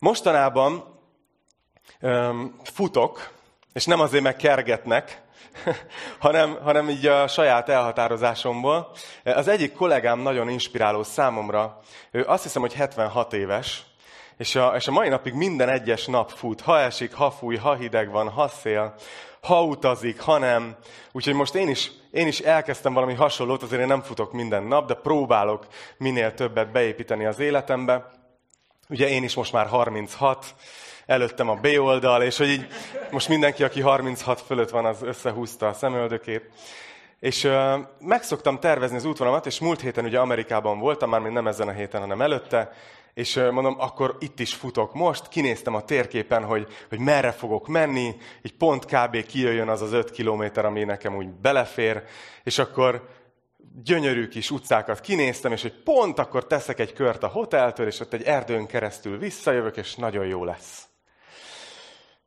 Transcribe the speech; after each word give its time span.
Mostanában 0.00 0.98
um, 2.00 2.56
futok, 2.64 3.30
és 3.72 3.84
nem 3.84 4.00
azért 4.00 4.22
meg 4.22 4.36
kergetnek, 4.36 5.22
hanem, 6.18 6.58
hanem 6.62 6.88
így 6.88 7.06
a 7.06 7.28
saját 7.28 7.68
elhatározásomból. 7.68 8.90
Az 9.24 9.48
egyik 9.48 9.72
kollégám 9.72 10.18
nagyon 10.18 10.48
inspiráló 10.48 11.02
számomra. 11.02 11.80
Ő 12.10 12.24
azt 12.26 12.42
hiszem, 12.42 12.62
hogy 12.62 12.74
76 12.74 13.32
éves, 13.32 13.82
és 14.36 14.54
a, 14.54 14.72
és 14.76 14.88
a 14.88 14.92
mai 14.92 15.08
napig 15.08 15.34
minden 15.34 15.68
egyes 15.68 16.06
nap 16.06 16.30
fut. 16.30 16.60
Ha 16.60 16.78
esik, 16.78 17.14
ha 17.14 17.30
fúj, 17.30 17.56
ha 17.56 17.74
hideg 17.74 18.10
van, 18.10 18.28
ha 18.28 18.48
szél, 18.48 18.94
ha 19.42 19.64
utazik, 19.64 20.20
ha 20.20 20.38
nem. 20.38 20.76
Úgyhogy 21.12 21.34
most 21.34 21.54
én 21.54 21.68
is, 21.68 21.90
én 22.10 22.26
is 22.26 22.38
elkezdtem 22.38 22.92
valami 22.92 23.14
hasonlót, 23.14 23.62
azért 23.62 23.80
én 23.80 23.86
nem 23.86 24.02
futok 24.02 24.32
minden 24.32 24.62
nap, 24.62 24.86
de 24.86 24.94
próbálok 24.94 25.66
minél 25.96 26.34
többet 26.34 26.72
beépíteni 26.72 27.24
az 27.24 27.38
életembe. 27.38 28.19
Ugye 28.90 29.08
én 29.08 29.22
is 29.22 29.34
most 29.34 29.52
már 29.52 29.66
36, 29.66 30.54
előttem 31.06 31.48
a 31.48 31.54
B 31.54 31.66
oldal, 31.78 32.22
és 32.22 32.36
hogy 32.36 32.48
így 32.48 32.66
most 33.10 33.28
mindenki, 33.28 33.64
aki 33.64 33.80
36 33.80 34.40
fölött 34.40 34.70
van, 34.70 34.84
az 34.84 35.02
összehúzta 35.02 35.68
a 35.68 35.72
szemöldökét. 35.72 36.50
És 37.20 37.44
uh, 37.44 37.78
meg 37.98 38.22
szoktam 38.22 38.58
tervezni 38.58 38.96
az 38.96 39.04
útvonalamat, 39.04 39.46
és 39.46 39.60
múlt 39.60 39.80
héten 39.80 40.04
ugye 40.04 40.18
Amerikában 40.18 40.78
voltam, 40.78 41.10
már 41.10 41.20
nem 41.20 41.46
ezen 41.46 41.68
a 41.68 41.72
héten, 41.72 42.00
hanem 42.00 42.20
előtte, 42.20 42.72
és 43.14 43.36
uh, 43.36 43.50
mondom, 43.50 43.76
akkor 43.78 44.16
itt 44.20 44.40
is 44.40 44.54
futok 44.54 44.94
most, 44.94 45.28
kinéztem 45.28 45.74
a 45.74 45.84
térképen, 45.84 46.44
hogy, 46.44 46.66
hogy 46.88 46.98
merre 46.98 47.32
fogok 47.32 47.68
menni, 47.68 48.16
így 48.42 48.54
pont 48.54 48.84
kb. 48.84 49.26
kijöjjön 49.26 49.68
az 49.68 49.82
az 49.82 49.92
öt 49.92 50.10
kilométer, 50.10 50.64
ami 50.64 50.84
nekem 50.84 51.16
úgy 51.16 51.28
belefér, 51.28 52.02
és 52.44 52.58
akkor 52.58 53.08
gyönyörű 53.74 54.28
kis 54.28 54.50
utcákat 54.50 55.00
kinéztem, 55.00 55.52
és 55.52 55.62
hogy 55.62 55.82
pont 55.82 56.18
akkor 56.18 56.46
teszek 56.46 56.78
egy 56.78 56.92
kört 56.92 57.22
a 57.22 57.28
hoteltől, 57.28 57.86
és 57.86 58.00
ott 58.00 58.12
egy 58.12 58.22
erdőn 58.22 58.66
keresztül 58.66 59.18
visszajövök, 59.18 59.76
és 59.76 59.94
nagyon 59.94 60.26
jó 60.26 60.44
lesz. 60.44 60.84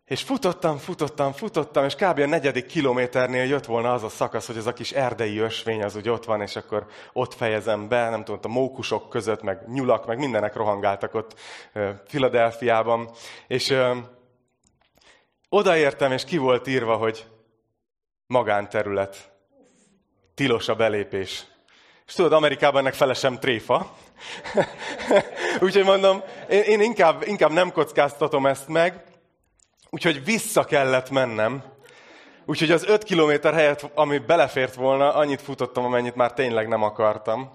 És 0.05 0.21
futottam, 0.21 0.77
futottam, 0.77 1.31
futottam, 1.31 1.85
és 1.85 1.95
kb. 1.95 2.19
a 2.19 2.25
negyedik 2.25 2.65
kilométernél 2.65 3.43
jött 3.43 3.65
volna 3.65 3.93
az 3.93 4.03
a 4.03 4.09
szakasz, 4.09 4.47
hogy 4.47 4.57
az 4.57 4.67
a 4.67 4.73
kis 4.73 4.91
erdei 4.91 5.37
ösvény 5.37 5.83
az 5.83 5.95
úgy 5.95 6.09
ott 6.09 6.25
van, 6.25 6.41
és 6.41 6.55
akkor 6.55 6.87
ott 7.13 7.33
fejezem 7.33 7.87
be, 7.87 8.09
nem 8.09 8.23
tudom, 8.23 8.39
a 8.43 8.47
mókusok 8.47 9.09
között, 9.09 9.41
meg 9.41 9.67
nyulak, 9.67 10.05
meg 10.05 10.17
mindenek 10.17 10.55
rohangáltak 10.55 11.13
ott 11.13 11.39
Filadelfiában. 12.05 13.09
És 13.47 13.69
ö, 13.69 13.97
odaértem, 15.49 16.11
és 16.11 16.23
ki 16.23 16.37
volt 16.37 16.67
írva, 16.67 16.95
hogy 16.95 17.25
magánterület, 18.27 19.32
tilos 20.35 20.67
a 20.67 20.75
belépés. 20.75 21.43
És 22.07 22.13
tudod, 22.13 22.33
Amerikában 22.33 22.81
ennek 22.81 22.93
fele 22.93 23.13
sem 23.13 23.39
tréfa. 23.39 23.95
Úgyhogy 25.59 25.83
mondom, 25.83 26.23
én, 26.49 26.61
én 26.61 26.81
inkább, 26.81 27.23
inkább 27.27 27.51
nem 27.51 27.71
kockáztatom 27.71 28.45
ezt 28.45 28.67
meg, 28.67 29.03
Úgyhogy 29.93 30.23
vissza 30.23 30.63
kellett 30.63 31.09
mennem. 31.09 31.63
Úgyhogy 32.45 32.71
az 32.71 32.85
öt 32.85 33.03
kilométer 33.03 33.53
helyett, 33.53 33.89
ami 33.93 34.17
belefért 34.17 34.75
volna, 34.75 35.13
annyit 35.13 35.41
futottam, 35.41 35.85
amennyit 35.85 36.15
már 36.15 36.33
tényleg 36.33 36.67
nem 36.67 36.83
akartam. 36.83 37.51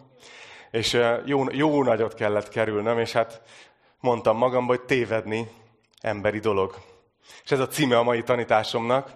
És 0.71 1.01
jó, 1.25 1.45
jó 1.51 1.83
nagyot 1.83 2.15
kellett 2.15 2.49
kerülnöm, 2.49 2.99
és 2.99 3.12
hát 3.12 3.43
mondtam 4.01 4.37
magamban, 4.37 4.77
hogy 4.77 4.87
tévedni 4.87 5.51
emberi 6.01 6.39
dolog. 6.39 6.75
És 7.45 7.51
ez 7.51 7.61
a 7.61 7.69
címe 7.69 7.99
a 7.99 8.03
mai 8.03 8.23
tanításomnak, 8.23 9.11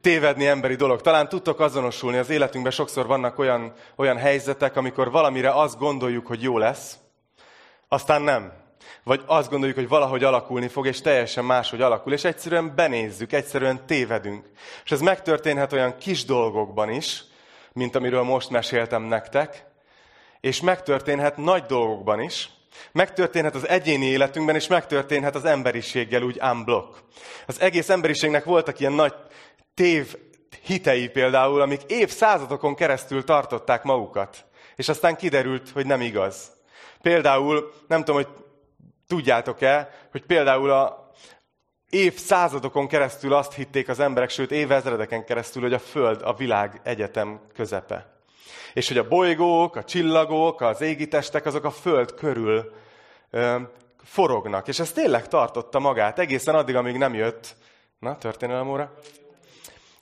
tévedni 0.00 0.46
emberi 0.46 0.74
dolog. 0.74 1.00
Talán 1.00 1.28
tudtok 1.28 1.60
azonosulni, 1.60 2.18
az 2.18 2.30
életünkben 2.30 2.72
sokszor 2.72 3.06
vannak 3.06 3.38
olyan, 3.38 3.72
olyan 3.96 4.16
helyzetek, 4.16 4.76
amikor 4.76 5.10
valamire 5.10 5.50
azt 5.50 5.78
gondoljuk, 5.78 6.26
hogy 6.26 6.42
jó 6.42 6.58
lesz, 6.58 6.98
aztán 7.88 8.22
nem. 8.22 8.52
Vagy 9.04 9.22
azt 9.26 9.50
gondoljuk, 9.50 9.76
hogy 9.76 9.88
valahogy 9.88 10.24
alakulni 10.24 10.68
fog, 10.68 10.86
és 10.86 11.00
teljesen 11.00 11.44
máshogy 11.44 11.80
alakul, 11.80 12.12
és 12.12 12.24
egyszerűen 12.24 12.74
benézzük, 12.74 13.32
egyszerűen 13.32 13.86
tévedünk. 13.86 14.44
És 14.84 14.90
ez 14.90 15.00
megtörténhet 15.00 15.72
olyan 15.72 15.96
kis 15.98 16.24
dolgokban 16.24 16.90
is, 16.90 17.24
mint 17.72 17.96
amiről 17.96 18.22
most 18.22 18.50
meséltem 18.50 19.02
nektek, 19.02 19.64
és 20.40 20.60
megtörténhet 20.60 21.36
nagy 21.36 21.62
dolgokban 21.62 22.20
is, 22.20 22.50
megtörténhet 22.92 23.54
az 23.54 23.68
egyéni 23.68 24.06
életünkben, 24.06 24.54
és 24.54 24.66
megtörténhet 24.66 25.34
az 25.34 25.44
emberiséggel 25.44 26.22
úgy 26.22 26.40
unblock. 26.42 27.02
Az 27.46 27.60
egész 27.60 27.88
emberiségnek 27.88 28.44
voltak 28.44 28.80
ilyen 28.80 28.92
nagy 28.92 29.14
tév 29.74 30.16
hitei 30.62 31.08
például, 31.08 31.60
amik 31.60 31.80
évszázadokon 31.86 32.74
keresztül 32.74 33.24
tartották 33.24 33.82
magukat. 33.82 34.44
És 34.76 34.88
aztán 34.88 35.16
kiderült, 35.16 35.70
hogy 35.70 35.86
nem 35.86 36.00
igaz. 36.00 36.50
Például, 37.02 37.72
nem 37.86 38.04
tudom, 38.04 38.22
hogy 38.22 38.28
Tudjátok-e, 39.10 39.90
hogy 40.10 40.26
például 40.26 40.70
a 40.70 41.10
évszázadokon 41.88 42.88
keresztül 42.88 43.34
azt 43.34 43.54
hitték 43.54 43.88
az 43.88 44.00
emberek, 44.00 44.30
sőt 44.30 44.50
évezredeken 44.50 45.24
keresztül, 45.24 45.62
hogy 45.62 45.72
a 45.72 45.78
Föld 45.78 46.22
a 46.22 46.34
világ 46.34 46.80
egyetem 46.82 47.40
közepe. 47.54 48.20
És 48.74 48.88
hogy 48.88 48.98
a 48.98 49.08
bolygók, 49.08 49.76
a 49.76 49.84
csillagok, 49.84 50.60
az 50.60 50.80
égitestek, 50.80 51.46
azok 51.46 51.64
a 51.64 51.70
Föld 51.70 52.14
körül 52.14 52.72
ö, 53.30 53.56
forognak. 54.04 54.68
És 54.68 54.78
ez 54.78 54.92
tényleg 54.92 55.28
tartotta 55.28 55.78
magát 55.78 56.18
egészen 56.18 56.54
addig, 56.54 56.76
amíg 56.76 56.96
nem 56.96 57.14
jött, 57.14 57.56
na, 57.98 58.16
történelem 58.16 58.70
óra, 58.70 58.94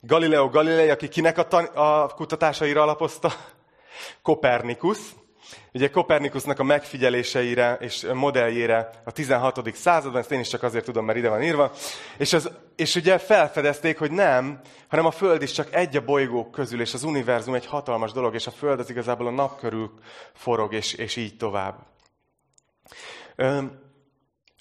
Galileo 0.09 0.49
Galilei, 0.49 0.91
aki 0.91 1.09
kinek 1.09 1.39
a, 1.39 1.49
tan- 1.49 1.77
a 1.77 2.13
kutatásaira 2.15 2.83
alapozta? 2.83 3.33
Kopernikus, 4.23 4.99
Ugye 5.73 5.91
Kopernikusnak 5.91 6.59
a 6.59 6.63
megfigyeléseire 6.63 7.77
és 7.81 8.07
modelljére 8.15 8.91
a 9.05 9.11
16. 9.11 9.75
században, 9.75 10.21
ezt 10.21 10.33
én 10.33 10.41
is 10.41 10.49
csak 10.49 10.63
azért 10.63 10.85
tudom, 10.85 11.05
mert 11.05 11.19
ide 11.19 11.29
van 11.29 11.43
írva, 11.43 11.73
és, 12.19 12.33
az, 12.33 12.51
és 12.77 12.95
ugye 12.95 13.19
felfedezték, 13.19 13.99
hogy 13.99 14.11
nem, 14.11 14.61
hanem 14.89 15.07
a 15.07 15.11
Föld 15.11 15.43
is 15.43 15.53
csak 15.53 15.75
egy 15.75 15.97
a 15.97 16.05
bolygók 16.05 16.51
közül, 16.51 16.81
és 16.81 16.95
az 16.95 17.03
univerzum 17.03 17.55
egy 17.55 17.67
hatalmas 17.67 18.13
dolog, 18.13 18.35
és 18.35 18.47
a 18.47 18.51
Föld 18.51 18.79
az 18.79 18.91
igazából 18.91 19.27
a 19.27 19.31
nap 19.31 19.59
körül 19.59 19.93
forog, 20.35 20.75
és, 20.75 20.93
és 20.93 21.17
így 21.17 21.37
tovább. 21.37 21.87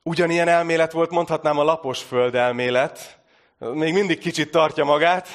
Ugyanilyen 0.03 0.47
elmélet 0.47 0.91
volt, 0.91 1.09
mondhatnám 1.09 1.59
a 1.59 1.63
lapos 1.63 2.03
föld 2.03 2.35
elmélet, 2.35 3.17
még 3.57 3.93
mindig 3.93 4.19
kicsit 4.19 4.51
tartja 4.51 4.83
magát, 4.83 5.27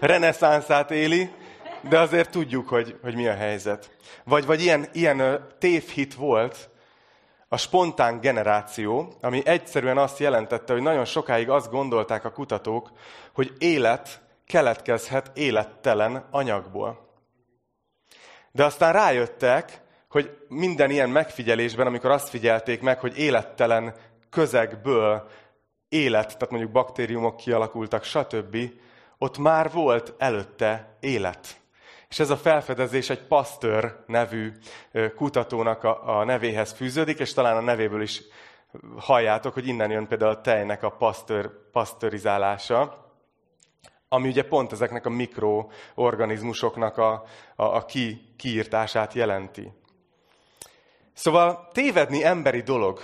reneszánszát 0.00 0.90
éli, 0.90 1.30
de 1.88 1.98
azért 1.98 2.30
tudjuk, 2.30 2.68
hogy, 2.68 2.98
hogy 3.02 3.14
mi 3.14 3.26
a 3.26 3.34
helyzet. 3.34 3.96
Vagy, 4.24 4.46
vagy 4.46 4.62
ilyen, 4.62 4.86
ilyen 4.92 5.46
tévhit 5.58 6.14
volt 6.14 6.70
a 7.48 7.56
spontán 7.56 8.20
generáció, 8.20 9.12
ami 9.20 9.42
egyszerűen 9.44 9.98
azt 9.98 10.18
jelentette, 10.18 10.72
hogy 10.72 10.82
nagyon 10.82 11.04
sokáig 11.04 11.50
azt 11.50 11.70
gondolták 11.70 12.24
a 12.24 12.32
kutatók, 12.32 12.90
hogy 13.34 13.52
élet 13.58 14.20
keletkezhet 14.46 15.30
élettelen 15.34 16.26
anyagból. 16.30 17.08
De 18.52 18.64
aztán 18.64 18.92
rájöttek, 18.92 19.80
hogy 20.08 20.36
minden 20.48 20.90
ilyen 20.90 21.10
megfigyelésben, 21.10 21.86
amikor 21.86 22.10
azt 22.10 22.28
figyelték 22.28 22.80
meg, 22.80 22.98
hogy 22.98 23.18
élettelen 23.18 23.94
közegből 24.30 25.28
élet, 25.88 26.26
tehát 26.26 26.50
mondjuk 26.50 26.72
baktériumok 26.72 27.36
kialakultak, 27.36 28.04
stb., 28.04 28.56
ott 29.18 29.38
már 29.38 29.70
volt 29.72 30.14
előtte 30.18 30.96
élet. 31.00 31.60
És 32.08 32.18
ez 32.18 32.30
a 32.30 32.36
felfedezés 32.36 33.10
egy 33.10 33.26
Pasteur 33.26 34.04
nevű 34.06 34.52
kutatónak 35.16 35.84
a, 35.84 36.18
a 36.18 36.24
nevéhez 36.24 36.72
fűződik, 36.72 37.18
és 37.18 37.32
talán 37.32 37.56
a 37.56 37.60
nevéből 37.60 38.02
is 38.02 38.22
halljátok, 38.96 39.54
hogy 39.54 39.66
innen 39.66 39.90
jön 39.90 40.06
például 40.06 40.30
a 40.30 40.40
tejnek 40.40 40.82
a 40.82 40.90
pasztör, 40.90 41.50
pasztörizálása, 41.72 43.04
ami 44.08 44.28
ugye 44.28 44.44
pont 44.44 44.72
ezeknek 44.72 45.06
a 45.06 45.10
mikroorganizmusoknak 45.10 46.98
a, 46.98 47.12
a, 47.56 47.64
a 47.64 47.84
ki, 47.84 48.34
kiírtását 48.36 49.12
jelenti. 49.12 49.72
Szóval 51.12 51.68
tévedni 51.72 52.24
emberi 52.24 52.60
dolog, 52.60 53.02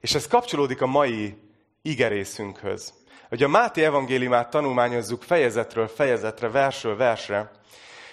és 0.00 0.14
ez 0.14 0.26
kapcsolódik 0.26 0.82
a 0.82 0.86
mai 0.86 1.45
igerészünkhöz. 1.86 2.94
Hogy 3.28 3.42
a 3.42 3.48
Máté 3.48 3.84
evangéliumát 3.84 4.50
tanulmányozzuk 4.50 5.22
fejezetről 5.22 5.88
fejezetre, 5.88 6.50
versről 6.50 6.96
versre, 6.96 7.50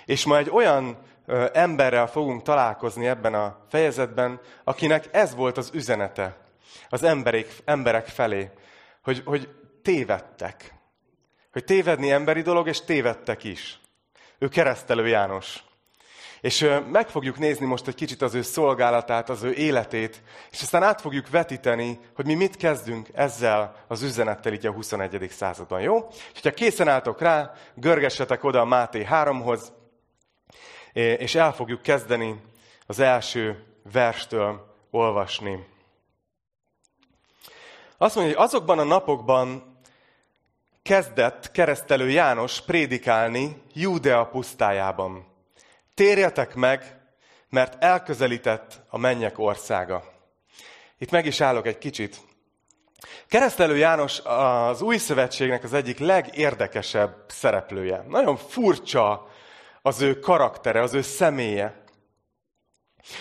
és 0.06 0.26
ma 0.26 0.38
egy 0.38 0.50
olyan 0.50 0.98
ö, 1.26 1.46
emberrel 1.54 2.08
fogunk 2.08 2.42
találkozni 2.42 3.08
ebben 3.08 3.34
a 3.34 3.66
fejezetben, 3.70 4.40
akinek 4.64 5.10
ez 5.12 5.36
volt 5.36 5.58
az 5.58 5.70
üzenete 5.74 6.38
az 6.90 7.04
emberek, 7.04 7.56
emberek 7.66 8.08
felé, 8.08 8.50
hogy, 9.04 9.22
hogy 9.26 9.50
tévedtek. 9.82 10.74
Hogy 11.52 11.64
tévedni 11.64 12.12
emberi 12.12 12.42
dolog, 12.42 12.68
és 12.68 12.82
tévedtek 12.82 13.44
is. 13.44 13.80
Ő 14.38 14.48
keresztelő 14.48 15.08
János. 15.08 15.64
És 16.44 16.70
meg 16.92 17.10
fogjuk 17.10 17.38
nézni 17.38 17.66
most 17.66 17.88
egy 17.88 17.96
kicsit 17.96 18.22
az 18.22 18.34
ő 18.34 18.42
szolgálatát, 18.42 19.30
az 19.30 19.44
ő 19.44 19.54
életét, 19.54 20.22
és 20.52 20.62
aztán 20.62 20.84
át 20.84 21.02
fogjuk 21.02 21.30
vetíteni, 21.30 22.00
hogy 22.16 22.26
mi 22.26 22.34
mit 22.34 22.56
kezdünk 22.56 23.08
ezzel 23.14 23.86
az 23.88 24.02
üzenettel 24.02 24.54
így 24.54 24.66
a 24.66 24.72
21. 24.72 25.30
században, 25.30 25.82
jó? 25.82 26.08
És 26.34 26.42
ha 26.42 26.52
készen 26.52 26.88
álltok 26.88 27.22
rá, 27.22 27.54
görgessetek 27.76 28.44
oda 28.44 28.60
a 28.60 28.66
Máté 28.66 29.08
3-hoz, 29.10 29.74
és 30.94 31.36
el 31.36 31.54
fogjuk 31.54 31.82
kezdeni 31.82 32.42
az 32.88 33.00
első 33.00 33.64
verstől 33.92 34.76
olvasni. 34.92 35.68
Azt 37.98 38.16
mondja, 38.16 38.36
hogy 38.36 38.46
azokban 38.46 38.80
a 38.80 38.84
napokban 38.84 39.78
kezdett 40.82 41.52
keresztelő 41.52 42.10
János 42.10 42.62
prédikálni 42.62 43.62
Júdea 43.74 44.26
pusztájában. 44.26 45.32
Térjetek 45.94 46.56
meg, 46.56 46.98
mert 47.50 47.84
elközelített 47.84 48.82
a 48.90 48.98
mennyek 48.98 49.40
országa. 49.40 50.04
Itt 50.98 51.12
meg 51.12 51.26
is 51.26 51.42
állok 51.42 51.68
egy 51.68 51.78
kicsit. 51.78 52.18
Keresztelő 53.28 53.78
János 53.78 54.20
az 54.24 54.82
új 54.82 54.98
szövetségnek 54.98 55.64
az 55.64 55.74
egyik 55.74 56.00
legérdekesebb 56.00 57.16
szereplője. 57.28 58.06
Nagyon 58.08 58.38
furcsa 58.38 59.28
az 59.82 60.02
ő 60.02 60.20
karaktere, 60.20 60.82
az 60.82 60.94
ő 60.94 61.02
személye. 61.02 61.84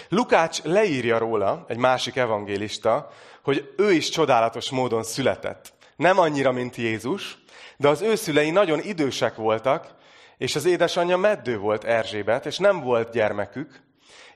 Lukács 0.09 0.63
leírja 0.63 1.19
róla, 1.19 1.65
egy 1.69 1.77
másik 1.77 2.17
evangélista, 2.17 3.11
hogy 3.43 3.75
ő 3.77 3.93
is 3.93 4.09
csodálatos 4.09 4.71
módon 4.71 5.03
született. 5.03 5.73
Nem 5.97 6.19
annyira, 6.19 6.53
mint 6.53 6.77
Jézus, 6.77 7.39
de 7.77 7.89
az 7.89 8.01
ő 8.01 8.15
szülei 8.15 8.51
nagyon 8.51 8.81
idősek 8.81 9.35
voltak, 9.35 9.95
és 10.43 10.57
az 10.57 10.65
édesanyja 10.65 11.17
meddő 11.17 11.59
volt 11.59 11.85
Erzsébet, 11.85 12.47
és 12.47 12.59
nem 12.59 12.81
volt 12.81 13.13
gyermekük, 13.13 13.83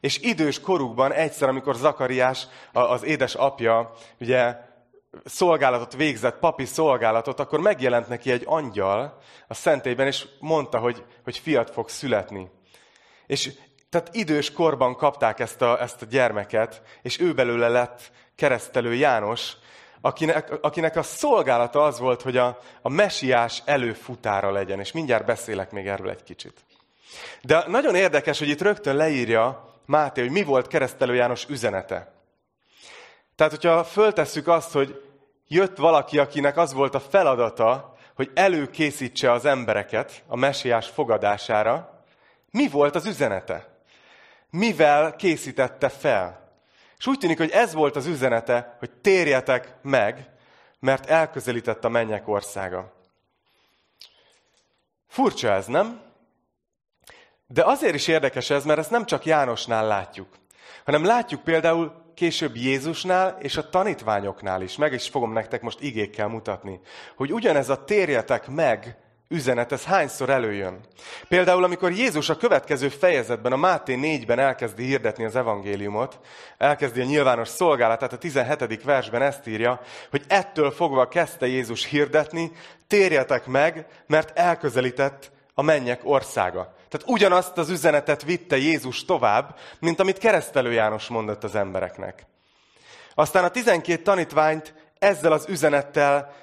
és 0.00 0.18
idős 0.18 0.60
korukban 0.60 1.12
egyszer, 1.12 1.48
amikor 1.48 1.74
Zakariás, 1.74 2.46
az 2.72 3.04
édes 3.04 3.34
apja, 3.34 3.92
ugye 4.20 4.56
szolgálatot 5.24 5.96
végzett, 5.96 6.38
papi 6.38 6.64
szolgálatot, 6.64 7.40
akkor 7.40 7.60
megjelent 7.60 8.08
neki 8.08 8.30
egy 8.30 8.42
angyal 8.46 9.18
a 9.48 9.54
szentélyben, 9.54 10.06
és 10.06 10.26
mondta, 10.40 10.78
hogy, 10.78 11.04
hogy 11.24 11.38
fiat 11.38 11.70
fog 11.70 11.88
születni. 11.88 12.50
És 13.26 13.52
tehát 13.90 14.14
idős 14.14 14.52
korban 14.52 14.96
kapták 14.96 15.40
ezt 15.40 15.62
a, 15.62 15.80
ezt 15.80 16.02
a 16.02 16.06
gyermeket, 16.06 16.82
és 17.02 17.20
ő 17.20 17.34
belőle 17.34 17.68
lett 17.68 18.10
keresztelő 18.36 18.94
János, 18.94 19.52
akinek, 20.00 20.58
akinek 20.60 20.96
a 20.96 21.02
szolgálata 21.02 21.84
az 21.84 21.98
volt, 21.98 22.22
hogy 22.22 22.36
a, 22.36 22.58
a 22.82 22.88
mesiás 22.88 23.62
előfutára 23.64 24.50
legyen. 24.50 24.80
És 24.80 24.92
mindjárt 24.92 25.24
beszélek 25.24 25.70
még 25.70 25.86
erről 25.86 26.10
egy 26.10 26.22
kicsit. 26.22 26.64
De 27.42 27.64
nagyon 27.66 27.94
érdekes, 27.94 28.38
hogy 28.38 28.48
itt 28.48 28.60
rögtön 28.62 28.96
leírja 28.96 29.74
Máté, 29.86 30.20
hogy 30.20 30.30
mi 30.30 30.42
volt 30.42 30.66
keresztelő 30.66 31.14
János 31.14 31.46
üzenete. 31.48 32.12
Tehát, 33.36 33.52
hogyha 33.52 33.84
föltesszük 33.84 34.48
azt, 34.48 34.72
hogy 34.72 35.02
jött 35.48 35.76
valaki, 35.76 36.18
akinek 36.18 36.56
az 36.56 36.72
volt 36.72 36.94
a 36.94 37.00
feladata, 37.00 37.96
hogy 38.14 38.30
előkészítse 38.34 39.32
az 39.32 39.44
embereket 39.44 40.22
a 40.26 40.36
mesiás 40.36 40.88
fogadására, 40.88 42.04
mi 42.50 42.68
volt 42.68 42.94
az 42.94 43.06
üzenete? 43.06 43.68
Mivel 44.50 45.16
készítette 45.16 45.88
fel? 45.88 46.45
És 46.98 47.06
úgy 47.06 47.18
tűnik, 47.18 47.38
hogy 47.38 47.50
ez 47.50 47.72
volt 47.72 47.96
az 47.96 48.06
üzenete, 48.06 48.76
hogy 48.78 48.90
térjetek 48.90 49.74
meg, 49.82 50.30
mert 50.80 51.06
elközelített 51.06 51.84
a 51.84 51.88
mennyek 51.88 52.28
országa. 52.28 52.92
Furcsa 55.06 55.50
ez, 55.50 55.66
nem? 55.66 56.00
De 57.46 57.64
azért 57.64 57.94
is 57.94 58.08
érdekes 58.08 58.50
ez, 58.50 58.64
mert 58.64 58.78
ezt 58.78 58.90
nem 58.90 59.04
csak 59.04 59.24
Jánosnál 59.24 59.86
látjuk, 59.86 60.28
hanem 60.84 61.04
látjuk 61.04 61.42
például 61.42 62.04
később 62.14 62.56
Jézusnál 62.56 63.36
és 63.40 63.56
a 63.56 63.68
tanítványoknál 63.68 64.62
is. 64.62 64.76
Meg 64.76 64.92
is 64.92 65.08
fogom 65.08 65.32
nektek 65.32 65.62
most 65.62 65.80
igékkel 65.80 66.28
mutatni, 66.28 66.80
hogy 67.16 67.32
ugyanez 67.32 67.68
a 67.68 67.84
térjetek 67.84 68.48
meg 68.48 68.96
üzenet, 69.28 69.72
ez 69.72 69.84
hányszor 69.84 70.30
előjön. 70.30 70.80
Például, 71.28 71.64
amikor 71.64 71.92
Jézus 71.92 72.28
a 72.28 72.36
következő 72.36 72.88
fejezetben, 72.88 73.52
a 73.52 73.56
Máté 73.56 73.98
4-ben 74.00 74.38
elkezdi 74.38 74.84
hirdetni 74.84 75.24
az 75.24 75.36
evangéliumot, 75.36 76.20
elkezdi 76.58 77.00
a 77.00 77.04
nyilvános 77.04 77.48
szolgálatát, 77.48 78.12
a 78.12 78.18
17. 78.18 78.82
versben 78.82 79.22
ezt 79.22 79.46
írja, 79.46 79.80
hogy 80.10 80.22
ettől 80.28 80.70
fogva 80.70 81.08
kezdte 81.08 81.46
Jézus 81.46 81.84
hirdetni, 81.84 82.52
térjetek 82.86 83.46
meg, 83.46 83.86
mert 84.06 84.38
elközelített 84.38 85.30
a 85.54 85.62
mennyek 85.62 86.00
országa. 86.02 86.74
Tehát 86.88 87.08
ugyanazt 87.08 87.58
az 87.58 87.70
üzenetet 87.70 88.22
vitte 88.22 88.56
Jézus 88.56 89.04
tovább, 89.04 89.56
mint 89.78 90.00
amit 90.00 90.18
keresztelő 90.18 90.72
János 90.72 91.08
mondott 91.08 91.44
az 91.44 91.54
embereknek. 91.54 92.26
Aztán 93.14 93.44
a 93.44 93.48
12 93.48 94.02
tanítványt 94.02 94.74
ezzel 94.98 95.32
az 95.32 95.44
üzenettel 95.48 96.34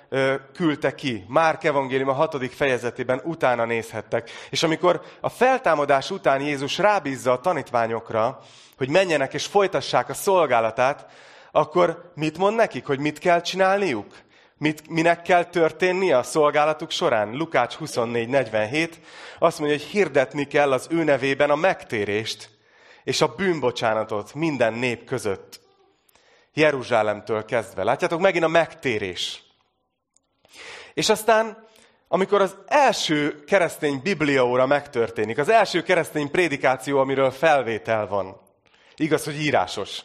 küldte 0.54 0.96
ki. 0.96 1.26
Márk 1.28 1.64
evangélium 1.64 2.10
a 2.10 2.14
hatodik 2.14 2.52
fejezetében 2.52 3.22
utána 3.24 3.66
nézhettek. 3.66 4.30
És 4.50 4.64
amikor 4.64 5.02
a 5.22 5.30
feltámadás 5.30 6.12
után 6.12 6.42
Jézus 6.42 6.78
rábízza 6.78 7.32
a 7.32 7.40
tanítványokra, 7.40 8.40
hogy 8.78 8.90
menjenek 8.90 9.34
és 9.34 9.46
folytassák 9.46 10.10
a 10.10 10.14
szolgálatát, 10.14 11.06
akkor 11.52 12.12
mit 12.16 12.38
mond 12.38 12.56
nekik, 12.56 12.86
hogy 12.86 13.00
mit 13.00 13.20
kell 13.20 13.42
csinálniuk? 13.42 14.16
Mit, 14.58 14.90
minek 14.90 15.22
kell 15.22 15.44
történni 15.44 16.12
a 16.12 16.24
szolgálatuk 16.24 16.92
során? 16.92 17.36
Lukács 17.36 17.76
24.47 17.80 18.90
azt 19.40 19.60
mondja, 19.60 19.78
hogy 19.78 19.88
hirdetni 19.88 20.48
kell 20.48 20.72
az 20.72 20.88
ő 20.90 21.04
nevében 21.04 21.50
a 21.50 21.56
megtérést 21.56 22.50
és 23.04 23.22
a 23.22 23.34
bűnbocsánatot 23.36 24.34
minden 24.34 24.74
nép 24.74 25.04
között. 25.06 25.60
Jeruzsálemtől 26.54 27.46
kezdve. 27.46 27.84
Látjátok, 27.84 28.20
megint 28.20 28.44
a 28.44 28.48
megtérés. 28.48 29.44
És 30.94 31.10
aztán, 31.10 31.68
amikor 32.08 32.42
az 32.42 32.56
első 32.66 33.44
keresztény 33.44 34.00
bibliaóra 34.04 34.66
megtörténik, 34.66 35.38
az 35.38 35.50
első 35.50 35.84
keresztény 35.84 36.32
prédikáció, 36.32 37.00
amiről 37.00 37.32
felvétel 37.32 38.08
van, 38.08 38.42
igaz, 38.96 39.24
hogy 39.24 39.42
írásos, 39.42 40.02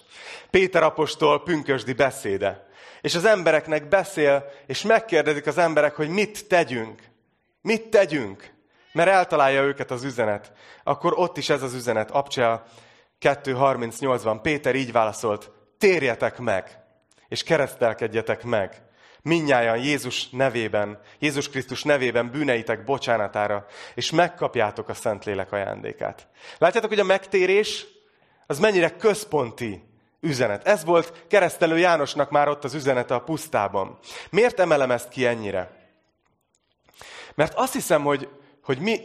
Péter 0.50 0.82
apostol 0.82 1.43
pünkösdi 1.43 1.93
beszéde, 1.93 2.67
és 3.00 3.14
az 3.14 3.25
embereknek 3.25 3.88
beszél, 3.88 4.44
és 4.67 4.82
megkérdezik 4.82 5.46
az 5.46 5.58
emberek, 5.58 5.94
hogy 5.94 6.08
mit 6.08 6.46
tegyünk. 6.49 7.02
Mit 7.62 7.88
tegyünk? 7.88 8.52
Mert 8.93 9.11
eltalálja 9.11 9.62
őket 9.62 9.91
az 9.91 10.05
üzenet. 10.05 10.52
Akkor 10.84 11.12
ott 11.17 11.37
is 11.37 11.49
ez 11.49 11.62
az 11.62 11.75
üzenet. 11.75 12.11
Abcsel 12.11 12.64
2.38-ban 13.20 14.38
Péter 14.43 14.75
így 14.75 14.93
válaszolt, 14.93 15.50
térjetek 15.79 16.38
meg, 16.38 16.79
és 17.29 17.43
keresztelkedjetek 17.43 18.43
meg. 18.44 18.82
Minnyáján 19.23 19.79
Jézus 19.79 20.29
nevében, 20.31 21.00
Jézus 21.19 21.49
Krisztus 21.49 21.82
nevében 21.82 22.31
bűneitek 22.31 22.85
bocsánatára, 22.85 23.67
és 23.94 24.11
megkapjátok 24.11 24.88
a 24.88 24.94
Szentlélek 24.94 25.53
ajándékát. 25.53 26.29
Látjátok, 26.59 26.91
hogy 26.91 26.99
a 26.99 27.05
megtérés 27.05 27.87
az 28.47 28.59
mennyire 28.59 28.97
központi 28.97 29.82
üzenet. 30.20 30.67
Ez 30.67 30.85
volt 30.85 31.26
keresztelő 31.29 31.79
Jánosnak 31.79 32.31
már 32.31 32.49
ott 32.49 32.65
az 32.65 32.75
üzenete 32.75 33.15
a 33.15 33.23
pusztában. 33.23 33.99
Miért 34.31 34.61
emelem 34.61 34.91
ezt 34.91 35.09
ki 35.09 35.26
ennyire? 35.26 35.70
Mert 37.34 37.55
azt 37.55 37.72
hiszem, 37.72 38.03
hogy, 38.03 38.29
hogy 38.63 38.79
mi 38.79 39.01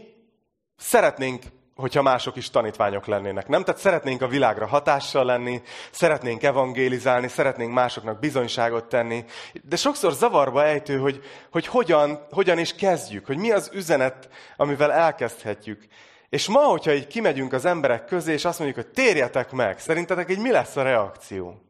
szeretnénk 0.77 1.43
hogyha 1.75 2.01
mások 2.01 2.36
is 2.36 2.50
tanítványok 2.50 3.06
lennének. 3.06 3.48
Nem? 3.48 3.63
Tehát 3.63 3.82
szeretnénk 3.82 4.22
a 4.22 4.27
világra 4.27 4.65
hatással 4.65 5.25
lenni, 5.25 5.62
szeretnénk 5.92 6.44
evangélizálni, 6.44 7.27
szeretnénk 7.27 7.74
másoknak 7.74 8.20
bizonyságot 8.20 8.86
tenni, 8.86 9.25
de 9.63 9.75
sokszor 9.75 10.13
zavarba 10.13 10.63
ejtő, 10.63 10.98
hogy, 10.98 11.24
hogy 11.51 11.68
hogyan, 11.68 12.27
hogyan 12.30 12.58
is 12.58 12.75
kezdjük, 12.75 13.25
hogy 13.25 13.38
mi 13.38 13.51
az 13.51 13.70
üzenet, 13.74 14.30
amivel 14.58 14.92
elkezdhetjük. 14.92 15.84
És 16.30 16.48
ma, 16.48 16.60
hogyha 16.60 16.94
így 16.94 17.08
kimegyünk 17.08 17.53
az 17.53 17.65
emberek 17.65 18.06
közé, 18.06 18.34
és 18.34 18.46
azt 18.46 18.60
mondjuk, 18.60 18.86
hogy 18.86 18.94
térjetek 18.94 19.51
meg, 19.51 19.80
szerintetek 19.80 20.30
egy 20.30 20.39
mi 20.39 20.51
lesz 20.51 20.75
a 20.75 20.82
reakció? 20.82 21.62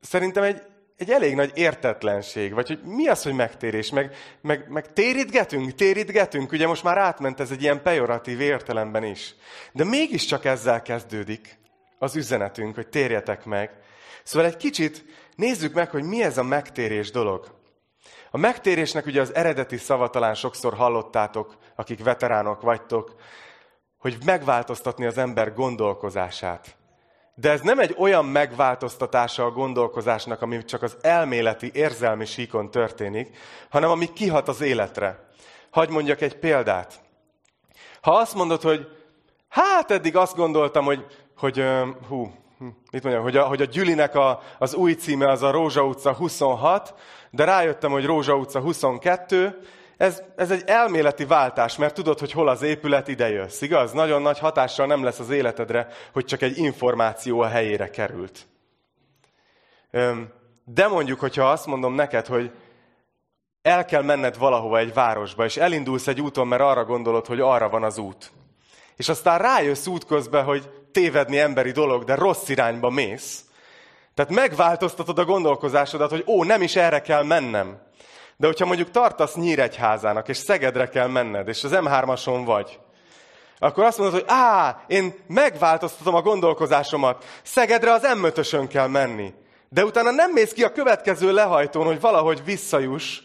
Szerintem 0.00 0.42
egy, 0.42 0.62
egy 0.96 1.10
elég 1.10 1.34
nagy 1.34 1.50
értetlenség, 1.54 2.54
vagy 2.54 2.68
hogy 2.68 2.80
mi 2.84 3.08
az, 3.08 3.22
hogy 3.22 3.34
megtérés, 3.34 3.90
meg, 3.90 4.14
meg, 4.40 4.68
meg 4.68 4.92
térítgetünk, 4.92 5.74
térítgetünk, 5.74 6.52
ugye 6.52 6.66
most 6.66 6.82
már 6.82 6.98
átment 6.98 7.40
ez 7.40 7.50
egy 7.50 7.62
ilyen 7.62 7.82
pejoratív 7.82 8.40
értelemben 8.40 9.04
is. 9.04 9.34
De 9.72 9.84
mégiscsak 9.84 10.44
ezzel 10.44 10.82
kezdődik 10.82 11.58
az 11.98 12.16
üzenetünk, 12.16 12.74
hogy 12.74 12.88
térjetek 12.88 13.44
meg. 13.44 13.70
Szóval 14.22 14.48
egy 14.48 14.56
kicsit 14.56 15.04
nézzük 15.36 15.74
meg, 15.74 15.90
hogy 15.90 16.02
mi 16.02 16.22
ez 16.22 16.38
a 16.38 16.42
megtérés 16.42 17.10
dolog. 17.10 17.62
A 18.30 18.36
megtérésnek 18.36 19.06
ugye 19.06 19.20
az 19.20 19.34
eredeti 19.34 19.76
szava 19.76 20.10
talán 20.10 20.34
sokszor 20.34 20.74
hallottátok, 20.74 21.56
akik 21.74 22.04
veteránok 22.04 22.60
vagytok, 22.60 23.14
hogy 23.98 24.18
megváltoztatni 24.24 25.06
az 25.06 25.18
ember 25.18 25.54
gondolkozását. 25.54 26.76
De 27.34 27.50
ez 27.50 27.60
nem 27.60 27.78
egy 27.78 27.94
olyan 27.98 28.24
megváltoztatása 28.24 29.44
a 29.44 29.50
gondolkozásnak, 29.50 30.42
ami 30.42 30.64
csak 30.64 30.82
az 30.82 30.96
elméleti, 31.00 31.70
érzelmi 31.74 32.24
síkon 32.24 32.70
történik, 32.70 33.36
hanem 33.70 33.90
ami 33.90 34.12
kihat 34.12 34.48
az 34.48 34.60
életre. 34.60 35.28
Hagy 35.70 35.88
mondjak 35.88 36.20
egy 36.20 36.38
példát. 36.38 37.00
Ha 38.00 38.12
azt 38.12 38.34
mondod, 38.34 38.62
hogy 38.62 38.88
hát 39.48 39.90
eddig 39.90 40.16
azt 40.16 40.36
gondoltam, 40.36 40.84
hogy, 40.84 41.06
hogy 41.36 41.64
hú, 42.08 42.32
mit 42.90 43.02
mondjam, 43.02 43.22
hogy 43.22 43.36
a, 43.36 43.44
hogy 43.46 43.62
a 43.62 43.64
Gyülinek 43.64 44.14
a, 44.14 44.40
az 44.58 44.74
új 44.74 44.92
címe 44.92 45.30
az 45.30 45.42
a 45.42 45.50
Rózsa 45.50 45.84
utca 45.84 46.12
26, 46.12 46.94
de 47.30 47.44
rájöttem, 47.44 47.90
hogy 47.90 48.04
Rózsa 48.04 48.34
utca 48.34 48.60
22, 48.60 49.60
ez, 49.96 50.22
ez 50.36 50.50
egy 50.50 50.62
elméleti 50.66 51.24
váltás, 51.24 51.76
mert 51.76 51.94
tudod, 51.94 52.18
hogy 52.18 52.32
hol 52.32 52.48
az 52.48 52.62
épület, 52.62 53.08
ide 53.08 53.28
jössz, 53.28 53.60
igaz? 53.60 53.92
Nagyon 53.92 54.22
nagy 54.22 54.38
hatással 54.38 54.86
nem 54.86 55.04
lesz 55.04 55.18
az 55.18 55.30
életedre, 55.30 55.88
hogy 56.12 56.24
csak 56.24 56.42
egy 56.42 56.58
információ 56.58 57.40
a 57.40 57.48
helyére 57.48 57.90
került. 57.90 58.46
De 60.64 60.86
mondjuk, 60.88 61.20
hogyha 61.20 61.50
azt 61.50 61.66
mondom 61.66 61.94
neked, 61.94 62.26
hogy 62.26 62.50
el 63.62 63.84
kell 63.84 64.02
menned 64.02 64.38
valahova 64.38 64.78
egy 64.78 64.94
városba, 64.94 65.44
és 65.44 65.56
elindulsz 65.56 66.06
egy 66.06 66.20
úton, 66.20 66.46
mert 66.46 66.62
arra 66.62 66.84
gondolod, 66.84 67.26
hogy 67.26 67.40
arra 67.40 67.68
van 67.68 67.82
az 67.84 67.98
út. 67.98 68.32
És 68.96 69.08
aztán 69.08 69.38
rájössz 69.38 69.86
útközben, 69.86 70.44
hogy 70.44 70.70
tévedni 70.92 71.38
emberi 71.38 71.70
dolog, 71.70 72.04
de 72.04 72.14
rossz 72.14 72.48
irányba 72.48 72.90
mész. 72.90 73.44
Tehát 74.14 74.30
megváltoztatod 74.30 75.18
a 75.18 75.24
gondolkozásodat, 75.24 76.10
hogy 76.10 76.24
ó, 76.26 76.44
nem 76.44 76.62
is 76.62 76.76
erre 76.76 77.00
kell 77.00 77.22
mennem. 77.22 77.80
De 78.36 78.46
hogyha 78.46 78.66
mondjuk 78.66 78.90
tartasz 78.90 79.34
Nyíregyházának, 79.34 80.28
és 80.28 80.36
Szegedre 80.36 80.88
kell 80.88 81.06
menned, 81.06 81.48
és 81.48 81.64
az 81.64 81.70
M3-ason 81.74 82.42
vagy, 82.44 82.78
akkor 83.58 83.84
azt 83.84 83.98
mondod, 83.98 84.20
hogy 84.20 84.28
á, 84.28 84.82
én 84.86 85.14
megváltoztatom 85.26 86.14
a 86.14 86.22
gondolkozásomat, 86.22 87.24
Szegedre 87.42 87.92
az 87.92 88.02
m 88.16 88.66
kell 88.68 88.86
menni. 88.86 89.32
De 89.68 89.84
utána 89.84 90.10
nem 90.10 90.30
mész 90.30 90.52
ki 90.52 90.62
a 90.62 90.72
következő 90.72 91.32
lehajtón, 91.32 91.86
hogy 91.86 92.00
valahogy 92.00 92.44
visszajuss, 92.44 93.18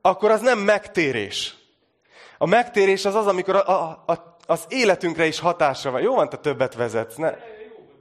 akkor 0.00 0.30
az 0.30 0.40
nem 0.40 0.58
megtérés. 0.58 1.54
A 2.38 2.46
megtérés 2.46 3.04
az 3.04 3.14
az, 3.14 3.26
amikor 3.26 3.56
a, 3.56 3.68
a, 3.68 4.02
a, 4.06 4.36
az 4.46 4.64
életünkre 4.68 5.26
is 5.26 5.38
hatása 5.38 5.90
van. 5.90 6.00
Jó 6.00 6.14
van, 6.14 6.28
te 6.28 6.36
többet 6.36 6.74
vezetsz, 6.74 7.16
ne? 7.16 7.32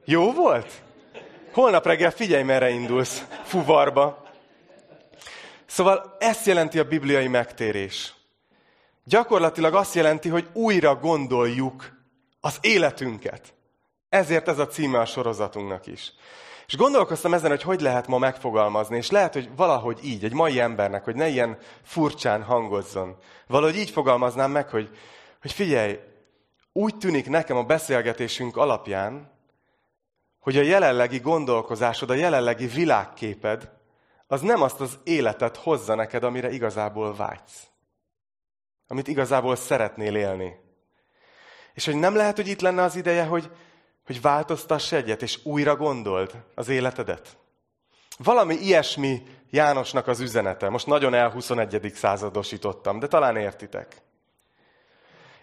Jó 0.06 0.32
volt? 0.32 0.72
Holnap 1.54 1.86
reggel 1.86 2.12
figyelj, 2.12 2.44
merre 2.44 2.70
indulsz. 2.70 3.24
Fuvarba. 3.44 4.23
Szóval 5.74 6.16
ezt 6.20 6.46
jelenti 6.46 6.80
a 6.80 6.84
bibliai 6.84 7.28
megtérés. 7.28 8.14
Gyakorlatilag 9.04 9.74
azt 9.74 9.94
jelenti, 9.94 10.30
hogy 10.30 10.50
újra 10.54 10.96
gondoljuk 10.96 11.92
az 12.42 12.58
életünket. 12.62 13.54
Ezért 14.10 14.48
ez 14.48 14.60
a 14.60 14.68
címe 14.68 15.00
a 15.00 15.06
sorozatunknak 15.06 15.88
is. 15.88 16.14
És 16.68 16.78
gondolkoztam 16.78 17.34
ezen, 17.34 17.50
hogy 17.50 17.62
hogy 17.62 17.82
lehet 17.82 18.08
ma 18.08 18.18
megfogalmazni, 18.18 18.98
és 18.98 19.12
lehet, 19.12 19.34
hogy 19.34 19.50
valahogy 19.56 20.00
így, 20.04 20.24
egy 20.24 20.34
mai 20.34 20.60
embernek, 20.60 21.04
hogy 21.04 21.16
ne 21.16 21.28
ilyen 21.28 21.58
furcsán 21.84 22.44
hangozzon. 22.44 23.18
Valahogy 23.48 23.78
így 23.78 23.90
fogalmaznám 23.90 24.52
meg, 24.52 24.70
hogy, 24.70 24.90
hogy 25.42 25.52
figyelj, 25.52 26.00
úgy 26.74 26.98
tűnik 26.98 27.30
nekem 27.30 27.58
a 27.58 27.64
beszélgetésünk 27.64 28.58
alapján, 28.58 29.32
hogy 30.40 30.58
a 30.58 30.62
jelenlegi 30.62 31.20
gondolkozásod, 31.20 32.10
a 32.10 32.14
jelenlegi 32.14 32.66
világképed, 32.66 33.82
az 34.34 34.42
nem 34.42 34.62
azt 34.62 34.80
az 34.80 35.00
életet 35.04 35.58
hozza 35.58 35.96
neked, 35.96 36.24
amire 36.24 36.52
igazából 36.52 37.16
vágysz. 37.16 37.68
Amit 38.88 39.08
igazából 39.08 39.56
szeretnél 39.56 40.16
élni. 40.16 40.56
És 41.74 41.86
hogy 41.86 41.96
nem 41.96 42.16
lehet, 42.16 42.36
hogy 42.36 42.48
itt 42.48 42.62
lenne 42.62 42.82
az 42.82 42.96
ideje, 42.96 43.24
hogy, 43.24 43.52
hogy 44.06 44.22
változtass 44.22 44.92
egyet, 44.92 45.22
és 45.22 45.40
újra 45.44 45.76
gondold 45.76 46.44
az 46.56 46.68
életedet. 46.68 47.38
Valami 48.18 48.56
ilyesmi 48.56 49.24
Jánosnak 49.50 50.08
az 50.08 50.20
üzenete. 50.20 50.70
Most 50.70 50.88
nagyon 50.88 51.14
el 51.14 51.30
21. 51.30 51.92
századosítottam, 51.96 53.00
de 53.00 53.08
talán 53.08 53.36
értitek. 53.36 54.02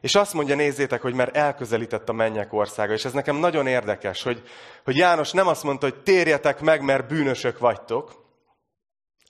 És 0.00 0.14
azt 0.14 0.35
mondja, 0.35 0.54
nézzétek, 0.54 1.02
hogy 1.02 1.14
mert 1.14 1.37
elközelített 1.37 2.09
a 2.09 2.12
mennyek 2.12 2.52
országa. 2.52 2.92
És 2.92 3.04
ez 3.04 3.12
nekem 3.12 3.37
nagyon 3.37 3.66
érdekes, 3.66 4.23
hogy, 4.23 4.42
hogy 4.85 4.97
János 4.97 5.32
nem 5.32 5.47
azt 5.47 5.62
mondta, 5.62 5.87
hogy 5.87 6.02
térjetek 6.02 6.61
meg, 6.61 6.82
mert 6.82 7.09
bűnösök 7.09 7.59
vagytok, 7.59 8.20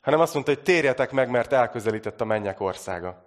hanem 0.03 0.21
azt 0.21 0.35
mondta, 0.35 0.53
hogy 0.53 0.63
térjetek 0.63 1.11
meg, 1.11 1.31
mert 1.31 1.53
elközelített 1.53 2.21
a 2.21 2.25
mennyek 2.25 2.61
országa. 2.61 3.25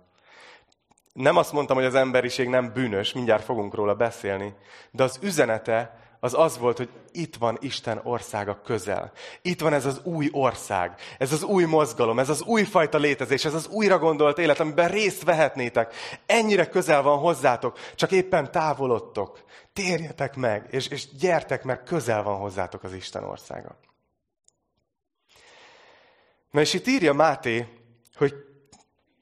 Nem 1.14 1.38
azt 1.38 1.52
mondtam, 1.52 1.76
hogy 1.76 1.86
az 1.86 1.96
emberiség 1.96 2.48
nem 2.48 2.74
bűnös, 2.74 3.14
mindjárt 3.14 3.44
fogunk 3.44 3.76
róla 3.76 3.96
beszélni, 3.96 4.54
de 4.92 5.04
az 5.04 5.20
üzenete 5.22 6.02
az 6.24 6.34
az 6.34 6.58
volt, 6.58 6.78
hogy 6.78 6.90
itt 7.12 7.36
van 7.36 7.58
Isten 7.60 8.00
országa 8.04 8.62
közel. 8.62 9.12
Itt 9.42 9.62
van 9.62 9.74
ez 9.74 9.86
az 9.86 10.02
új 10.04 10.30
ország, 10.32 10.96
ez 11.18 11.32
az 11.32 11.44
új 11.44 11.64
mozgalom, 11.64 12.20
ez 12.20 12.30
az 12.30 12.42
újfajta 12.42 12.98
létezés, 12.98 13.46
ez 13.46 13.54
az 13.54 13.68
újra 13.68 14.00
gondolt 14.00 14.38
élet, 14.38 14.60
amiben 14.60 14.90
részt 14.90 15.24
vehetnétek. 15.24 15.94
Ennyire 16.26 16.66
közel 16.66 17.02
van 17.02 17.18
hozzátok, 17.18 17.78
csak 17.96 18.12
éppen 18.12 18.52
távolodtok. 18.52 19.44
Térjetek 19.74 20.36
meg, 20.36 20.68
és, 20.70 20.88
és 20.88 21.16
gyertek, 21.16 21.64
mert 21.64 21.84
közel 21.84 22.24
van 22.24 22.38
hozzátok 22.38 22.84
az 22.84 22.94
Isten 22.94 23.24
országa. 23.24 23.76
Na 26.54 26.62
és 26.62 26.74
itt 26.74 26.88
írja 26.88 27.14
Máté, 27.14 27.68
hogy 28.16 28.34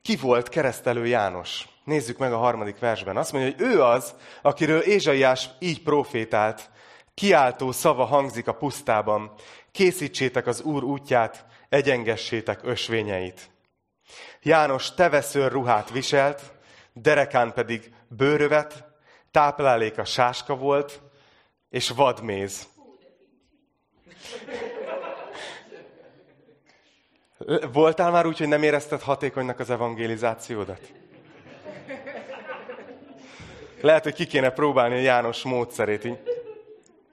ki 0.01 0.15
volt 0.15 0.49
keresztelő 0.49 1.05
János. 1.05 1.67
Nézzük 1.83 2.17
meg 2.17 2.33
a 2.33 2.37
harmadik 2.37 2.79
versben. 2.79 3.17
Azt 3.17 3.31
mondja, 3.31 3.51
hogy 3.51 3.61
ő 3.61 3.83
az, 3.83 4.15
akiről 4.41 4.79
Ézsaiás 4.79 5.49
így 5.59 5.81
profétált, 5.83 6.69
kiáltó 7.13 7.71
szava 7.71 8.05
hangzik 8.05 8.47
a 8.47 8.53
pusztában, 8.53 9.33
készítsétek 9.71 10.47
az 10.47 10.61
Úr 10.61 10.83
útját, 10.83 11.45
egyengessétek 11.69 12.59
ösvényeit. 12.63 13.49
János 14.41 14.93
teveszőr 14.93 15.51
ruhát 15.51 15.89
viselt, 15.89 16.41
derekán 16.93 17.53
pedig 17.53 17.93
bőrövet, 18.07 18.85
tápláléka 19.31 20.05
sáska 20.05 20.55
volt, 20.55 21.01
és 21.69 21.89
vadméz. 21.89 22.67
Voltál 27.73 28.11
már 28.11 28.25
úgy, 28.25 28.37
hogy 28.37 28.47
nem 28.47 28.63
érezted 28.63 29.01
hatékonynak 29.01 29.59
az 29.59 29.69
evangelizációdat? 29.69 30.91
Lehet, 33.81 34.03
hogy 34.03 34.13
ki 34.13 34.27
kéne 34.27 34.49
próbálni 34.49 34.95
a 34.95 34.99
János 34.99 35.43
módszerét. 35.43 36.05
Így. 36.05 36.19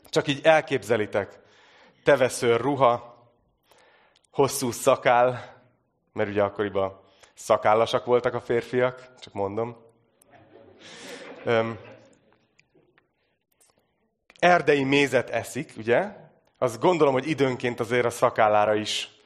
Csak 0.08 0.26
így 0.26 0.40
elképzelitek. 0.42 1.38
Teveszőr 2.04 2.60
ruha, 2.60 3.16
hosszú 4.30 4.70
szakál, 4.70 5.56
mert 6.12 6.30
ugye 6.30 6.42
akkoriban 6.42 7.00
szakállasak 7.34 8.04
voltak 8.04 8.34
a 8.34 8.40
férfiak, 8.40 9.10
csak 9.20 9.32
mondom. 9.32 9.76
Öm, 11.44 11.78
erdei 14.38 14.84
mézet 14.84 15.30
eszik, 15.30 15.72
ugye? 15.76 16.06
Azt 16.58 16.80
gondolom, 16.80 17.12
hogy 17.12 17.28
időnként 17.28 17.80
azért 17.80 18.04
a 18.04 18.10
szakállára 18.10 18.74
is 18.74 19.17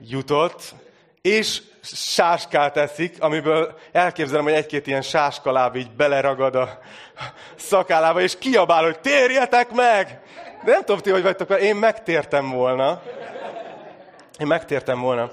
jutott, 0.00 0.74
és 1.22 1.62
sáskát 1.82 2.76
eszik, 2.76 3.22
amiből 3.22 3.78
elképzelem, 3.92 4.44
hogy 4.44 4.52
egy-két 4.52 4.86
ilyen 4.86 5.02
sáskaláb 5.02 5.76
így 5.76 5.90
beleragad 5.90 6.54
a 6.54 6.78
szakállába, 7.54 8.20
és 8.20 8.38
kiabál, 8.38 8.82
hogy 8.84 9.00
térjetek 9.00 9.70
meg! 9.70 10.20
Nem 10.64 10.80
tudom 10.84 11.00
ti, 11.00 11.10
hogy 11.10 11.22
vagytok, 11.22 11.60
én 11.60 11.76
megtértem 11.76 12.50
volna. 12.50 13.02
Én 14.38 14.46
megtértem 14.46 15.00
volna. 15.00 15.30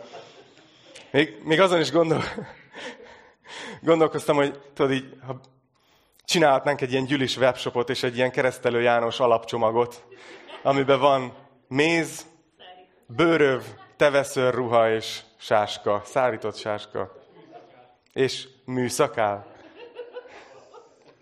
Még, 1.11 1.37
még 1.43 1.61
azon 1.61 1.79
is 1.79 1.91
gondol, 1.91 2.23
gondolkoztam, 3.81 4.35
hogy 4.35 4.59
tudod 4.73 4.91
így, 4.91 5.13
ha 5.25 5.39
csinálhatnánk 6.25 6.81
egy 6.81 6.91
ilyen 6.91 7.05
gyűlis 7.05 7.37
webshopot 7.37 7.89
és 7.89 8.03
egy 8.03 8.15
ilyen 8.15 8.31
keresztelő 8.31 8.81
János 8.81 9.19
alapcsomagot, 9.19 10.05
amiben 10.63 10.99
van 10.99 11.33
méz, 11.67 12.25
bőröv, 13.07 13.61
teveszőr 13.99 14.53
ruha 14.53 14.91
és 14.91 15.21
sáska, 15.37 16.01
szárított 16.05 16.55
sáska. 16.55 17.23
És 18.13 18.47
műszakál. 18.65 19.55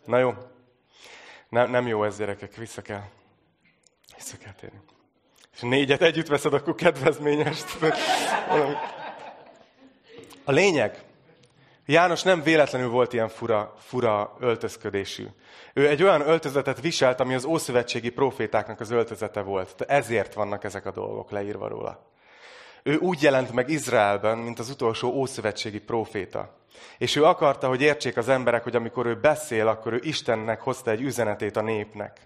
Na 0.05 0.17
jó. 0.17 0.33
Nem, 1.49 1.69
nem 1.69 1.87
jó 1.87 2.03
ez, 2.03 2.17
gyerekek, 2.17 2.55
vissza 2.55 2.81
kell. 2.81 3.03
Vissza 4.15 4.37
kell 4.37 4.53
térni. 4.53 4.79
És 5.53 5.59
négyet 5.59 6.01
együtt 6.01 6.27
veszed, 6.27 6.53
akkor 6.53 6.75
kedvezményest. 6.75 7.77
A 10.43 10.51
lényeg, 10.51 11.03
János 11.85 12.23
nem 12.23 12.41
véletlenül 12.41 12.89
volt 12.89 13.13
ilyen 13.13 13.29
fura, 13.29 13.75
fura 13.77 14.35
öltözködésű. 14.39 15.25
Ő 15.73 15.87
egy 15.87 16.03
olyan 16.03 16.21
öltözetet 16.21 16.81
viselt, 16.81 17.19
ami 17.19 17.33
az 17.33 17.45
ószövetségi 17.45 18.09
profétáknak 18.09 18.79
az 18.79 18.91
öltözete 18.91 19.41
volt. 19.41 19.81
Ezért 19.81 20.33
vannak 20.33 20.63
ezek 20.63 20.85
a 20.85 20.91
dolgok 20.91 21.31
leírva 21.31 21.67
róla. 21.67 22.15
Ő 22.87 22.97
úgy 22.97 23.21
jelent 23.21 23.51
meg 23.51 23.69
Izraelben, 23.69 24.37
mint 24.37 24.59
az 24.59 24.69
utolsó 24.69 25.09
ószövetségi 25.09 25.79
proféta. 25.79 26.57
És 26.97 27.15
ő 27.15 27.23
akarta, 27.23 27.67
hogy 27.67 27.81
értsék 27.81 28.17
az 28.17 28.29
emberek, 28.29 28.63
hogy 28.63 28.75
amikor 28.75 29.05
ő 29.05 29.15
beszél, 29.15 29.67
akkor 29.67 29.93
ő 29.93 29.99
Istennek 30.03 30.61
hozta 30.61 30.91
egy 30.91 31.01
üzenetét 31.01 31.55
a 31.55 31.61
népnek. 31.61 32.19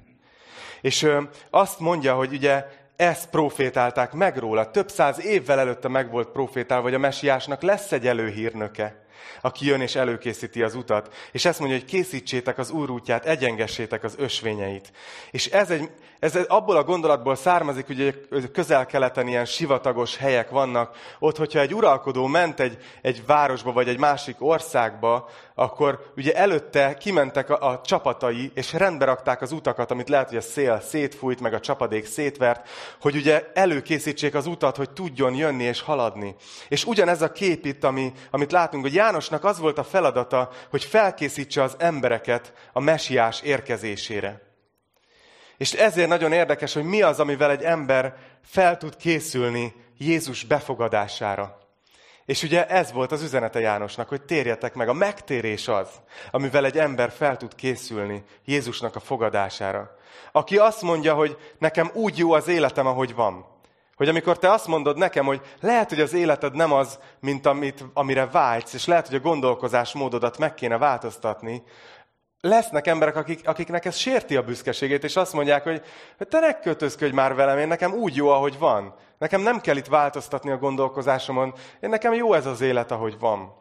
És 0.82 1.04
ő 1.04 1.30
azt 1.50 1.80
mondja, 1.80 2.16
hogy 2.16 2.34
ugye 2.34 2.66
ezt 2.96 3.30
profétálták 3.30 4.14
meg 4.14 4.38
róla. 4.38 4.72
Több 4.72 4.90
száz 4.90 5.26
évvel 5.26 5.60
előtte 5.60 5.88
meg 5.88 6.12
volt 6.12 6.30
profétálva, 6.30 6.84
hogy 6.84 6.94
a 6.94 7.00
mesiásnak 7.00 7.62
lesz 7.62 7.92
egy 7.92 8.08
előhírnöke. 8.08 9.01
Aki 9.42 9.66
jön 9.66 9.82
és 9.82 9.96
előkészíti 9.96 10.64
az 10.64 10.76
utat. 10.76 11.14
És 11.32 11.46
ezt 11.46 11.60
mondja, 11.60 11.78
hogy 11.78 11.88
készítsétek 11.88 12.58
az 12.58 12.70
Úr 12.70 12.90
útját, 12.90 13.26
egyengessétek 13.26 14.04
az 14.04 14.14
ösvényeit. 14.18 14.92
És 15.32 15.48
ez, 15.48 15.70
egy, 15.70 15.90
ez 16.20 16.36
abból 16.36 16.76
a 16.76 16.84
gondolatból 16.84 17.36
származik, 17.36 17.88
hogy 17.88 18.52
közel-keleten 18.52 19.28
ilyen 19.28 19.46
sivatagos 19.46 20.18
helyek 20.18 20.50
vannak. 20.50 20.96
Ott, 21.20 21.38
hogyha 21.38 21.60
egy 21.60 21.74
uralkodó 21.74 22.28
ment 22.28 22.60
egy, 22.60 22.78
egy 23.02 23.26
városba 23.26 23.72
vagy 23.72 23.88
egy 23.88 24.00
másik 24.00 24.36
országba, 24.40 25.30
akkor 25.62 26.12
ugye 26.18 26.34
előtte 26.34 26.94
kimentek 26.94 27.50
a, 27.50 27.70
a 27.70 27.82
csapatai, 27.82 28.52
és 28.54 28.74
rendbe 28.74 29.06
rakták 29.06 29.42
az 29.42 29.52
utakat, 29.52 29.92
amit 29.92 30.10
lehet, 30.10 30.28
hogy 30.28 30.38
a 30.38 30.42
szél 30.42 30.82
szétfújt, 30.82 31.40
meg 31.40 31.54
a 31.54 31.60
csapadék 31.60 32.06
szétvert, 32.06 32.70
hogy 33.02 33.16
ugye 33.16 33.52
előkészítsék 33.54 34.36
az 34.36 34.46
utat, 34.46 34.76
hogy 34.76 34.90
tudjon 34.90 35.36
jönni 35.36 35.64
és 35.64 35.82
haladni. 35.82 36.36
És 36.68 36.86
ugyanez 36.86 37.22
a 37.22 37.32
kép 37.32 37.66
itt, 37.66 37.84
ami, 37.84 38.12
amit 38.32 38.52
látunk, 38.52 38.84
hogy 38.84 38.94
Jánosnak 38.94 39.44
az 39.44 39.60
volt 39.60 39.78
a 39.78 39.84
feladata, 39.84 40.50
hogy 40.70 40.84
felkészítse 40.84 41.64
az 41.64 41.76
embereket 41.78 42.54
a 42.74 42.80
mesiás 42.80 43.42
érkezésére. 43.42 44.42
És 45.58 45.74
ezért 45.74 46.08
nagyon 46.08 46.32
érdekes, 46.32 46.74
hogy 46.74 46.84
mi 46.84 47.02
az, 47.02 47.20
amivel 47.20 47.52
egy 47.52 47.64
ember 47.64 48.16
fel 48.44 48.78
tud 48.78 48.96
készülni 48.96 49.74
Jézus 49.98 50.44
befogadására. 50.44 51.61
És 52.26 52.44
ugye 52.44 52.68
ez 52.68 52.92
volt 52.92 53.12
az 53.12 53.22
üzenete 53.22 53.60
Jánosnak, 53.60 54.10
hogy 54.10 54.22
térjetek 54.22 54.74
meg. 54.74 54.90
A 54.90 54.94
megtérés 54.94 55.68
az, 55.68 55.88
amivel 56.32 56.66
egy 56.66 56.78
ember 56.78 57.12
fel 57.12 57.38
tud 57.38 57.56
készülni 57.56 58.24
Jézusnak 58.46 58.96
a 58.96 59.00
fogadására. 59.00 59.96
Aki 60.32 60.58
azt 60.58 60.82
mondja, 60.82 61.14
hogy 61.14 61.38
nekem 61.58 61.92
úgy 61.94 62.18
jó 62.18 62.32
az 62.32 62.48
életem, 62.48 62.88
ahogy 62.88 63.16
van. 63.16 63.46
Hogy 63.96 64.10
amikor 64.10 64.38
te 64.38 64.52
azt 64.52 64.68
mondod 64.68 64.98
nekem, 64.98 65.26
hogy 65.26 65.42
lehet, 65.60 65.90
hogy 65.90 66.00
az 66.02 66.14
életed 66.14 66.56
nem 66.56 66.72
az, 66.72 67.00
mint 67.20 67.46
amit, 67.46 67.86
amire 67.94 68.26
vágysz, 68.26 68.74
és 68.74 68.86
lehet, 68.86 69.08
hogy 69.08 69.16
a 69.16 69.20
gondolkozásmódodat 69.20 70.38
meg 70.38 70.54
kéne 70.54 70.78
változtatni, 70.78 71.64
lesznek 72.42 72.88
emberek, 72.88 73.16
akik, 73.16 73.48
akiknek 73.48 73.86
ez 73.86 73.96
sérti 73.96 74.36
a 74.36 74.44
büszkeségét, 74.44 75.04
és 75.04 75.16
azt 75.16 75.34
mondják, 75.34 75.64
hogy 75.64 75.82
te 76.18 76.40
ne 76.40 76.60
kötözködj 76.60 77.14
már 77.14 77.36
velem, 77.36 77.58
én 77.58 77.68
nekem 77.68 77.94
úgy 77.94 78.16
jó, 78.16 78.30
ahogy 78.30 78.58
van. 78.60 78.96
Nekem 79.18 79.42
nem 79.42 79.62
kell 79.62 79.78
itt 79.78 79.86
változtatni 79.86 80.52
a 80.52 80.58
gondolkozásomon, 80.58 81.54
én 81.80 81.90
nekem 81.90 82.14
jó 82.14 82.34
ez 82.34 82.46
az 82.46 82.62
élet, 82.62 82.92
ahogy 82.92 83.20
van. 83.20 83.60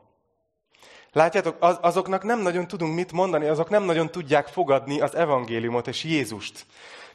Látjátok, 1.12 1.56
az, 1.60 1.78
azoknak 1.80 2.22
nem 2.22 2.40
nagyon 2.40 2.66
tudunk 2.66 2.94
mit 2.94 3.12
mondani, 3.12 3.46
azok 3.46 3.68
nem 3.68 3.82
nagyon 3.82 4.10
tudják 4.10 4.46
fogadni 4.46 5.00
az 5.00 5.14
evangéliumot 5.14 5.88
és 5.88 6.04
Jézust. 6.04 6.66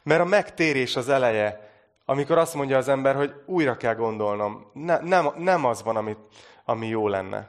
Mert 0.02 0.20
a 0.20 0.24
megtérés 0.24 0.96
az 0.96 1.08
eleje, 1.08 1.70
amikor 2.04 2.38
azt 2.38 2.54
mondja 2.54 2.76
az 2.76 2.88
ember, 2.88 3.14
hogy 3.14 3.34
újra 3.46 3.76
kell 3.76 3.94
gondolnom, 3.94 4.70
ne, 4.72 4.98
nem, 4.98 5.28
nem 5.36 5.64
az 5.64 5.82
van, 5.82 5.96
ami, 5.96 6.16
ami 6.64 6.86
jó 6.86 7.08
lenne. 7.08 7.48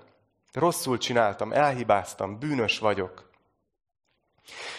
Rosszul 0.54 0.98
csináltam, 0.98 1.52
elhibáztam, 1.52 2.40
bűnös 2.40 2.80
vagyok. 2.80 3.27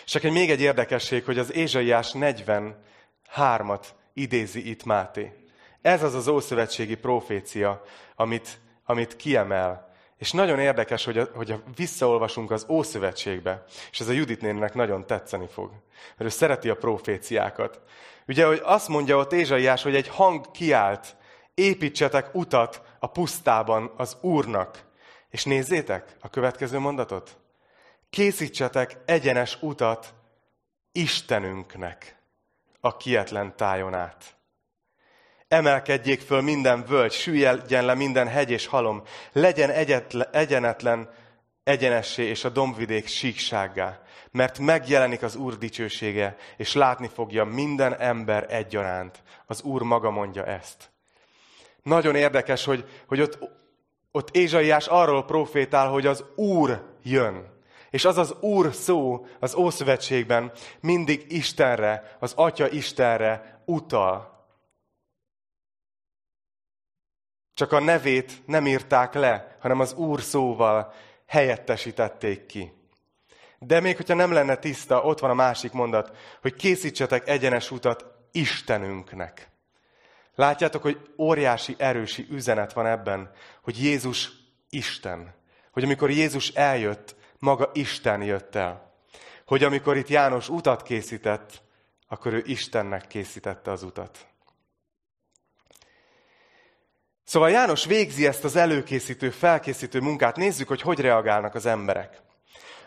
És 0.05 0.15
egy 0.15 0.33
még 0.33 0.51
egy 0.51 0.61
érdekesség, 0.61 1.25
hogy 1.25 1.39
az 1.39 1.53
Ézsaiás 1.53 2.11
43-at 2.15 3.85
idézi 4.15 4.71
itt 4.71 4.85
Máté. 4.85 5.33
Ez 5.83 6.03
az 6.03 6.15
az 6.15 6.29
ószövetségi 6.29 6.97
profécia, 6.97 7.83
amit, 8.15 8.61
amit 8.85 9.17
kiemel. 9.17 9.89
És 10.19 10.33
nagyon 10.33 10.59
érdekes, 10.59 11.05
hogy, 11.05 11.19
a, 11.19 11.29
hogy 11.35 11.51
a 11.51 11.63
visszaolvasunk 11.77 12.51
az 12.51 12.67
Ószövetségbe, 12.69 13.65
és 13.91 14.01
ez 14.01 14.09
a 14.09 14.13
Judit 14.13 14.41
néninek 14.41 14.75
nagyon 14.75 15.07
tetszeni 15.07 15.47
fog, 15.47 15.71
mert 16.17 16.31
ő 16.31 16.35
szereti 16.35 16.69
a 16.69 16.77
proféciákat. 16.77 17.81
Ugye, 18.27 18.47
hogy 18.47 18.61
azt 18.65 18.89
mondja 18.89 19.17
ott 19.17 19.33
Ézsaiás, 19.33 19.83
hogy 19.83 19.95
egy 19.95 20.09
hang 20.09 20.51
kiált, 20.51 21.17
építsetek 21.55 22.35
utat 22.35 22.83
a 22.99 23.07
pusztában 23.07 23.93
az 23.97 24.17
Úrnak. 24.21 24.87
És 25.31 25.45
nézzétek 25.45 26.17
a 26.21 26.29
következő 26.29 26.79
mondatot 26.79 27.37
készítsetek 28.11 28.97
egyenes 29.05 29.59
utat 29.61 30.15
Istenünknek 30.93 32.17
a 32.81 32.97
kietlen 32.97 33.57
tájon 33.57 33.95
át. 33.95 34.37
Emelkedjék 35.49 36.21
föl 36.21 36.41
minden 36.41 36.85
völgy, 36.85 37.13
süllyedjen 37.13 37.85
le 37.85 37.95
minden 37.95 38.29
hegy 38.29 38.51
és 38.51 38.67
halom, 38.67 39.03
legyen 39.33 39.71
egyetle, 39.71 40.31
egyenetlen 40.33 41.11
egyenessé 41.65 42.25
és 42.25 42.45
a 42.45 42.49
dombvidék 42.49 43.07
síksággá, 43.07 44.01
mert 44.31 44.59
megjelenik 44.59 45.23
az 45.23 45.37
Úr 45.37 45.59
dicsősége, 45.59 46.37
és 46.57 46.75
látni 46.75 47.09
fogja 47.09 47.45
minden 47.45 48.01
ember 48.01 48.47
egyaránt. 48.49 49.23
Az 49.47 49.63
Úr 49.63 49.83
maga 49.83 50.11
mondja 50.11 50.45
ezt. 50.45 50.91
Nagyon 51.83 52.15
érdekes, 52.15 52.65
hogy, 52.65 52.89
hogy 53.07 53.21
ott, 53.21 53.39
ott 54.11 54.37
Ézsaiás 54.37 54.87
arról 54.87 55.25
profétál, 55.25 55.89
hogy 55.89 56.07
az 56.07 56.25
Úr 56.35 56.97
jön. 57.03 57.58
És 57.91 58.05
az 58.05 58.19
az 58.19 58.35
Úr 58.41 58.75
szó 58.75 59.27
az 59.41 59.55
Ószövetségben 59.55 60.53
mindig 60.81 61.33
Istenre, 61.33 62.17
az 62.19 62.33
Atya 62.37 62.69
Istenre 62.69 63.63
utal. 63.65 64.47
Csak 67.55 67.73
a 67.73 67.81
nevét 67.81 68.47
nem 68.47 68.67
írták 68.67 69.15
le, 69.15 69.57
hanem 69.61 69.81
az 69.81 69.95
Úr 69.95 70.21
szóval 70.21 70.93
helyettesítették 71.27 72.47
ki. 72.47 72.73
De 73.59 73.81
még 73.81 73.97
hogyha 73.97 74.15
nem 74.15 74.33
lenne 74.33 74.57
tiszta, 74.57 75.03
ott 75.03 75.19
van 75.19 75.31
a 75.31 75.35
másik 75.35 75.73
mondat, 75.73 76.17
hogy 76.41 76.55
készítsetek 76.55 77.29
egyenes 77.29 77.71
utat 77.71 78.05
Istenünknek. 78.33 79.51
Látjátok, 80.35 80.83
hogy 80.83 81.11
óriási, 81.19 81.75
erősi 81.79 82.27
üzenet 82.31 82.73
van 82.73 82.87
ebben, 82.87 83.31
hogy 83.63 83.83
Jézus 83.83 84.31
Isten. 84.71 85.35
Hogy 85.73 85.85
amikor 85.85 86.11
Jézus 86.11 86.49
eljött, 86.49 87.17
maga 87.39 87.71
Isten 87.73 88.23
jött 88.23 88.55
el. 88.55 88.93
Hogy 89.47 89.65
amikor 89.65 89.97
itt 89.97 90.09
János 90.09 90.49
utat 90.49 90.83
készített, 90.83 91.63
akkor 92.09 92.33
ő 92.33 92.43
Istennek 92.47 93.07
készítette 93.07 93.71
az 93.71 93.83
utat. 93.83 94.27
Szóval 97.25 97.51
János 97.51 97.85
végzi 97.85 98.27
ezt 98.27 98.45
az 98.45 98.57
előkészítő, 98.57 99.31
felkészítő 99.31 100.01
munkát. 100.01 100.37
Nézzük, 100.37 100.69
hogy 100.69 100.81
hogy 100.81 101.01
reagálnak 101.01 101.55
az 101.55 101.67
emberek. 101.67 102.23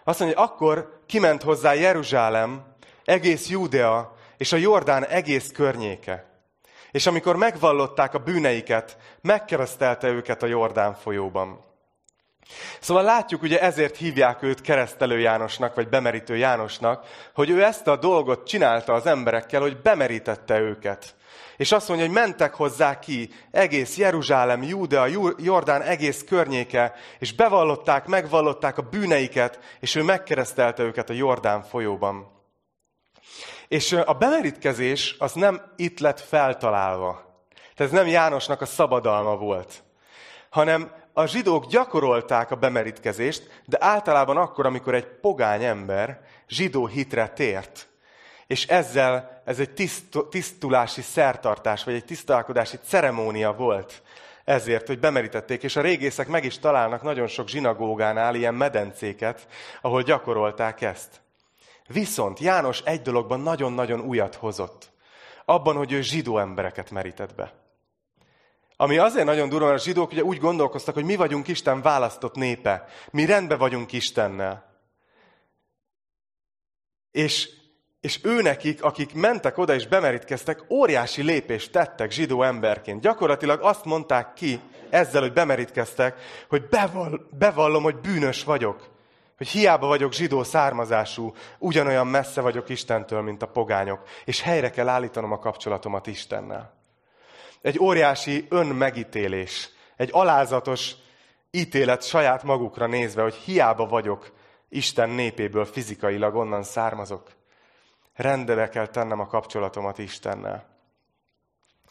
Azt 0.04 0.20
mondja, 0.20 0.38
hogy 0.40 0.50
akkor 0.50 1.02
kiment 1.06 1.42
hozzá 1.42 1.74
Jeruzsálem, 1.74 2.76
egész 3.04 3.50
Júdea 3.50 4.16
és 4.38 4.52
a 4.52 4.58
Jordán 4.58 5.06
egész 5.06 5.52
környéke. 5.52 6.30
És 6.92 7.06
amikor 7.06 7.36
megvallották 7.36 8.14
a 8.14 8.20
bűneiket, 8.20 8.98
megkeresztelte 9.22 10.08
őket 10.08 10.44
a 10.44 10.48
Jordán 10.48 10.94
folyóban. 10.94 11.71
Szóval 12.80 13.04
látjuk, 13.04 13.42
ugye 13.42 13.62
ezért 13.62 13.98
hívják 13.98 14.44
őt 14.44 14.62
keresztelő 14.62 15.20
Jánosnak, 15.20 15.76
vagy 15.76 15.90
bemerítő 15.90 16.38
Jánosnak, 16.38 17.06
hogy 17.34 17.50
ő 17.50 17.64
ezt 17.64 17.88
a 17.88 17.96
dolgot 17.96 18.48
csinálta 18.48 18.94
az 18.94 19.06
emberekkel, 19.06 19.62
hogy 19.62 19.82
bemerítette 19.82 20.60
őket. 20.60 21.16
És 21.58 21.72
azt 21.72 21.88
mondja, 21.88 22.06
hogy 22.06 22.16
mentek 22.16 22.54
hozzá 22.54 23.00
ki 23.00 23.30
egész 23.52 23.98
Jeruzsálem, 23.98 24.64
Júdea, 24.64 25.06
Jordán 25.38 25.82
egész 25.82 26.24
környéke, 26.24 26.94
és 27.20 27.34
bevallották, 27.34 28.06
megvallották 28.06 28.78
a 28.78 28.82
bűneiket, 28.82 29.60
és 29.80 29.96
ő 29.96 30.04
megkeresztelte 30.04 30.84
őket 30.84 31.10
a 31.10 31.14
Jordán 31.14 31.64
folyóban. 31.64 32.32
És 33.68 33.92
a 33.92 34.14
bemerítkezés 34.14 35.16
az 35.20 35.34
nem 35.34 35.62
itt 35.76 36.00
lett 36.00 36.20
feltalálva. 36.20 37.32
Tehát 37.76 37.94
ez 37.94 38.00
nem 38.00 38.08
Jánosnak 38.08 38.62
a 38.62 38.66
szabadalma 38.66 39.36
volt, 39.36 39.84
hanem 40.50 40.92
a 41.14 41.26
zsidók 41.26 41.66
gyakorolták 41.66 42.52
a 42.52 42.56
bemerítkezést, 42.56 43.62
de 43.66 43.78
általában 43.80 44.38
akkor, 44.38 44.66
amikor 44.66 44.96
egy 44.96 45.06
pogány 45.06 45.64
ember 45.64 46.22
zsidó 46.48 46.88
hitre 46.88 47.28
tért. 47.30 47.90
És 48.48 48.68
ezzel 48.68 49.42
ez 49.46 49.60
egy 49.60 49.90
tisztulási 50.30 51.02
szertartás, 51.02 51.84
vagy 51.84 51.94
egy 51.94 52.06
tisztalkodási 52.06 52.78
ceremónia 52.88 53.54
volt. 53.54 54.02
Ezért, 54.44 54.88
hogy 54.88 55.00
bemerítették, 55.00 55.64
és 55.64 55.76
a 55.76 55.82
régészek 55.82 56.28
meg 56.28 56.44
is 56.44 56.60
találnak 56.60 57.02
nagyon 57.02 57.28
sok 57.28 57.48
zsinagógánál 57.48 58.36
ilyen 58.36 58.54
medencéket, 58.54 59.48
ahol 59.82 60.02
gyakorolták 60.02 60.82
ezt. 60.82 61.22
Viszont 61.88 62.40
János 62.40 62.82
egy 62.82 63.02
dologban 63.02 63.40
nagyon-nagyon 63.40 64.00
újat 64.00 64.36
hozott. 64.36 64.92
Abban, 65.46 65.76
hogy 65.76 65.92
ő 65.92 66.02
zsidó 66.02 66.38
embereket 66.38 66.92
merített 66.92 67.36
be. 67.36 67.54
Ami 68.82 68.98
azért 68.98 69.26
nagyon 69.26 69.50
durva, 69.50 69.66
mert 69.66 69.80
a 69.80 69.84
zsidók 69.84 70.12
ugye 70.12 70.24
úgy 70.24 70.38
gondolkoztak, 70.38 70.94
hogy 70.94 71.04
mi 71.04 71.16
vagyunk 71.16 71.48
Isten 71.48 71.82
választott 71.82 72.36
népe. 72.36 72.86
Mi 73.12 73.26
rendben 73.26 73.58
vagyunk 73.58 73.92
Istennel. 73.92 74.66
És, 77.12 77.50
és 78.00 78.20
ő 78.24 78.42
nekik, 78.42 78.84
akik 78.84 79.14
mentek 79.14 79.58
oda 79.58 79.74
és 79.74 79.88
bemerítkeztek, 79.88 80.66
óriási 80.70 81.22
lépést 81.22 81.72
tettek 81.72 82.12
zsidó 82.12 82.44
emberként. 82.44 83.02
Gyakorlatilag 83.02 83.62
azt 83.62 83.86
mondták 83.86 84.34
ki 84.34 84.60
ezzel, 84.90 85.22
hogy 85.22 85.34
bemerítkeztek, 85.34 86.16
hogy 86.50 86.68
bevall, 86.68 87.20
bevallom, 87.38 87.84
hogy 87.84 87.96
bűnös 87.96 88.44
vagyok. 88.44 88.90
Hogy 89.38 89.48
hiába 89.48 89.88
vagyok 89.88 90.14
zsidó 90.14 90.44
származású, 90.44 91.34
ugyanolyan 91.60 92.08
messze 92.08 92.42
vagyok 92.42 92.70
Istentől, 92.70 93.22
mint 93.22 93.42
a 93.42 93.48
pogányok, 93.48 94.02
és 94.26 94.42
helyre 94.42 94.70
kell 94.70 94.88
állítanom 94.88 95.32
a 95.32 95.40
kapcsolatomat 95.40 96.08
Istennel 96.08 96.81
egy 97.62 97.80
óriási 97.80 98.46
önmegítélés, 98.50 99.70
egy 99.96 100.10
alázatos 100.12 100.94
ítélet 101.52 102.04
saját 102.04 102.44
magukra 102.44 102.88
nézve, 102.88 103.22
hogy 103.22 103.34
hiába 103.34 103.86
vagyok 103.86 104.32
Isten 104.70 105.10
népéből 105.10 105.66
fizikailag 105.66 106.36
onnan 106.36 106.64
származok. 106.64 107.32
Rendbe 108.16 108.70
kell 108.70 108.88
tennem 108.88 109.20
a 109.20 109.28
kapcsolatomat 109.28 109.98
Istennel. 109.98 110.70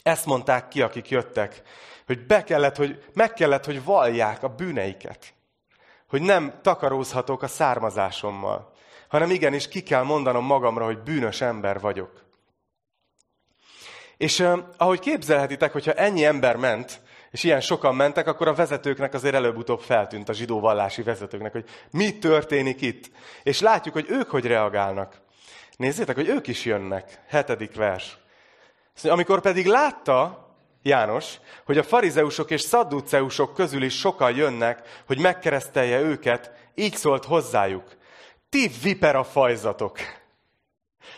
Ezt 0.03 0.27
mondták 0.27 0.69
ki, 0.69 0.83
akik 0.83 1.09
jöttek, 1.09 1.63
hogy 2.07 2.27
be 2.27 2.45
kellett, 2.45 2.77
hogy 2.77 3.05
meg 3.13 3.33
kellett, 3.33 3.65
hogy 3.65 3.85
vallják 3.85 4.43
a 4.43 4.49
bűneiket. 4.49 5.35
Hogy 6.09 6.23
nem 6.23 6.61
takarózhatok 6.63 7.43
a 7.43 7.47
származásommal, 7.47 8.73
hanem 9.09 9.31
igenis 9.31 9.69
ki 9.69 9.83
kell 9.83 10.03
mondanom 10.03 10.45
magamra, 10.45 10.85
hogy 10.85 10.99
bűnös 10.99 11.41
ember 11.41 11.81
vagyok. 11.81 12.30
És 14.21 14.47
ahogy 14.77 14.99
képzelhetitek, 14.99 15.73
hogyha 15.73 15.93
ennyi 15.93 16.25
ember 16.25 16.57
ment, 16.57 17.01
és 17.31 17.45
ilyen 17.45 17.61
sokan 17.61 17.95
mentek, 17.95 18.27
akkor 18.27 18.49
a 18.49 18.55
vezetőknek 18.55 19.15
azért 19.15 19.35
előbb-utóbb 19.35 19.81
feltűnt 19.81 20.29
a 20.29 20.33
zsidó 20.33 20.61
vallási 20.61 21.03
vezetőknek, 21.03 21.53
hogy 21.53 21.65
mi 21.91 22.19
történik 22.19 22.81
itt. 22.81 23.11
És 23.43 23.61
látjuk, 23.61 23.95
hogy 23.95 24.07
ők 24.09 24.31
hogy 24.31 24.47
reagálnak. 24.47 25.21
Nézzétek, 25.77 26.15
hogy 26.15 26.29
ők 26.29 26.47
is 26.47 26.65
jönnek. 26.65 27.21
Hetedik 27.29 27.75
vers. 27.75 28.19
Amikor 29.03 29.41
pedig 29.41 29.67
látta 29.67 30.49
János, 30.83 31.35
hogy 31.65 31.79
a 31.79 31.83
farizeusok 31.83 32.51
és 32.51 32.61
szadduceusok 32.61 33.55
közül 33.55 33.83
is 33.83 33.99
sokan 33.99 34.37
jönnek, 34.37 35.03
hogy 35.07 35.19
megkeresztelje 35.19 36.01
őket, 36.01 36.53
így 36.75 36.97
szólt 36.97 37.25
hozzájuk. 37.25 37.97
Ti 38.49 38.71
vipera 38.83 39.25
fajzatok. 39.25 39.99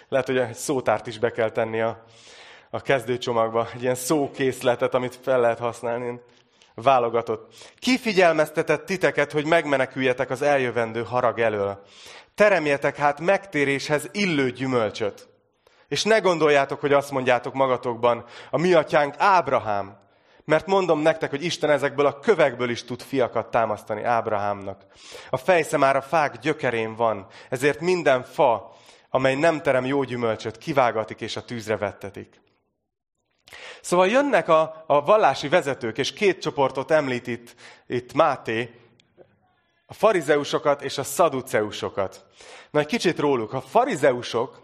Lehet, 0.09 0.27
hogy 0.27 0.39
egy 0.39 0.55
szótárt 0.55 1.07
is 1.07 1.19
be 1.19 1.31
kell 1.31 1.51
tenni 1.51 1.81
a, 1.81 2.05
a 2.75 2.81
kezdőcsomagba, 2.81 3.69
egy 3.75 3.83
ilyen 3.83 3.95
szókészletet, 3.95 4.95
amit 4.95 5.19
fel 5.23 5.41
lehet 5.41 5.59
használni. 5.59 6.21
Válogatott. 6.75 7.55
Kifigyelmeztetett 7.79 8.87
titeket, 8.87 9.33
hogy 9.33 9.47
megmeneküljetek 9.47 10.31
az 10.31 10.43
eljövendő 10.43 11.03
harag 11.03 11.39
elől. 11.39 11.83
Teremjetek 12.35 12.97
hát 12.97 13.21
megtéréshez 13.21 14.09
illő 14.13 14.51
gyümölcsöt. 14.51 15.29
És 15.89 16.03
ne 16.03 16.19
gondoljátok, 16.19 16.81
hogy 16.81 16.93
azt 16.93 17.11
mondjátok 17.11 17.55
magatokban, 17.55 18.25
a 18.51 18.59
mi 18.59 18.73
atyánk 18.73 19.15
Ábrahám. 19.19 19.99
Mert 20.45 20.67
mondom 20.67 21.01
nektek, 21.01 21.31
hogy 21.31 21.45
Isten 21.45 21.71
ezekből 21.71 22.07
a 22.07 22.19
kövekből 22.19 22.71
is 22.71 22.85
tud 22.85 23.03
fiakat 23.03 23.51
támasztani 23.51 24.03
Ábrahámnak. 24.03 24.83
A 25.31 25.37
fejsze 25.37 25.77
már 25.77 25.97
a 25.97 26.03
fák 26.03 26.39
gyökerén 26.39 26.97
van, 26.97 27.27
ezért 27.49 27.81
minden 27.81 28.23
fa, 28.23 28.77
amely 29.11 29.35
nem 29.35 29.63
terem 29.63 29.85
jó 29.87 30.03
gyümölcsöt, 30.03 30.59
kivágatik 30.59 31.21
és 31.21 31.37
a 31.37 31.45
tűzre 31.45 31.77
vettetik. 31.77 32.42
Szóval 33.81 34.09
jönnek 34.09 34.49
a, 34.49 34.85
a 34.87 35.05
vallási 35.05 35.49
vezetők, 35.49 35.99
és 35.99 36.13
két 36.13 36.41
csoportot 36.41 36.91
említ 36.91 37.27
itt, 37.27 37.55
itt 37.87 38.13
Máté, 38.13 38.75
a 39.87 39.95
farizeusokat 39.95 40.83
és 40.83 40.99
a 40.99 41.03
szaduceusokat. 41.03 42.25
Na, 42.71 42.81
egy 42.81 42.87
kicsit 42.87 43.19
róluk. 43.19 43.53
A 43.53 43.61
farizeusok 43.61 44.61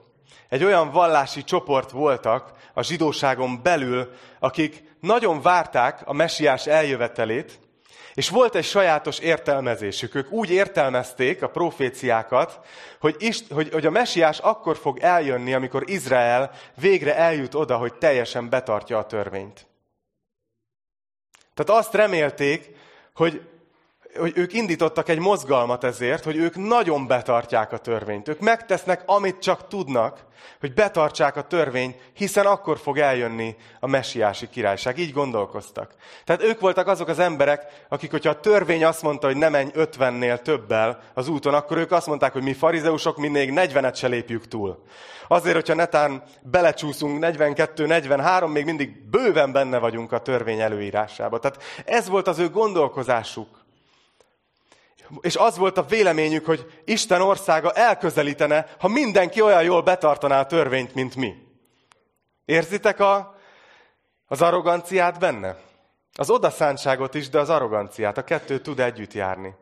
egy 0.48 0.64
olyan 0.64 0.90
vallási 0.90 1.44
csoport 1.44 1.90
voltak 1.90 2.52
a 2.74 2.82
zsidóságon 2.82 3.62
belül, 3.62 4.12
akik 4.38 4.96
nagyon 5.00 5.42
várták 5.42 6.02
a 6.04 6.12
messiás 6.12 6.66
eljövetelét, 6.66 7.58
és 8.18 8.28
volt 8.28 8.54
egy 8.54 8.64
sajátos 8.64 9.18
értelmezésük. 9.18 10.14
Ők 10.14 10.30
úgy 10.30 10.50
értelmezték 10.50 11.42
a 11.42 11.48
proféciákat, 11.48 12.60
hogy, 13.00 13.16
Ist, 13.18 13.52
hogy, 13.52 13.72
hogy 13.72 13.86
a 13.86 13.90
messiás 13.90 14.38
akkor 14.38 14.76
fog 14.76 14.98
eljönni, 14.98 15.54
amikor 15.54 15.90
Izrael 15.90 16.50
végre 16.74 17.16
eljut 17.16 17.54
oda, 17.54 17.76
hogy 17.76 17.94
teljesen 17.94 18.48
betartja 18.48 18.98
a 18.98 19.06
törvényt. 19.06 19.66
Tehát 21.54 21.80
azt 21.80 21.94
remélték, 21.94 22.76
hogy 23.14 23.48
hogy 24.16 24.32
ők 24.34 24.52
indítottak 24.52 25.08
egy 25.08 25.18
mozgalmat 25.18 25.84
ezért, 25.84 26.24
hogy 26.24 26.36
ők 26.36 26.56
nagyon 26.56 27.06
betartják 27.06 27.72
a 27.72 27.78
törvényt. 27.78 28.28
Ők 28.28 28.40
megtesznek, 28.40 29.02
amit 29.06 29.38
csak 29.38 29.68
tudnak, 29.68 30.26
hogy 30.60 30.74
betartsák 30.74 31.36
a 31.36 31.42
törvényt, 31.42 31.96
hiszen 32.12 32.46
akkor 32.46 32.78
fog 32.78 32.98
eljönni 32.98 33.56
a 33.80 33.86
messiási 33.86 34.48
királyság. 34.48 34.98
Így 34.98 35.12
gondolkoztak. 35.12 35.94
Tehát 36.24 36.42
ők 36.42 36.60
voltak 36.60 36.86
azok 36.86 37.08
az 37.08 37.18
emberek, 37.18 37.84
akik, 37.88 38.10
hogyha 38.10 38.30
a 38.30 38.40
törvény 38.40 38.84
azt 38.84 39.02
mondta, 39.02 39.26
hogy 39.26 39.36
ne 39.36 39.48
menj 39.48 39.70
ötvennél 39.72 40.38
többel 40.38 41.02
az 41.14 41.28
úton, 41.28 41.54
akkor 41.54 41.76
ők 41.76 41.92
azt 41.92 42.06
mondták, 42.06 42.32
hogy 42.32 42.42
mi 42.42 42.52
farizeusok 42.52 43.16
mindig 43.16 43.52
40-et 43.54 43.96
se 43.96 44.06
lépjük 44.06 44.48
túl. 44.48 44.82
Azért, 45.28 45.54
hogyha 45.54 45.74
netán 45.74 46.22
belecsúszunk 46.42 47.24
42-43, 47.26 48.52
még 48.52 48.64
mindig 48.64 49.08
bőven 49.10 49.52
benne 49.52 49.78
vagyunk 49.78 50.12
a 50.12 50.18
törvény 50.18 50.60
előírásába. 50.60 51.38
Tehát 51.38 51.62
ez 51.84 52.08
volt 52.08 52.28
az 52.28 52.38
ő 52.38 52.48
gondolkozásuk. 52.50 53.57
És 55.20 55.36
az 55.36 55.56
volt 55.56 55.78
a 55.78 55.84
véleményük, 55.84 56.44
hogy 56.44 56.82
Isten 56.84 57.20
országa 57.20 57.72
elközelítene, 57.72 58.66
ha 58.78 58.88
mindenki 58.88 59.40
olyan 59.40 59.62
jól 59.62 59.82
betartaná 59.82 60.40
a 60.40 60.46
törvényt, 60.46 60.94
mint 60.94 61.16
mi. 61.16 61.34
Érzitek 62.44 63.00
a, 63.00 63.38
az 64.26 64.42
arroganciát 64.42 65.18
benne? 65.18 65.56
Az 66.12 66.30
odaszántságot 66.30 67.14
is, 67.14 67.28
de 67.28 67.38
az 67.38 67.50
arroganciát. 67.50 68.18
A 68.18 68.24
kettő 68.24 68.60
tud 68.60 68.80
együtt 68.80 69.12
járni. 69.12 69.54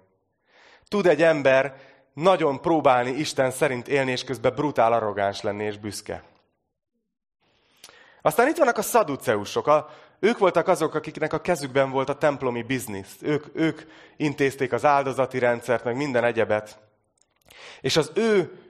Tud 0.89 1.07
egy 1.07 1.23
ember 1.23 1.77
nagyon 2.13 2.61
próbálni 2.61 3.11
Isten 3.11 3.51
szerint 3.51 3.89
élni, 3.89 4.11
és 4.11 4.25
közben 4.25 4.55
brutál 4.55 4.93
arrogáns 4.93 5.41
lenni 5.41 5.65
és 5.65 5.79
büszke. 5.79 6.25
Aztán 8.23 8.49
itt 8.49 8.57
vannak 8.57 8.79
a 8.79 8.83
szaduceusok, 8.83 9.67
a, 9.67 9.89
ők 10.19 10.39
voltak 10.39 10.69
azok, 10.69 10.95
akiknek 10.95 11.33
a 11.33 11.41
kezükben 11.41 11.91
volt 11.91 12.09
a 12.09 12.19
templomi 12.19 12.63
biznisz. 12.63 13.17
Ők, 13.21 13.47
ők 13.53 13.81
intézték 14.17 14.73
az 14.73 14.85
áldozati 14.85 15.39
rendszert, 15.39 15.85
meg 15.85 15.97
minden 15.97 16.25
egyebet. 16.25 16.79
És 17.81 17.97
az 17.97 18.11
ő, 18.15 18.61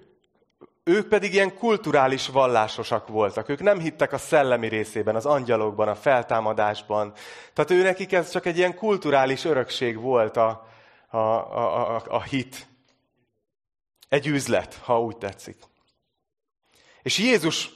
ők 0.85 1.09
pedig 1.09 1.33
ilyen 1.33 1.55
kulturális 1.55 2.29
vallásosak 2.29 3.09
voltak. 3.09 3.49
Ők 3.49 3.63
nem 3.63 3.79
hittek 3.79 4.13
a 4.13 4.19
szellemi 4.19 4.69
részében, 4.69 5.15
az 5.17 5.27
angyalokban, 5.27 5.89
a 5.89 5.95
feltámadásban. 5.95 7.13
Tehát 7.53 7.71
ő 7.71 7.83
nekik 7.83 8.13
ez 8.13 8.31
csak 8.31 8.47
egy 8.47 8.57
ilyen 8.57 8.75
kulturális 8.75 9.45
örökség 9.45 10.01
volt 10.01 10.37
a, 10.37 10.67
a, 11.09 11.17
a, 11.19 11.97
a, 11.97 12.03
a 12.09 12.23
hit. 12.23 12.67
Egy 14.09 14.27
üzlet, 14.27 14.75
ha 14.75 15.01
úgy 15.01 15.17
tetszik. 15.17 15.57
És 17.03 17.19
Jézus 17.19 17.71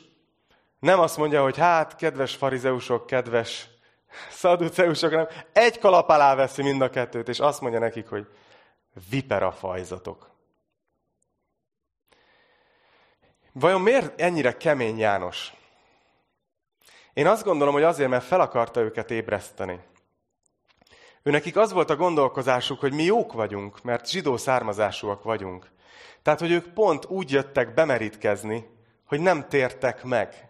nem 0.81 1.01
azt 1.01 1.17
mondja, 1.17 1.43
hogy 1.43 1.57
hát, 1.57 1.97
kedves 1.97 2.37
farizeusok, 2.37 3.07
kedves 3.07 3.69
szaduceusok, 4.31 5.11
nem. 5.11 5.29
Egy 5.53 5.79
kalap 5.79 6.09
alá 6.09 6.35
veszi 6.35 6.63
mind 6.63 6.81
a 6.81 6.91
kettőt, 6.91 7.29
és 7.29 7.41
azt 7.41 7.61
mondja 7.61 7.79
nekik, 7.79 8.09
hogy 8.09 8.27
vipera 9.11 9.53
fajzatok. 9.53 10.31
Vajon 13.53 13.81
miért 13.81 14.21
ennyire 14.21 14.57
kemény 14.57 14.99
János? 14.99 15.53
Én 17.13 17.27
azt 17.27 17.45
gondolom, 17.45 17.75
hogy 17.75 17.83
azért, 17.83 18.11
mert 18.11 18.25
fel 18.25 18.41
akarta 18.41 18.81
őket 18.81 19.11
ébreszteni. 19.11 19.81
Ő 21.23 21.31
nekik 21.31 21.57
az 21.57 21.73
volt 21.73 21.91
a 21.91 21.97
gondolkozásuk, 21.97 22.81
hogy 22.81 22.93
mi 22.93 23.03
jók 23.03 23.33
vagyunk, 23.33 23.83
mert 23.83 24.11
zsidó 24.11 24.37
származásúak 24.37 25.23
vagyunk. 25.23 25.71
Tehát, 26.23 26.41
hogy 26.41 26.51
ők 26.51 26.69
pont 26.69 27.05
úgy 27.05 27.31
jöttek 27.31 27.75
bemerítkezni, 27.75 28.69
hogy 29.05 29.21
nem 29.21 29.49
tértek 29.49 30.05
meg. 30.05 30.50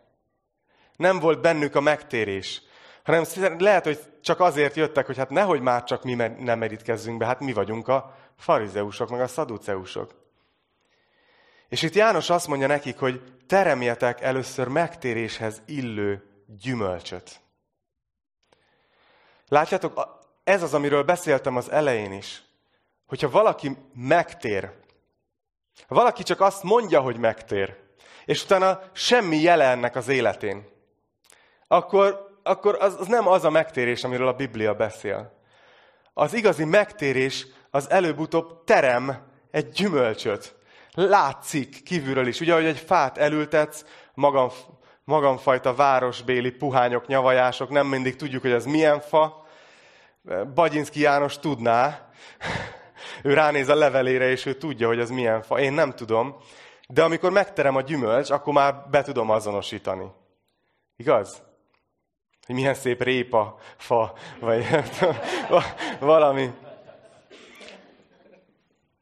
Nem 1.00 1.18
volt 1.18 1.40
bennük 1.40 1.74
a 1.74 1.80
megtérés. 1.80 2.62
Hanem 3.04 3.24
lehet, 3.58 3.84
hogy 3.84 3.98
csak 4.20 4.40
azért 4.40 4.76
jöttek, 4.76 5.06
hogy 5.06 5.16
hát 5.16 5.30
nehogy 5.30 5.60
már 5.60 5.84
csak 5.84 6.02
mi 6.02 6.14
nem 6.14 6.58
merítkezzünk 6.58 7.18
be, 7.18 7.26
hát 7.26 7.40
mi 7.40 7.52
vagyunk 7.52 7.88
a 7.88 8.16
farizeusok, 8.36 9.10
meg 9.10 9.20
a 9.20 9.26
szaduceusok. 9.26 10.14
És 11.68 11.82
itt 11.82 11.94
János 11.94 12.30
azt 12.30 12.46
mondja 12.46 12.66
nekik, 12.66 12.98
hogy 12.98 13.22
teremjetek 13.46 14.20
először 14.20 14.68
megtéréshez 14.68 15.62
illő 15.66 16.22
gyümölcsöt. 16.46 17.40
Látjátok, 19.48 20.18
ez 20.44 20.62
az, 20.62 20.74
amiről 20.74 21.02
beszéltem 21.02 21.56
az 21.56 21.70
elején 21.70 22.12
is. 22.12 22.42
Hogyha 23.06 23.30
valaki 23.30 23.76
megtér, 23.94 24.72
valaki 25.88 26.22
csak 26.22 26.40
azt 26.40 26.62
mondja, 26.62 27.00
hogy 27.00 27.16
megtér, 27.16 27.76
és 28.24 28.44
utána 28.44 28.80
semmi 28.92 29.36
jele 29.36 29.90
az 29.94 30.08
életén, 30.08 30.78
akkor, 31.72 32.38
akkor 32.42 32.76
az, 32.80 32.96
az 32.98 33.06
nem 33.06 33.28
az 33.28 33.44
a 33.44 33.50
megtérés, 33.50 34.04
amiről 34.04 34.28
a 34.28 34.32
Biblia 34.32 34.74
beszél. 34.74 35.32
Az 36.14 36.34
igazi 36.34 36.64
megtérés 36.64 37.46
az 37.70 37.90
előbb-utóbb 37.90 38.64
terem 38.64 39.26
egy 39.50 39.68
gyümölcsöt. 39.68 40.56
Látszik 40.94 41.82
kívülről 41.82 42.26
is. 42.26 42.40
Ugye, 42.40 42.54
hogy 42.54 42.64
egy 42.64 42.78
fát 42.78 43.18
elültetsz, 43.18 43.84
magam, 44.14 44.50
magamfajta 45.04 45.74
városbéli 45.74 46.50
puhányok, 46.50 47.06
nyavajások, 47.06 47.70
nem 47.70 47.86
mindig 47.86 48.16
tudjuk, 48.16 48.42
hogy 48.42 48.52
ez 48.52 48.64
milyen 48.64 49.00
fa. 49.00 49.46
Bagyinszki 50.54 51.00
János 51.00 51.38
tudná, 51.38 52.08
ő 53.22 53.34
ránéz 53.34 53.68
a 53.68 53.74
levelére, 53.74 54.30
és 54.30 54.46
ő 54.46 54.54
tudja, 54.54 54.86
hogy 54.86 54.98
ez 54.98 55.10
milyen 55.10 55.42
fa. 55.42 55.60
Én 55.60 55.72
nem 55.72 55.92
tudom. 55.92 56.36
De 56.88 57.02
amikor 57.02 57.30
megterem 57.30 57.76
a 57.76 57.80
gyümölcs, 57.80 58.30
akkor 58.30 58.52
már 58.52 58.74
be 58.90 59.02
tudom 59.02 59.30
azonosítani. 59.30 60.06
Igaz? 60.96 61.48
Hogy 62.46 62.54
milyen 62.54 62.74
szép 62.74 63.02
répa, 63.02 63.58
fa, 63.76 64.12
vagy 64.40 64.66
valami. 66.00 66.50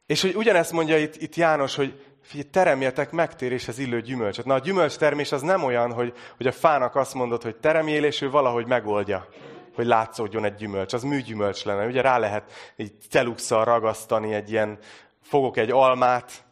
És 0.07 0.22
hogy 0.22 0.35
ugyanezt 0.35 0.72
mondja 0.72 0.98
itt, 0.98 1.16
itt 1.16 1.35
János, 1.35 1.74
hogy 1.74 2.05
figyelj, 2.22 2.51
teremjetek 2.51 3.11
megtéréshez 3.11 3.79
illő 3.79 4.01
gyümölcsöt. 4.01 4.44
Na 4.44 4.55
a 4.55 4.59
gyümölcstermés 4.59 5.33
az 5.33 5.42
nem 5.42 5.64
olyan, 5.64 5.92
hogy, 5.92 6.12
hogy 6.37 6.46
a 6.46 6.53
fának 6.53 6.96
azt 6.96 7.14
mondod, 7.14 7.42
hogy 7.42 7.57
teremjél, 7.57 8.05
és 8.05 8.20
ő 8.20 8.31
valahogy 8.31 8.66
megoldja, 8.66 9.29
hogy 9.74 9.87
látszódjon 9.87 10.44
egy 10.44 10.55
gyümölcs. 10.55 10.92
Az 10.92 11.03
műgyümölcs 11.03 11.64
lenne. 11.64 11.87
Ugye 11.87 12.01
rá 12.01 12.18
lehet 12.18 12.72
egy 12.77 12.92
celuxal 13.11 13.64
ragasztani 13.64 14.35
egy 14.35 14.51
ilyen, 14.51 14.79
fogok 15.22 15.57
egy 15.57 15.70
almát, 15.70 16.44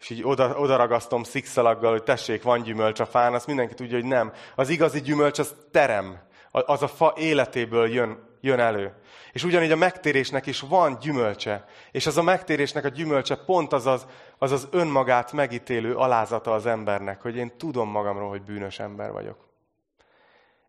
és 0.00 0.10
így 0.10 0.22
oda, 0.24 0.56
oda 0.58 0.76
ragasztom 0.76 1.22
szikszalaggal, 1.22 1.90
hogy 1.90 2.02
tessék, 2.02 2.42
van 2.42 2.62
gyümölcs 2.62 3.00
a 3.00 3.06
fán, 3.06 3.34
azt 3.34 3.46
mindenki 3.46 3.74
tudja, 3.74 3.96
hogy 3.96 4.08
nem. 4.08 4.32
Az 4.54 4.68
igazi 4.68 5.00
gyümölcs 5.00 5.38
az 5.38 5.54
terem. 5.70 6.18
Az 6.50 6.82
a 6.82 6.88
fa 6.88 7.14
életéből 7.16 7.88
jön, 7.88 8.28
jön 8.40 8.58
elő. 8.58 8.94
És 9.32 9.44
ugyanígy 9.44 9.70
a 9.70 9.76
megtérésnek 9.76 10.46
is 10.46 10.60
van 10.60 10.98
gyümölcse. 11.00 11.64
És 11.90 12.06
az 12.06 12.16
a 12.16 12.22
megtérésnek 12.22 12.84
a 12.84 12.88
gyümölcse 12.88 13.36
pont 13.36 13.72
az 13.72 13.86
az, 13.86 14.06
az, 14.38 14.52
az 14.52 14.68
önmagát 14.70 15.32
megítélő 15.32 15.94
alázata 15.94 16.52
az 16.52 16.66
embernek, 16.66 17.22
hogy 17.22 17.36
én 17.36 17.56
tudom 17.56 17.90
magamról, 17.90 18.28
hogy 18.28 18.42
bűnös 18.42 18.78
ember 18.78 19.12
vagyok. 19.12 19.48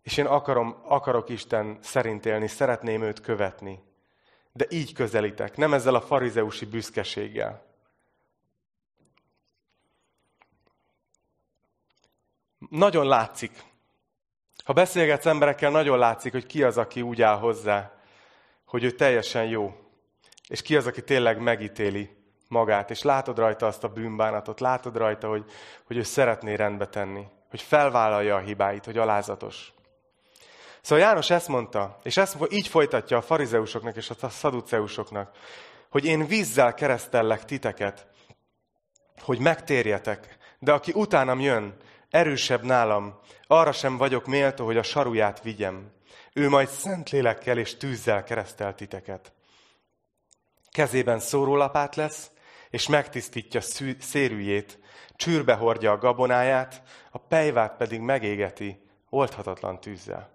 És 0.02 0.18
én 0.18 0.26
akarom, 0.26 0.76
akarok 0.84 1.30
Isten 1.30 1.78
szerint 1.82 2.26
élni, 2.26 2.48
szeretném 2.48 3.02
őt 3.02 3.22
követni. 3.22 3.84
De 4.54 4.66
így 4.70 4.94
közelítek, 4.94 5.58
nem 5.58 5.74
ezzel 5.74 5.96
a 5.96 6.02
farizeusi 6.02 6.66
büszkeséggel. 6.66 7.71
Nagyon 12.72 13.08
látszik. 13.08 13.64
Ha 14.64 14.74
beszélgetsz 14.74 15.26
emberekkel, 15.26 15.72
nagyon 15.72 15.98
látszik, 15.98 16.32
hogy 16.32 16.46
ki 16.46 16.64
az, 16.64 16.78
aki 16.78 17.02
úgy 17.02 17.22
áll 17.22 17.38
hozzá, 17.38 17.92
hogy 18.66 18.84
ő 18.84 18.92
teljesen 18.92 19.46
jó. 19.46 19.74
És 20.48 20.62
ki 20.62 20.76
az, 20.76 20.88
aki 20.88 21.04
tényleg 21.04 21.40
megítéli 21.40 22.10
magát, 22.48 22.90
és 22.90 23.02
látod 23.02 23.38
rajta 23.38 23.66
azt 23.66 23.84
a 23.84 23.88
bűnbánatot, 23.88 24.60
látod 24.60 24.98
rajta, 24.98 25.28
hogy, 25.28 25.46
hogy 25.84 25.98
ő 25.98 26.04
szeretné 26.04 26.54
rendbe 26.54 26.88
tenni, 26.88 27.26
hogy 27.50 27.62
felvállalja 27.62 28.36
a 28.36 28.40
hibáit, 28.40 28.86
hogy 28.86 28.98
alázatos. 28.98 29.74
Szóval 30.82 31.06
János 31.06 31.30
ezt 31.30 31.48
mondta, 31.48 32.00
és 32.04 32.18
ezt 32.18 32.38
így 32.50 32.68
folytatja 32.68 33.18
a 33.18 33.22
farizeusoknak 33.22 33.96
és 33.96 34.10
a 34.22 34.30
szaduceusoknak, 34.30 35.36
hogy 35.90 36.06
én 36.06 36.28
vízzel 36.28 36.74
keresztellek 36.74 37.46
titeket, 37.46 38.08
hogy 39.22 39.40
megtérjetek, 39.40 40.38
de 40.60 40.72
aki 40.72 40.92
utánam 40.96 41.40
jön, 41.40 41.78
erősebb 42.12 42.64
nálam, 42.64 43.20
arra 43.48 43.72
sem 43.72 43.98
vagyok 43.98 44.26
méltó, 44.26 44.66
hogy 44.66 44.78
a 44.78 44.84
saruját 44.84 45.42
vigyem. 45.42 45.92
Ő 46.34 46.50
majd 46.50 46.68
szent 46.68 47.10
lélekkel 47.10 47.58
és 47.58 47.78
tűzzel 47.78 48.24
keresztel 48.24 48.76
titeket. 48.76 49.34
Kezében 50.72 51.20
szórólapát 51.20 51.96
lesz, 51.96 52.32
és 52.70 52.88
megtisztítja 52.88 53.62
szérűjét, 54.00 54.80
csűrbe 55.16 55.54
hordja 55.54 55.92
a 55.92 55.98
gabonáját, 55.98 56.82
a 57.12 57.18
pejvát 57.18 57.76
pedig 57.78 58.00
megégeti 58.00 58.82
oldhatatlan 59.10 59.80
tűzzel. 59.80 60.30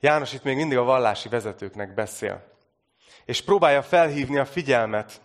János 0.00 0.32
itt 0.32 0.42
még 0.42 0.56
mindig 0.56 0.78
a 0.78 0.82
vallási 0.82 1.28
vezetőknek 1.28 1.94
beszél. 1.94 2.44
És 3.24 3.42
próbálja 3.42 3.82
felhívni 3.82 4.38
a 4.38 4.44
figyelmet, 4.44 5.20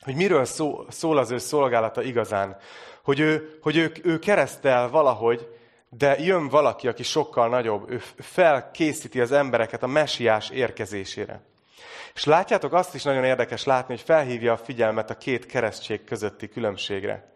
hogy 0.00 0.14
miről 0.14 0.44
szól 0.88 1.18
az 1.18 1.30
ő 1.30 1.38
szolgálata 1.38 2.02
igazán. 2.02 2.56
Hogy 3.02 3.20
ő, 3.20 3.58
hogy 3.62 3.76
ő, 3.76 3.92
ő 4.02 4.18
keresztel 4.18 4.88
valahogy, 4.88 5.48
de 5.88 6.18
jön 6.18 6.48
valaki, 6.48 6.88
aki 6.88 7.02
sokkal 7.02 7.48
nagyobb. 7.48 7.90
Ő 7.90 7.98
felkészíti 8.18 9.20
az 9.20 9.32
embereket 9.32 9.82
a 9.82 9.86
mesiás 9.86 10.50
érkezésére. 10.50 11.40
És 12.14 12.24
látjátok, 12.24 12.72
azt 12.72 12.94
is 12.94 13.02
nagyon 13.02 13.24
érdekes 13.24 13.64
látni, 13.64 13.94
hogy 13.94 14.04
felhívja 14.04 14.52
a 14.52 14.56
figyelmet 14.56 15.10
a 15.10 15.16
két 15.16 15.46
keresztség 15.46 16.04
közötti 16.04 16.48
különbségre. 16.48 17.32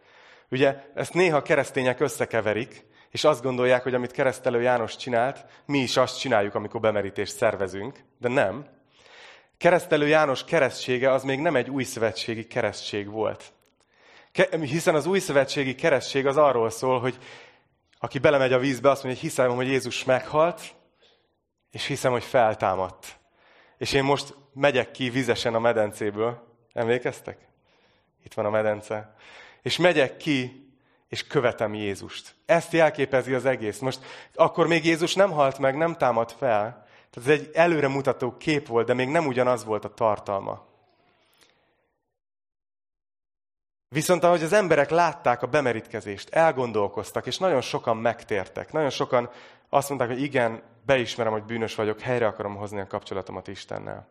Ugye 0.51 0.77
ezt 0.95 1.15
néha 1.15 1.43
keresztények 1.43 2.01
összekeverik, 2.01 2.85
és 3.11 3.25
azt 3.25 3.43
gondolják, 3.43 3.83
hogy 3.83 3.95
amit 3.95 4.11
keresztelő 4.11 4.61
János 4.61 4.97
csinált, 4.97 5.45
mi 5.67 5.79
is 5.79 5.97
azt 5.97 6.19
csináljuk, 6.19 6.55
amikor 6.55 6.81
bemerítést 6.81 7.37
szervezünk, 7.37 7.99
de 8.19 8.29
nem. 8.29 8.67
Keresztelő 9.59 10.07
János 10.07 10.45
keresztsége 10.45 11.13
az 11.13 11.23
még 11.23 11.41
nem 11.41 11.57
egy 11.57 11.71
új 11.71 11.83
szövetségi 11.83 12.47
keresztség 12.47 13.11
volt. 13.11 13.53
Hiszen 14.61 14.95
az 14.95 15.07
új 15.07 15.19
szövetségi 15.19 15.75
keresztség 15.75 16.27
az 16.27 16.37
arról 16.37 16.71
szól, 16.71 17.01
hogy 17.01 17.19
aki 17.99 18.19
belemegy 18.19 18.53
a 18.53 18.59
vízbe, 18.59 18.91
azt 18.91 19.03
mondja, 19.03 19.21
hogy 19.21 19.31
hiszem, 19.31 19.51
hogy 19.51 19.67
Jézus 19.67 20.05
meghalt, 20.05 20.75
és 21.71 21.87
hiszem, 21.87 22.13
hogy 22.13 22.25
feltámadt. 22.25 23.19
És 23.79 23.93
én 23.93 24.05
most 24.05 24.35
megyek 24.53 24.91
ki 24.91 25.11
vizesen 25.11 25.55
a 25.55 25.59
medencéből. 25.59 26.55
Emlékeztek? 26.73 27.39
Itt 28.25 28.35
van 28.35 28.45
a 28.45 28.51
medence. 28.51 29.15
És 29.63 29.77
megyek 29.77 30.17
ki, 30.17 30.67
és 31.09 31.27
követem 31.27 31.75
Jézust. 31.75 32.35
Ezt 32.47 32.73
jelképezi 32.73 33.35
az 33.35 33.45
egész. 33.45 33.79
Most 33.79 34.01
akkor 34.35 34.67
még 34.67 34.85
Jézus 34.85 35.15
nem 35.15 35.31
halt 35.31 35.59
meg, 35.59 35.77
nem 35.77 35.95
támad 35.95 36.31
fel. 36.31 36.87
Tehát 37.11 37.29
ez 37.29 37.39
egy 37.39 37.51
előremutató 37.55 38.37
kép 38.37 38.67
volt, 38.67 38.87
de 38.87 38.95
még 38.95 39.09
nem 39.09 39.27
ugyanaz 39.27 39.65
volt 39.65 39.85
a 39.85 39.95
tartalma. 39.95 40.67
Viszont 43.89 44.25
ahogy 44.25 44.43
az 44.43 44.53
emberek 44.53 44.91
látták 44.91 45.43
a 45.43 45.47
bemerítkezést, 45.47 46.29
elgondolkoztak, 46.29 47.27
és 47.27 47.39
nagyon 47.39 47.61
sokan 47.61 47.97
megtértek. 47.97 48.73
Nagyon 48.73 48.91
sokan 48.91 49.31
azt 49.69 49.89
mondták, 49.89 50.11
hogy 50.11 50.23
igen, 50.23 50.63
beismerem, 50.87 51.33
hogy 51.33 51.45
bűnös 51.45 51.75
vagyok, 51.75 52.01
helyre 52.01 52.27
akarom 52.27 52.57
hozni 52.57 52.81
a 52.81 52.87
kapcsolatomat 52.87 53.49
Istennel. 53.49 54.09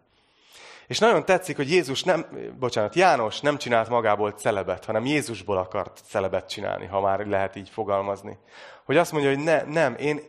És 0.87 0.99
nagyon 0.99 1.25
tetszik, 1.25 1.55
hogy 1.55 1.69
Jézus 1.71 2.03
nem, 2.03 2.25
bocsánat, 2.59 2.95
János 2.95 3.41
nem 3.41 3.57
csinált 3.57 3.89
magából 3.89 4.31
celebet, 4.31 4.85
hanem 4.85 5.05
Jézusból 5.05 5.57
akart 5.57 6.01
celebet 6.07 6.49
csinálni, 6.49 6.85
ha 6.85 7.01
már 7.01 7.25
lehet 7.25 7.55
így 7.55 7.69
fogalmazni. 7.69 8.37
Hogy 8.85 8.97
azt 8.97 9.11
mondja, 9.11 9.29
hogy 9.29 9.43
ne, 9.43 9.61
nem, 9.61 9.95
én, 9.95 10.19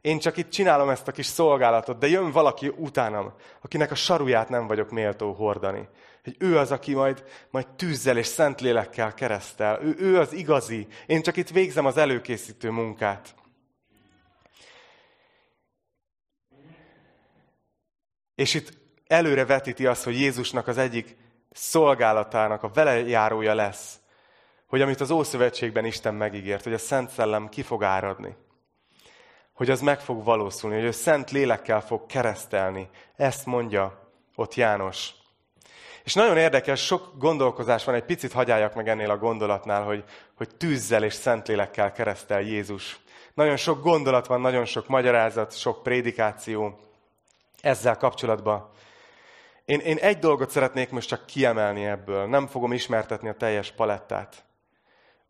én 0.00 0.18
csak 0.18 0.36
itt 0.36 0.50
csinálom 0.50 0.88
ezt 0.88 1.08
a 1.08 1.12
kis 1.12 1.26
szolgálatot, 1.26 1.98
de 1.98 2.06
jön 2.06 2.30
valaki 2.30 2.72
utánam, 2.76 3.32
akinek 3.62 3.90
a 3.90 3.94
saruját 3.94 4.48
nem 4.48 4.66
vagyok 4.66 4.90
méltó 4.90 5.32
hordani. 5.32 5.88
Hogy 6.24 6.36
ő 6.38 6.58
az, 6.58 6.70
aki 6.70 6.94
majd, 6.94 7.24
majd 7.50 7.66
tűzzel 7.66 8.16
és 8.18 8.26
szent 8.26 8.60
lélekkel 8.60 9.14
keresztel. 9.14 9.82
Ő, 9.82 9.94
ő 9.98 10.18
az 10.18 10.32
igazi. 10.32 10.86
Én 11.06 11.22
csak 11.22 11.36
itt 11.36 11.48
végzem 11.48 11.86
az 11.86 11.96
előkészítő 11.96 12.70
munkát. 12.70 13.34
És 18.34 18.54
itt 18.54 18.72
előre 19.06 19.44
vetíti 19.44 19.86
azt, 19.86 20.04
hogy 20.04 20.20
Jézusnak 20.20 20.66
az 20.66 20.78
egyik 20.78 21.16
szolgálatának 21.50 22.62
a 22.62 22.68
velejárója 22.68 23.54
lesz, 23.54 23.98
hogy 24.66 24.82
amit 24.82 25.00
az 25.00 25.10
Ószövetségben 25.10 25.84
Isten 25.84 26.14
megígért, 26.14 26.64
hogy 26.64 26.72
a 26.72 26.78
Szent 26.78 27.10
Szellem 27.10 27.48
ki 27.48 27.62
fog 27.62 27.82
áradni. 27.82 28.36
Hogy 29.52 29.70
az 29.70 29.80
meg 29.80 30.00
fog 30.00 30.24
valószulni, 30.24 30.76
hogy 30.76 30.84
ő 30.84 30.90
szent 30.90 31.30
lélekkel 31.30 31.80
fog 31.80 32.06
keresztelni. 32.06 32.88
Ezt 33.16 33.46
mondja 33.46 34.12
ott 34.34 34.54
János. 34.54 35.22
És 36.04 36.14
nagyon 36.14 36.36
érdekes, 36.36 36.84
sok 36.84 37.18
gondolkozás 37.18 37.84
van, 37.84 37.94
egy 37.94 38.04
picit 38.04 38.32
hagyjáljak 38.32 38.74
meg 38.74 38.88
ennél 38.88 39.10
a 39.10 39.18
gondolatnál, 39.18 39.82
hogy, 39.82 40.04
hogy 40.34 40.56
tűzzel 40.56 41.04
és 41.04 41.14
szentlélekkel 41.14 41.92
keresztel 41.92 42.40
Jézus. 42.40 42.98
Nagyon 43.34 43.56
sok 43.56 43.82
gondolat 43.82 44.26
van, 44.26 44.40
nagyon 44.40 44.64
sok 44.64 44.88
magyarázat, 44.88 45.58
sok 45.58 45.82
prédikáció 45.82 46.78
ezzel 47.60 47.96
kapcsolatban. 47.96 48.70
Én, 49.64 49.78
én 49.80 49.96
egy 49.96 50.18
dolgot 50.18 50.50
szeretnék 50.50 50.90
most 50.90 51.08
csak 51.08 51.26
kiemelni 51.26 51.84
ebből. 51.84 52.26
Nem 52.26 52.46
fogom 52.46 52.72
ismertetni 52.72 53.28
a 53.28 53.34
teljes 53.34 53.72
palettát. 53.72 54.44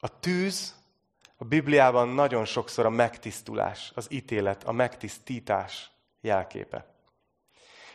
A 0.01 0.19
tűz 0.21 0.75
a 1.37 1.45
Bibliában 1.45 2.09
nagyon 2.09 2.45
sokszor 2.45 2.87
a 2.87 2.91
megtisztulás, 2.91 3.93
az 3.95 4.07
ítélet, 4.11 4.65
a 4.65 4.73
megtisztítás 4.73 5.91
jelképe. 6.21 6.93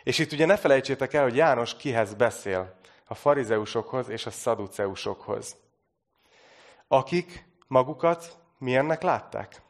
És 0.10 0.20
itt 0.20 0.32
ugye 0.32 0.46
ne 0.46 0.58
felejtsétek 0.58 1.14
el, 1.14 1.24
hogy 1.24 1.36
János 1.36 1.76
kihez 1.76 2.14
beszél. 2.14 2.76
A 3.06 3.16
farizeusokhoz 3.16 4.10
és 4.10 4.26
a 4.26 4.32
szaduceusokhoz. 4.32 5.56
Akik 6.88 7.46
magukat 7.68 8.38
milyennek 8.58 9.02
látták? 9.02 9.62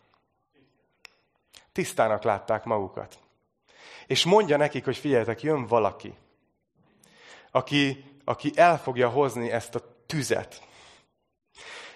Tisztának 1.71 2.23
látták 2.23 2.63
magukat. 2.63 3.19
És 4.07 4.25
mondja 4.25 4.57
nekik, 4.57 4.85
hogy 4.85 4.97
figyeljetek, 4.97 5.41
jön 5.41 5.65
valaki, 5.65 6.13
aki, 7.51 8.03
aki 8.25 8.51
el 8.55 8.79
fogja 8.79 9.09
hozni 9.09 9.51
ezt 9.51 9.75
a 9.75 10.03
tüzet. 10.05 10.67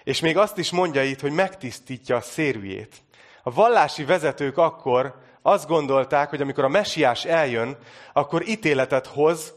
És 0.04 0.20
még 0.20 0.38
azt 0.38 0.58
is 0.58 0.72
mondja 0.72 1.04
itt, 1.04 1.20
hogy 1.20 1.32
megtisztítja 1.32 2.16
a 2.16 2.22
szérűjét. 2.22 3.02
A 3.44 3.52
vallási 3.52 4.06
vezetők 4.06 4.58
akkor 4.58 5.22
azt 5.44 5.68
gondolták, 5.68 6.30
hogy 6.30 6.42
amikor 6.42 6.64
a 6.64 6.68
mesiás 6.68 7.26
eljön, 7.26 7.78
akkor 8.14 8.48
ítéletet 8.48 9.08
hoz 9.08 9.54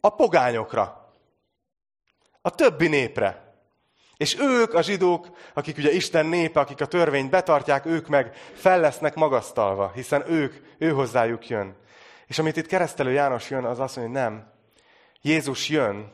a 0.00 0.08
pogányokra, 0.08 1.14
a 2.42 2.50
többi 2.50 2.88
népre. 2.88 3.48
És 4.16 4.38
ők, 4.38 4.74
a 4.74 4.82
zsidók, 4.82 5.26
akik 5.54 5.78
ugye 5.78 5.92
Isten 5.92 6.26
népe, 6.26 6.60
akik 6.60 6.80
a 6.80 6.86
törvényt 6.86 7.30
betartják, 7.30 7.86
ők 7.86 8.08
meg 8.08 8.34
fel 8.54 8.80
lesznek 8.80 9.14
magasztalva, 9.14 9.90
hiszen 9.94 10.30
ők, 10.30 10.54
ő 10.78 10.90
hozzájuk 10.90 11.48
jön. 11.48 11.76
És 12.26 12.38
amit 12.38 12.56
itt 12.56 12.66
keresztelő 12.66 13.10
János 13.12 13.50
jön, 13.50 13.64
az 13.64 13.80
azt 13.80 13.96
mondja, 13.96 14.20
hogy 14.20 14.30
nem, 14.30 14.52
Jézus 15.20 15.68
jön, 15.68 16.12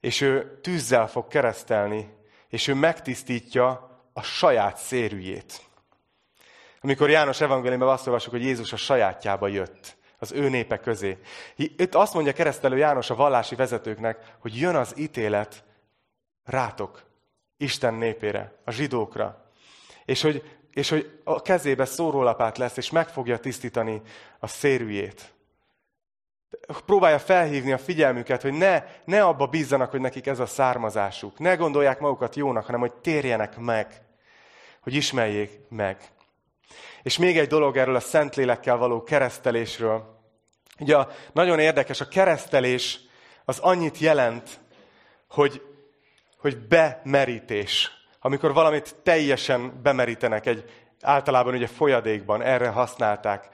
és 0.00 0.20
ő 0.20 0.58
tűzzel 0.62 1.08
fog 1.08 1.28
keresztelni, 1.28 2.14
és 2.48 2.68
ő 2.68 2.74
megtisztítja 2.74 4.00
a 4.12 4.22
saját 4.22 4.76
szérűjét. 4.76 5.67
Amikor 6.80 7.10
János 7.10 7.40
evangéliumban 7.40 7.88
azt 7.88 8.06
olvasjuk, 8.06 8.34
hogy 8.34 8.44
Jézus 8.44 8.72
a 8.72 8.76
sajátjába 8.76 9.48
jött, 9.48 9.96
az 10.18 10.32
ő 10.32 10.48
népe 10.48 10.78
közé. 10.78 11.18
Itt 11.56 11.94
azt 11.94 12.14
mondja 12.14 12.32
keresztelő 12.32 12.76
János 12.76 13.10
a 13.10 13.14
vallási 13.14 13.54
vezetőknek, 13.54 14.34
hogy 14.38 14.58
jön 14.58 14.74
az 14.74 14.92
ítélet 14.96 15.64
rátok, 16.44 17.06
Isten 17.56 17.94
népére, 17.94 18.52
a 18.64 18.70
zsidókra. 18.70 19.52
És 20.04 20.22
hogy, 20.22 20.58
és 20.70 20.88
hogy 20.88 21.20
a 21.24 21.42
kezébe 21.42 21.84
szórólapát 21.84 22.58
lesz, 22.58 22.76
és 22.76 22.90
meg 22.90 23.08
fogja 23.08 23.38
tisztítani 23.38 24.02
a 24.38 24.46
szérűjét. 24.46 25.32
Próbálja 26.86 27.18
felhívni 27.18 27.72
a 27.72 27.78
figyelmüket, 27.78 28.42
hogy 28.42 28.52
ne, 28.52 28.84
ne 29.04 29.24
abba 29.24 29.46
bízzanak, 29.46 29.90
hogy 29.90 30.00
nekik 30.00 30.26
ez 30.26 30.38
a 30.38 30.46
származásuk. 30.46 31.38
Ne 31.38 31.54
gondolják 31.54 32.00
magukat 32.00 32.36
jónak, 32.36 32.64
hanem 32.64 32.80
hogy 32.80 32.92
térjenek 32.92 33.56
meg, 33.56 34.02
hogy 34.80 34.94
ismerjék 34.94 35.50
meg. 35.68 36.10
És 37.02 37.18
még 37.18 37.38
egy 37.38 37.48
dolog 37.48 37.76
erről 37.76 37.94
a 37.94 38.00
Szentlélekkel 38.00 38.76
való 38.76 39.02
keresztelésről. 39.02 40.16
Ugye 40.78 40.96
nagyon 41.32 41.58
érdekes, 41.58 42.00
a 42.00 42.08
keresztelés 42.08 43.00
az 43.44 43.58
annyit 43.58 43.98
jelent, 43.98 44.60
hogy, 45.28 45.62
hogy 46.38 46.58
bemerítés. 46.58 47.90
Amikor 48.20 48.52
valamit 48.52 48.94
teljesen 49.02 49.80
bemerítenek 49.82 50.46
egy 50.46 50.64
általában 51.00 51.54
ugye 51.54 51.66
folyadékban, 51.66 52.42
erre 52.42 52.68
használták 52.68 53.48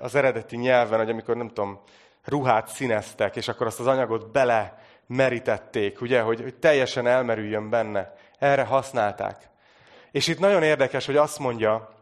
az 0.00 0.14
eredeti 0.14 0.56
nyelven, 0.56 0.98
hogy 0.98 1.10
amikor 1.10 1.36
nem 1.36 1.48
tudom, 1.48 1.80
ruhát 2.24 2.68
színeztek, 2.68 3.36
és 3.36 3.48
akkor 3.48 3.66
azt 3.66 3.80
az 3.80 3.86
anyagot 3.86 4.30
bele 4.32 4.78
merítették, 5.06 6.00
ugye, 6.00 6.20
hogy, 6.20 6.40
hogy 6.40 6.54
teljesen 6.54 7.06
elmerüljön 7.06 7.70
benne. 7.70 8.16
Erre 8.38 8.64
használták. 8.64 9.48
És 10.10 10.26
itt 10.26 10.38
nagyon 10.38 10.62
érdekes, 10.62 11.06
hogy 11.06 11.16
azt 11.16 11.38
mondja 11.38 11.93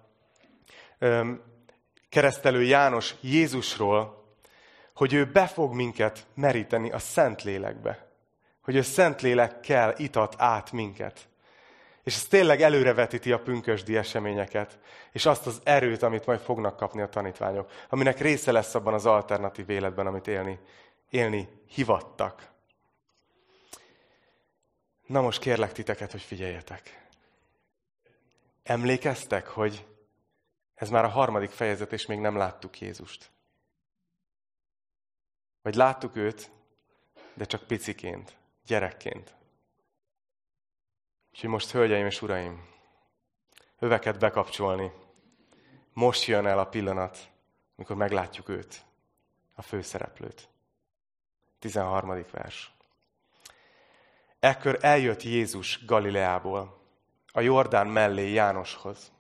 keresztelő 2.09 2.63
János 2.63 3.15
Jézusról, 3.21 4.25
hogy 4.95 5.13
ő 5.13 5.25
be 5.25 5.47
fog 5.47 5.75
minket 5.75 6.27
meríteni 6.35 6.91
a 6.91 6.99
Szentlélekbe. 6.99 8.07
Hogy 8.61 8.77
a 8.77 8.83
Szentlélekkel 8.83 9.95
itat 9.97 10.35
át 10.39 10.73
minket. 10.73 11.29
És 12.05 12.15
ez 12.15 12.25
tényleg 12.25 12.63
előrevetíti 12.63 13.33
a 13.33 13.41
pünkösdi 13.41 13.97
eseményeket, 13.97 14.79
és 15.13 15.27
azt 15.27 15.47
az 15.47 15.61
erőt, 15.65 16.03
amit 16.03 16.27
majd 16.27 16.41
fognak 16.41 16.77
kapni 16.77 17.03
a 17.03 17.09
tanítványok, 17.09 17.71
aminek 17.89 18.21
része 18.21 18.53
lesz 18.53 18.75
abban 18.75 18.95
az 18.95 19.07
alternatív 19.07 19.71
életben, 19.71 20.07
amit 20.07 20.27
élni, 20.27 20.59
élni 21.11 21.49
hivattak. 21.67 22.51
Na 25.07 25.21
most 25.21 25.41
kérlek 25.41 25.73
titeket, 25.73 26.11
hogy 26.11 26.23
figyeljetek. 26.23 27.07
Emlékeztek, 28.63 29.47
hogy 29.47 29.87
ez 30.83 30.91
már 30.91 31.05
a 31.05 31.09
harmadik 31.09 31.51
fejezet, 31.51 31.93
és 31.93 32.07
még 32.07 32.19
nem 32.19 32.37
láttuk 32.37 32.81
Jézust. 32.81 33.31
Vagy 35.61 35.75
láttuk 35.75 36.17
őt, 36.17 36.51
de 37.35 37.45
csak 37.45 37.67
piciként, 37.67 38.37
gyerekként. 38.67 39.35
Úgyhogy 41.31 41.49
most, 41.51 41.71
hölgyeim 41.71 42.07
és 42.07 42.23
uraim, 42.23 42.69
öveket 43.79 44.19
bekapcsolni. 44.19 44.93
Most 45.93 46.25
jön 46.25 46.47
el 46.47 46.59
a 46.59 46.69
pillanat, 46.69 47.31
amikor 47.77 47.97
meglátjuk 47.97 48.49
őt, 48.49 48.85
a 49.55 49.63
főszereplőt. 49.63 50.49
13. 51.59 52.25
vers. 52.31 52.75
Ekkor 54.39 54.79
eljött 54.81 55.23
Jézus 55.23 55.85
Galileából, 55.85 56.81
a 57.33 57.41
Jordán 57.41 57.87
mellé 57.87 58.33
Jánoshoz, 58.33 59.13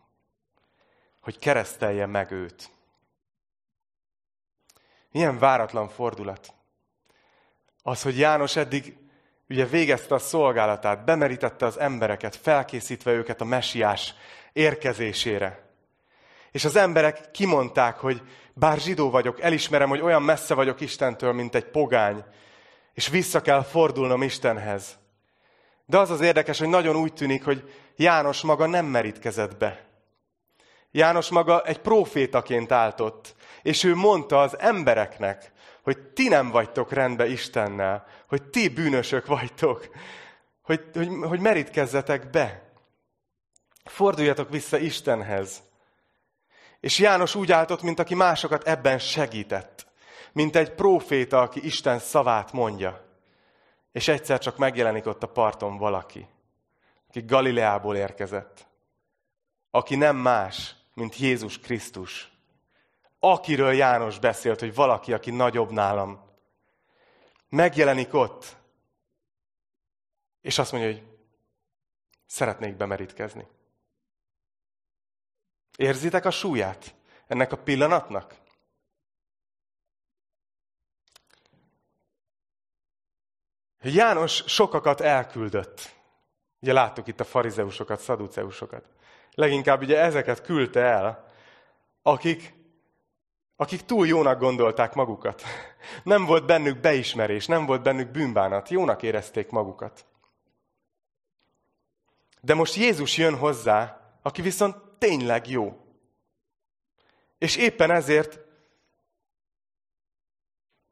hogy 1.22 1.38
keresztelje 1.38 2.06
meg 2.06 2.30
őt. 2.30 2.70
Milyen 5.10 5.38
váratlan 5.38 5.88
fordulat. 5.88 6.52
Az, 7.82 8.02
hogy 8.02 8.18
János 8.18 8.56
eddig 8.56 8.96
ugye 9.48 9.66
végezte 9.66 10.14
a 10.14 10.18
szolgálatát, 10.18 11.04
bemerítette 11.04 11.66
az 11.66 11.78
embereket, 11.78 12.36
felkészítve 12.36 13.12
őket 13.12 13.40
a 13.40 13.44
mesiás 13.44 14.14
érkezésére. 14.52 15.70
És 16.50 16.64
az 16.64 16.76
emberek 16.76 17.30
kimondták, 17.30 17.96
hogy 17.96 18.22
bár 18.54 18.78
zsidó 18.78 19.10
vagyok, 19.10 19.40
elismerem, 19.40 19.88
hogy 19.88 20.00
olyan 20.00 20.22
messze 20.22 20.54
vagyok 20.54 20.80
Istentől, 20.80 21.32
mint 21.32 21.54
egy 21.54 21.64
pogány, 21.64 22.24
és 22.94 23.08
vissza 23.08 23.42
kell 23.42 23.62
fordulnom 23.62 24.22
Istenhez. 24.22 24.98
De 25.86 25.98
az 25.98 26.10
az 26.10 26.20
érdekes, 26.20 26.58
hogy 26.58 26.68
nagyon 26.68 26.96
úgy 26.96 27.12
tűnik, 27.12 27.44
hogy 27.44 27.72
János 27.96 28.42
maga 28.42 28.66
nem 28.66 28.86
merítkezett 28.86 29.56
be. 29.56 29.91
János 30.94 31.28
maga 31.28 31.62
egy 31.62 31.78
profétaként 31.78 32.72
álltott, 32.72 33.34
és 33.62 33.84
ő 33.84 33.94
mondta 33.94 34.40
az 34.40 34.58
embereknek, 34.58 35.52
hogy 35.82 35.98
ti 35.98 36.28
nem 36.28 36.50
vagytok 36.50 36.92
rendben 36.92 37.30
Istennel, 37.30 38.06
hogy 38.28 38.42
ti 38.42 38.68
bűnösök 38.68 39.26
vagytok, 39.26 39.88
hogy, 40.62 40.80
hogy, 40.92 41.08
hogy 41.22 41.40
merítkezzetek 41.40 42.30
be. 42.30 42.62
Forduljatok 43.84 44.50
vissza 44.50 44.78
Istenhez. 44.78 45.62
És 46.80 46.98
János 46.98 47.34
úgy 47.34 47.52
álltott, 47.52 47.82
mint 47.82 47.98
aki 47.98 48.14
másokat 48.14 48.68
ebben 48.68 48.98
segített. 48.98 49.86
Mint 50.32 50.56
egy 50.56 50.74
próféta, 50.74 51.40
aki 51.40 51.64
Isten 51.64 51.98
szavát 51.98 52.52
mondja. 52.52 53.04
És 53.92 54.08
egyszer 54.08 54.38
csak 54.38 54.56
megjelenik 54.56 55.06
ott 55.06 55.22
a 55.22 55.28
parton 55.28 55.78
valaki, 55.78 56.28
aki 57.08 57.20
Galileából 57.20 57.96
érkezett. 57.96 58.66
Aki 59.70 59.96
nem 59.96 60.16
más, 60.16 60.74
mint 60.94 61.16
Jézus 61.16 61.58
Krisztus 61.58 62.32
akiről 63.24 63.72
János 63.72 64.18
beszélt, 64.18 64.60
hogy 64.60 64.74
valaki, 64.74 65.12
aki 65.12 65.30
nagyobb 65.30 65.70
nálam. 65.70 66.30
Megjelenik 67.48 68.14
ott, 68.14 68.56
és 70.40 70.58
azt 70.58 70.72
mondja, 70.72 70.90
hogy 70.90 71.02
szeretnék 72.26 72.76
bemerítkezni. 72.76 73.46
Érzitek 75.76 76.24
a 76.24 76.30
súlyát 76.30 76.94
ennek 77.26 77.52
a 77.52 77.62
pillanatnak? 77.62 78.34
János 83.80 84.44
sokakat 84.46 85.00
elküldött. 85.00 85.94
Ugye 86.60 86.72
láttuk 86.72 87.06
itt 87.06 87.20
a 87.20 87.24
farizeusokat, 87.24 88.00
szaduceusokat. 88.00 88.88
Leginkább 89.34 89.82
ugye 89.82 90.00
ezeket 90.00 90.42
küldte 90.42 90.80
el, 90.80 91.26
akik 92.02 92.60
akik 93.62 93.80
túl 93.80 94.06
jónak 94.06 94.38
gondolták 94.38 94.94
magukat. 94.94 95.42
Nem 96.02 96.24
volt 96.24 96.46
bennük 96.46 96.80
beismerés, 96.80 97.46
nem 97.46 97.66
volt 97.66 97.82
bennük 97.82 98.10
bűnbánat, 98.10 98.68
jónak 98.68 99.02
érezték 99.02 99.50
magukat. 99.50 100.04
De 102.40 102.54
most 102.54 102.74
Jézus 102.74 103.16
jön 103.16 103.36
hozzá, 103.36 104.00
aki 104.22 104.42
viszont 104.42 104.76
tényleg 104.98 105.48
jó. 105.48 105.76
És 107.38 107.56
éppen 107.56 107.90
ezért 107.90 108.38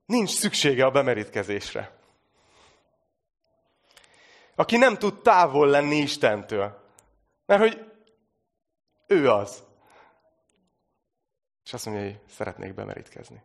nincs 0.06 0.30
szüksége 0.30 0.84
a 0.84 0.90
bemerítkezésre. 0.90 1.98
Aki 4.54 4.76
nem 4.76 4.96
tud 4.96 5.22
távol 5.22 5.68
lenni 5.68 5.96
Istentől. 5.96 6.84
Mert 7.46 7.60
hogy 7.60 7.89
ő 9.10 9.30
az. 9.30 9.62
És 11.64 11.72
azt 11.72 11.86
mondja, 11.86 12.04
hogy 12.04 12.20
szeretnék 12.28 12.74
bemerítkezni. 12.74 13.42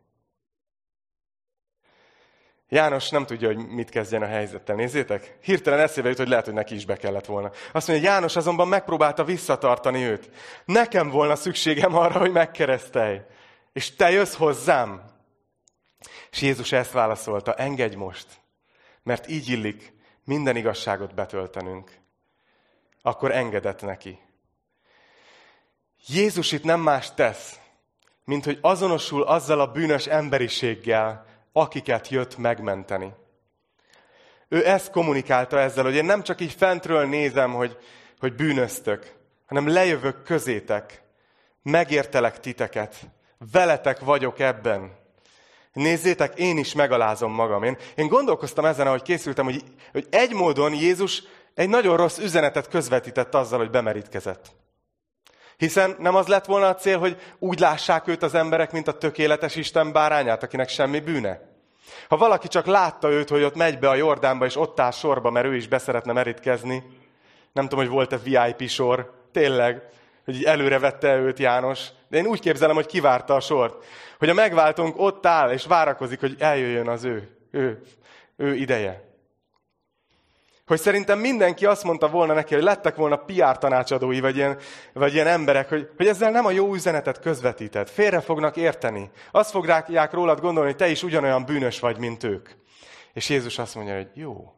János 2.70 3.10
nem 3.10 3.26
tudja, 3.26 3.48
hogy 3.48 3.68
mit 3.68 3.90
kezdjen 3.90 4.22
a 4.22 4.26
helyzettel. 4.26 4.76
Nézzétek, 4.76 5.38
hirtelen 5.42 5.80
eszébe 5.80 6.08
jut, 6.08 6.18
hogy 6.18 6.28
lehet, 6.28 6.46
hogy 6.46 6.54
neki 6.54 6.76
is 6.76 6.86
be 6.86 6.96
kellett 6.96 7.26
volna. 7.26 7.52
Azt 7.72 7.88
mondja, 7.88 8.10
János 8.10 8.36
azonban 8.36 8.68
megpróbálta 8.68 9.24
visszatartani 9.24 10.04
őt. 10.04 10.30
Nekem 10.66 11.10
volna 11.10 11.36
szükségem 11.36 11.96
arra, 11.96 12.20
hogy 12.20 12.32
megkeresztelj. 12.32 13.22
És 13.74 13.96
te 13.96 14.12
jössz 14.12 14.36
hozzám. 14.36 15.04
És 16.32 16.42
Jézus 16.42 16.72
ezt 16.72 16.92
válaszolta, 16.92 17.54
engedj 17.54 17.96
most, 17.96 18.28
mert 19.04 19.28
így 19.28 19.50
illik 19.50 19.94
minden 20.24 20.56
igazságot 20.56 21.14
betöltenünk. 21.14 21.92
Akkor 23.02 23.32
engedett 23.32 23.82
neki. 23.82 24.25
Jézus 26.08 26.52
itt 26.52 26.64
nem 26.64 26.82
más 26.82 27.14
tesz, 27.14 27.60
mint 28.24 28.46
hogy 28.46 28.58
azonosul 28.62 29.24
azzal 29.24 29.60
a 29.60 29.72
bűnös 29.72 30.06
emberiséggel, 30.06 31.26
akiket 31.52 32.10
jött 32.10 32.38
megmenteni. 32.38 33.14
Ő 34.48 34.68
ezt 34.68 34.92
kommunikálta 34.92 35.60
ezzel, 35.60 35.84
hogy 35.84 35.96
én 35.96 36.06
nem 36.06 36.24
csak 36.24 36.42
így 36.42 36.54
fentről 36.54 37.06
nézem, 37.06 37.54
hogy, 37.54 37.78
hogy 38.20 38.36
bűnöztök, 38.36 39.16
hanem 39.46 39.68
lejövök 39.68 40.24
közétek, 40.24 41.02
megértelek 41.64 42.40
titeket, 42.40 42.96
veletek 43.52 44.00
vagyok 44.00 44.40
ebben. 44.40 44.92
Nézzétek, 45.74 46.38
én 46.38 46.58
is 46.58 46.74
megalázom 46.74 47.32
magam. 47.32 47.64
Én, 47.64 47.78
én 47.96 48.08
gondolkoztam 48.08 48.66
ezen, 48.66 48.88
ahogy 48.88 49.02
készültem, 49.02 49.46
hogy, 49.46 49.64
hogy 49.92 50.08
egy 50.10 50.34
módon 50.34 50.74
Jézus 50.74 51.24
egy 51.54 51.70
nagyon 51.70 51.98
rossz 51.98 52.18
üzenetet 52.18 52.68
közvetített 52.68 53.36
azzal, 53.36 53.60
hogy 53.60 53.70
bemerítkezett. 53.70 54.55
Hiszen 55.58 55.96
nem 56.00 56.16
az 56.16 56.28
lett 56.28 56.46
volna 56.46 56.68
a 56.68 56.76
cél, 56.76 57.00
hogy 57.00 57.18
úgy 57.40 57.60
lássák 57.60 58.08
őt 58.08 58.24
az 58.24 58.34
emberek, 58.34 58.72
mint 58.72 58.88
a 58.88 58.98
tökéletes 58.98 59.56
Isten 59.56 59.92
bárányát, 59.92 60.44
akinek 60.44 60.70
semmi 60.70 61.00
bűne. 61.00 61.42
Ha 62.10 62.18
valaki 62.18 62.48
csak 62.48 62.66
látta 62.66 63.10
őt, 63.10 63.30
hogy 63.30 63.44
ott 63.44 63.56
megy 63.56 63.80
be 63.80 63.90
a 63.90 63.96
Jordánba, 63.96 64.46
és 64.46 64.56
ott 64.56 64.80
áll 64.80 64.92
sorba, 64.92 65.30
mert 65.30 65.46
ő 65.46 65.56
is 65.56 65.68
beszeretne 65.68 66.14
merítkezni, 66.14 66.84
nem 67.54 67.68
tudom, 67.68 67.86
hogy 67.86 67.94
volt-e 67.94 68.18
VIP 68.18 68.70
sor, 68.70 69.14
tényleg, 69.32 69.82
hogy 70.26 70.36
így 70.36 70.44
előre 70.44 70.80
vette 70.80 71.16
őt 71.16 71.40
János, 71.40 71.88
de 72.08 72.18
én 72.18 72.26
úgy 72.26 72.40
képzelem, 72.40 72.76
hogy 72.76 72.86
kivárta 72.86 73.34
a 73.34 73.40
sort. 73.40 73.86
Hogy 74.20 74.30
a 74.30 74.34
megváltunk 74.34 75.00
ott 75.00 75.26
áll, 75.26 75.52
és 75.52 75.66
várakozik, 75.66 76.20
hogy 76.20 76.36
eljöjjön 76.40 76.88
az 76.88 77.04
ő, 77.04 77.30
ő, 77.52 77.82
ő 78.36 78.56
ideje. 78.56 79.15
Hogy 80.66 80.80
szerintem 80.80 81.20
mindenki 81.20 81.66
azt 81.66 81.84
mondta 81.84 82.10
volna 82.10 82.34
neki, 82.34 82.54
hogy 82.54 82.64
lettek 82.64 82.96
volna 82.96 83.16
PR 83.16 83.58
tanácsadói, 83.58 84.20
vagy 84.20 84.36
ilyen, 84.36 84.58
vagy 84.94 85.14
ilyen 85.14 85.28
emberek, 85.28 85.70
hogy, 85.70 85.90
hogy 85.98 86.08
ezzel 86.08 86.32
nem 86.32 86.46
a 86.46 86.52
jó 86.52 86.74
üzenetet 86.74 87.20
közvetített. 87.20 87.90
Félre 87.90 88.22
fognak 88.22 88.58
érteni. 88.58 89.10
Azt 89.32 89.52
fogják 89.52 90.14
rólad 90.14 90.40
gondolni, 90.40 90.70
hogy 90.70 90.78
te 90.78 90.88
is 90.88 91.04
ugyanolyan 91.04 91.46
bűnös 91.46 91.80
vagy, 91.80 91.98
mint 91.98 92.24
ők. 92.24 92.50
És 93.14 93.30
Jézus 93.30 93.60
azt 93.60 93.76
mondja, 93.76 93.96
hogy 93.96 94.10
jó, 94.14 94.55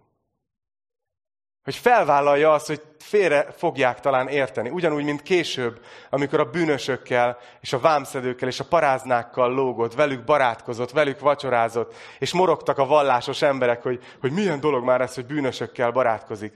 hogy 1.67 1.75
felvállalja 1.75 2.53
azt, 2.53 2.67
hogy 2.67 2.81
félre 2.99 3.47
fogják 3.57 3.99
talán 3.99 4.27
érteni. 4.27 4.69
Ugyanúgy, 4.69 5.03
mint 5.03 5.21
később, 5.21 5.81
amikor 6.09 6.39
a 6.39 6.49
bűnösökkel, 6.49 7.37
és 7.61 7.73
a 7.73 7.79
vámszedőkkel, 7.79 8.47
és 8.47 8.59
a 8.59 8.65
paráznákkal 8.69 9.53
lógott, 9.53 9.93
velük 9.93 10.23
barátkozott, 10.23 10.91
velük 10.91 11.19
vacsorázott, 11.19 11.95
és 12.19 12.33
morogtak 12.33 12.77
a 12.77 12.85
vallásos 12.85 13.41
emberek, 13.41 13.83
hogy, 13.83 14.03
hogy 14.21 14.31
milyen 14.31 14.59
dolog 14.59 14.83
már 14.83 15.01
ez, 15.01 15.15
hogy 15.15 15.25
bűnösökkel 15.25 15.91
barátkozik. 15.91 16.53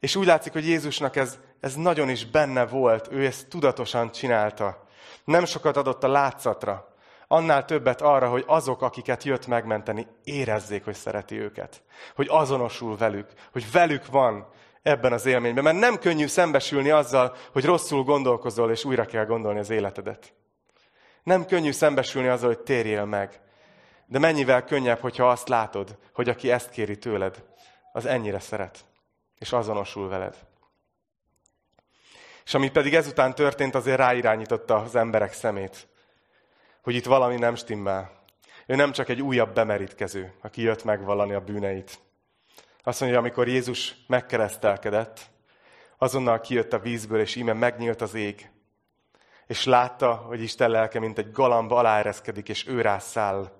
És 0.00 0.16
úgy 0.16 0.26
látszik, 0.26 0.52
hogy 0.52 0.66
Jézusnak 0.66 1.16
ez, 1.16 1.38
ez 1.60 1.74
nagyon 1.74 2.08
is 2.08 2.26
benne 2.26 2.66
volt, 2.66 3.08
ő 3.10 3.26
ezt 3.26 3.48
tudatosan 3.48 4.12
csinálta. 4.12 4.86
Nem 5.24 5.44
sokat 5.44 5.76
adott 5.76 6.04
a 6.04 6.08
látszatra, 6.08 6.87
annál 7.28 7.64
többet 7.64 8.02
arra, 8.02 8.28
hogy 8.28 8.44
azok, 8.46 8.82
akiket 8.82 9.24
jött 9.24 9.46
megmenteni, 9.46 10.06
érezzék, 10.24 10.84
hogy 10.84 10.94
szereti 10.94 11.40
őket. 11.40 11.82
Hogy 12.14 12.26
azonosul 12.30 12.96
velük, 12.96 13.32
hogy 13.52 13.70
velük 13.72 14.06
van 14.06 14.48
ebben 14.82 15.12
az 15.12 15.26
élményben. 15.26 15.64
Mert 15.64 15.78
nem 15.78 15.98
könnyű 15.98 16.26
szembesülni 16.26 16.90
azzal, 16.90 17.36
hogy 17.52 17.64
rosszul 17.64 18.02
gondolkozol, 18.02 18.70
és 18.70 18.84
újra 18.84 19.04
kell 19.04 19.24
gondolni 19.24 19.58
az 19.58 19.70
életedet. 19.70 20.34
Nem 21.22 21.44
könnyű 21.44 21.72
szembesülni 21.72 22.28
azzal, 22.28 22.48
hogy 22.48 22.60
térjél 22.60 23.04
meg. 23.04 23.40
De 24.06 24.18
mennyivel 24.18 24.64
könnyebb, 24.64 24.98
hogyha 24.98 25.30
azt 25.30 25.48
látod, 25.48 25.98
hogy 26.12 26.28
aki 26.28 26.50
ezt 26.50 26.70
kéri 26.70 26.98
tőled, 26.98 27.44
az 27.92 28.06
ennyire 28.06 28.38
szeret, 28.38 28.84
és 29.38 29.52
azonosul 29.52 30.08
veled. 30.08 30.36
És 32.44 32.54
ami 32.54 32.70
pedig 32.70 32.94
ezután 32.94 33.34
történt, 33.34 33.74
azért 33.74 33.98
ráirányította 33.98 34.76
az 34.76 34.94
emberek 34.94 35.32
szemét 35.32 35.87
hogy 36.82 36.94
itt 36.94 37.04
valami 37.04 37.36
nem 37.36 37.54
stimmel. 37.54 38.18
Ő 38.66 38.74
nem 38.74 38.92
csak 38.92 39.08
egy 39.08 39.22
újabb 39.22 39.54
bemerítkező, 39.54 40.34
aki 40.40 40.62
jött 40.62 40.84
megvallani 40.84 41.32
a 41.32 41.40
bűneit. 41.40 41.98
Azt 42.82 43.00
mondja, 43.00 43.18
amikor 43.18 43.48
Jézus 43.48 43.94
megkeresztelkedett, 44.06 45.20
azonnal 45.98 46.40
kijött 46.40 46.72
a 46.72 46.78
vízből, 46.78 47.20
és 47.20 47.34
íme 47.34 47.52
megnyílt 47.52 48.00
az 48.00 48.14
ég. 48.14 48.50
És 49.46 49.64
látta, 49.64 50.14
hogy 50.14 50.42
Isten 50.42 50.70
lelke, 50.70 50.98
mint 50.98 51.18
egy 51.18 51.32
galamb 51.32 51.72
aláereszkedik, 51.72 52.48
és 52.48 52.66
ő 52.66 52.98
száll. 52.98 53.52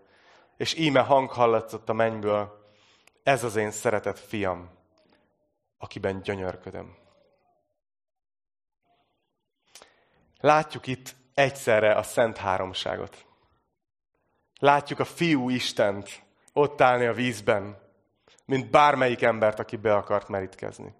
És 0.56 0.74
íme 0.74 1.00
hang 1.00 1.30
hallatszott 1.30 1.88
a 1.88 1.92
mennyből, 1.92 2.66
ez 3.22 3.44
az 3.44 3.56
én 3.56 3.70
szeretett 3.70 4.18
fiam, 4.18 4.70
akiben 5.78 6.22
gyönyörködöm. 6.22 6.96
Látjuk 10.40 10.86
itt 10.86 11.14
egyszerre 11.38 11.94
a 11.94 12.02
Szent 12.02 12.36
Háromságot. 12.36 13.26
Látjuk 14.58 14.98
a 14.98 15.04
Fiú 15.04 15.48
Istent 15.48 16.22
ott 16.52 16.80
állni 16.80 17.06
a 17.06 17.12
vízben, 17.12 17.78
mint 18.44 18.70
bármelyik 18.70 19.22
embert, 19.22 19.58
aki 19.58 19.76
be 19.76 19.94
akart 19.94 20.28
merítkezni. 20.28 20.94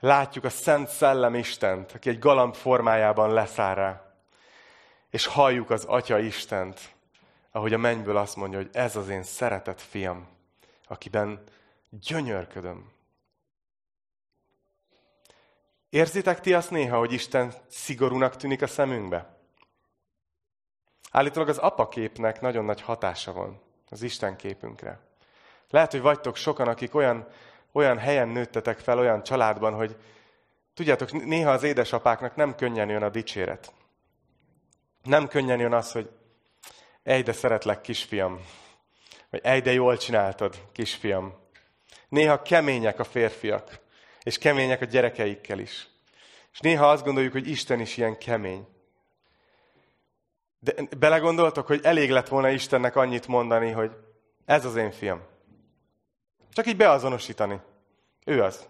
Látjuk 0.00 0.44
a 0.44 0.50
Szent 0.50 0.88
Szellem 0.88 1.34
Istent, 1.34 1.92
aki 1.92 2.08
egy 2.08 2.18
galamb 2.18 2.54
formájában 2.54 3.32
leszáll 3.32 3.74
rá. 3.74 4.14
És 5.10 5.26
halljuk 5.26 5.70
az 5.70 5.84
Atya 5.84 6.18
Istent, 6.18 6.80
ahogy 7.50 7.72
a 7.72 7.78
mennyből 7.78 8.16
azt 8.16 8.36
mondja, 8.36 8.58
hogy 8.58 8.70
ez 8.72 8.96
az 8.96 9.08
én 9.08 9.22
szeretett 9.22 9.80
fiam, 9.80 10.28
akiben 10.86 11.42
gyönyörködöm. 11.90 12.91
Érzitek 15.92 16.40
ti 16.40 16.54
azt 16.54 16.70
néha, 16.70 16.98
hogy 16.98 17.12
Isten 17.12 17.52
szigorúnak 17.68 18.36
tűnik 18.36 18.62
a 18.62 18.66
szemünkbe? 18.66 19.36
Állítólag 21.10 21.48
az 21.48 21.58
apaképnek 21.58 22.40
nagyon 22.40 22.64
nagy 22.64 22.80
hatása 22.80 23.32
van 23.32 23.60
az 23.90 24.02
Isten 24.02 24.36
képünkre. 24.36 25.00
Lehet, 25.70 25.90
hogy 25.90 26.00
vagytok 26.00 26.36
sokan, 26.36 26.68
akik 26.68 26.94
olyan, 26.94 27.28
olyan 27.72 27.98
helyen 27.98 28.28
nőttetek 28.28 28.78
fel, 28.78 28.98
olyan 28.98 29.22
családban, 29.22 29.74
hogy 29.74 29.96
tudjátok, 30.74 31.12
néha 31.12 31.50
az 31.50 31.62
édesapáknak 31.62 32.36
nem 32.36 32.54
könnyen 32.54 32.88
jön 32.88 33.02
a 33.02 33.08
dicséret. 33.10 33.72
Nem 35.02 35.28
könnyen 35.28 35.58
jön 35.58 35.72
az, 35.72 35.92
hogy 35.92 36.10
ej, 37.02 37.22
de 37.22 37.32
szeretlek, 37.32 37.80
kisfiam. 37.80 38.40
Vagy 39.30 39.40
ej, 39.42 39.60
de 39.60 39.72
jól 39.72 39.96
csináltad, 39.96 40.68
kisfiam. 40.72 41.34
Néha 42.08 42.42
kemények 42.42 42.98
a 42.98 43.04
férfiak. 43.04 43.80
És 44.22 44.38
kemények 44.38 44.80
a 44.80 44.84
gyerekeikkel 44.84 45.58
is. 45.58 45.88
És 46.52 46.60
néha 46.60 46.90
azt 46.90 47.04
gondoljuk, 47.04 47.32
hogy 47.32 47.48
Isten 47.48 47.80
is 47.80 47.96
ilyen 47.96 48.18
kemény. 48.18 48.66
De 50.58 50.74
belegondoltok, 50.98 51.66
hogy 51.66 51.80
elég 51.84 52.10
lett 52.10 52.28
volna 52.28 52.50
Istennek 52.50 52.96
annyit 52.96 53.26
mondani, 53.26 53.70
hogy 53.70 53.90
ez 54.44 54.64
az 54.64 54.76
én 54.76 54.90
fiam. 54.90 55.22
Csak 56.52 56.66
így 56.66 56.76
beazonosítani. 56.76 57.60
Ő 58.24 58.42
az. 58.42 58.68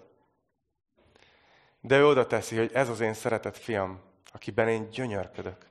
De 1.81 1.97
ő 1.99 2.07
oda 2.07 2.27
teszi, 2.27 2.57
hogy 2.57 2.71
ez 2.73 2.89
az 2.89 3.01
én 3.01 3.15
szeretett 3.15 3.57
fiam, 3.57 4.01
akiben 4.33 4.69
én 4.69 4.91
gyönyörködök. 4.91 5.67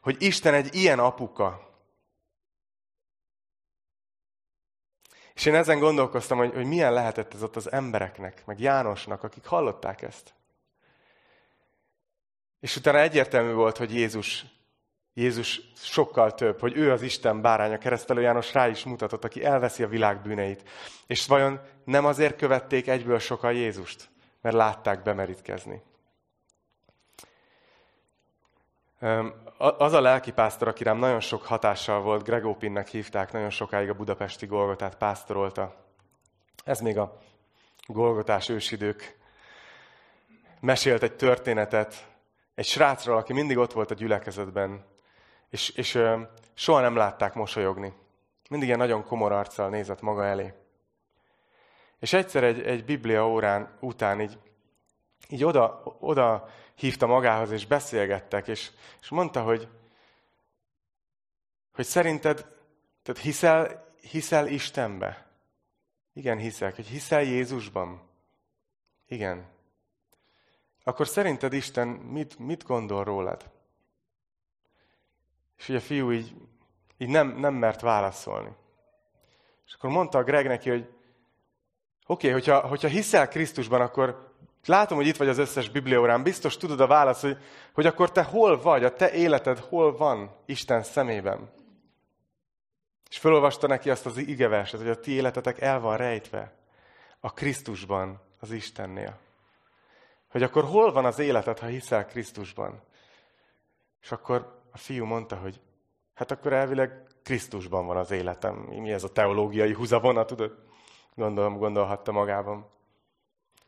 Hogy 0.00 0.22
Isten 0.22 0.54
egy 0.54 0.74
ilyen 0.74 0.98
apuka, 0.98 1.67
És 5.38 5.46
én 5.46 5.54
ezen 5.54 5.78
gondolkoztam, 5.78 6.38
hogy, 6.38 6.54
hogy 6.54 6.66
milyen 6.66 6.92
lehetett 6.92 7.34
ez 7.34 7.42
ott 7.42 7.56
az 7.56 7.72
embereknek, 7.72 8.42
meg 8.46 8.60
Jánosnak, 8.60 9.22
akik 9.22 9.44
hallották 9.44 10.02
ezt. 10.02 10.34
És 12.60 12.76
utána 12.76 12.98
egyértelmű 12.98 13.52
volt, 13.52 13.76
hogy 13.76 13.94
Jézus, 13.94 14.44
Jézus 15.14 15.60
sokkal 15.74 16.34
több, 16.34 16.60
hogy 16.60 16.76
ő 16.76 16.92
az 16.92 17.02
Isten 17.02 17.40
báránya, 17.40 17.78
keresztelő 17.78 18.20
János 18.20 18.52
rá 18.52 18.68
is 18.68 18.84
mutatott, 18.84 19.24
aki 19.24 19.44
elveszi 19.44 19.82
a 19.82 19.88
világ 19.88 20.22
bűneit. 20.22 20.70
És 21.06 21.26
vajon 21.26 21.60
nem 21.84 22.04
azért 22.04 22.36
követték 22.36 22.88
egyből 22.88 23.18
sokan 23.18 23.52
Jézust, 23.52 24.08
mert 24.40 24.56
látták 24.56 25.02
bemerítkezni. 25.02 25.82
Az 29.58 29.92
a 29.92 30.00
lelkipásztor, 30.00 30.68
aki 30.68 30.82
rám 30.82 30.98
nagyon 30.98 31.20
sok 31.20 31.42
hatással 31.42 32.00
volt, 32.00 32.24
Gregópinnek 32.24 32.88
hívták, 32.88 33.32
nagyon 33.32 33.50
sokáig 33.50 33.88
a 33.88 33.94
budapesti 33.94 34.46
Golgotát 34.46 34.96
pásztorolta. 34.96 35.74
Ez 36.64 36.80
még 36.80 36.98
a 36.98 37.18
Golgotás 37.86 38.48
ősidők. 38.48 39.18
Mesélt 40.60 41.02
egy 41.02 41.16
történetet 41.16 42.06
egy 42.54 42.66
srácról, 42.66 43.16
aki 43.16 43.32
mindig 43.32 43.56
ott 43.56 43.72
volt 43.72 43.90
a 43.90 43.94
gyülekezetben, 43.94 44.84
és, 45.50 45.68
és 45.68 45.98
soha 46.54 46.80
nem 46.80 46.96
látták 46.96 47.34
mosolyogni. 47.34 47.92
Mindig 48.50 48.68
ilyen 48.68 48.80
nagyon 48.80 49.04
komor 49.04 49.32
arccal 49.32 49.68
nézett 49.68 50.00
maga 50.00 50.24
elé. 50.24 50.52
És 52.00 52.12
egyszer 52.12 52.44
egy, 52.44 52.60
egy 52.60 52.84
biblia 52.84 53.28
órán 53.28 53.76
után 53.80 54.20
így, 54.20 54.38
így 55.28 55.44
oda, 55.44 55.82
oda 56.00 56.48
hívta 56.78 57.06
magához, 57.06 57.50
és 57.50 57.66
beszélgettek, 57.66 58.48
és, 58.48 58.70
és 59.00 59.08
mondta, 59.08 59.42
hogy, 59.42 59.68
hogy 61.72 61.84
szerinted, 61.84 62.36
tehát 63.02 63.22
hiszel, 63.22 63.86
hiszel 64.00 64.46
Istenbe? 64.46 65.26
Igen, 66.12 66.38
hiszek. 66.38 66.74
Hogy 66.74 66.86
hiszel 66.86 67.22
Jézusban? 67.22 68.02
Igen. 69.06 69.46
Akkor 70.84 71.08
szerinted 71.08 71.52
Isten 71.52 71.88
mit, 71.88 72.38
mit 72.38 72.64
gondol 72.64 73.04
rólad? 73.04 73.50
És 75.58 75.68
ugye 75.68 75.78
a 75.78 75.80
fiú 75.80 76.12
így, 76.12 76.34
így 76.96 77.08
nem, 77.08 77.28
nem 77.28 77.54
mert 77.54 77.80
válaszolni. 77.80 78.50
És 79.66 79.74
akkor 79.74 79.90
mondta 79.90 80.18
a 80.18 80.24
Greg 80.24 80.46
neki, 80.46 80.70
hogy 80.70 80.80
oké, 80.82 80.92
okay, 82.06 82.30
hogyha, 82.30 82.66
hogyha 82.66 82.88
hiszel 82.88 83.28
Krisztusban, 83.28 83.80
akkor 83.80 84.27
Látom, 84.68 84.96
hogy 84.96 85.06
itt 85.06 85.16
vagy 85.16 85.28
az 85.28 85.38
összes 85.38 85.68
bibliórán, 85.68 86.22
biztos 86.22 86.56
tudod 86.56 86.80
a 86.80 86.86
választ, 86.86 87.20
hogy, 87.20 87.38
hogy 87.74 87.86
akkor 87.86 88.12
te 88.12 88.22
hol 88.22 88.60
vagy, 88.60 88.84
a 88.84 88.94
te 88.94 89.12
életed 89.12 89.58
hol 89.58 89.96
van 89.96 90.36
Isten 90.46 90.82
szemében. 90.82 91.50
És 93.10 93.18
felolvasta 93.18 93.66
neki 93.66 93.90
azt 93.90 94.06
az 94.06 94.16
igeverset, 94.16 94.80
hogy 94.80 94.88
a 94.88 95.00
ti 95.00 95.10
életetek 95.10 95.60
el 95.60 95.80
van 95.80 95.96
rejtve 95.96 96.52
a 97.20 97.32
Krisztusban, 97.32 98.20
az 98.40 98.50
Istennél. 98.50 99.18
Hogy 100.30 100.42
akkor 100.42 100.64
hol 100.64 100.92
van 100.92 101.04
az 101.04 101.18
életed, 101.18 101.58
ha 101.58 101.66
hiszel 101.66 102.06
Krisztusban? 102.06 102.82
És 104.02 104.12
akkor 104.12 104.62
a 104.72 104.78
fiú 104.78 105.04
mondta, 105.04 105.36
hogy 105.36 105.60
hát 106.14 106.30
akkor 106.30 106.52
elvileg 106.52 107.02
Krisztusban 107.22 107.86
van 107.86 107.96
az 107.96 108.10
életem. 108.10 108.54
Mi 108.54 108.92
ez 108.92 109.04
a 109.04 109.12
teológiai 109.12 109.72
húzavona, 109.72 110.24
tudod? 110.24 110.58
Gondolom, 111.14 111.58
gondolhatta 111.58 112.12
magában. 112.12 112.76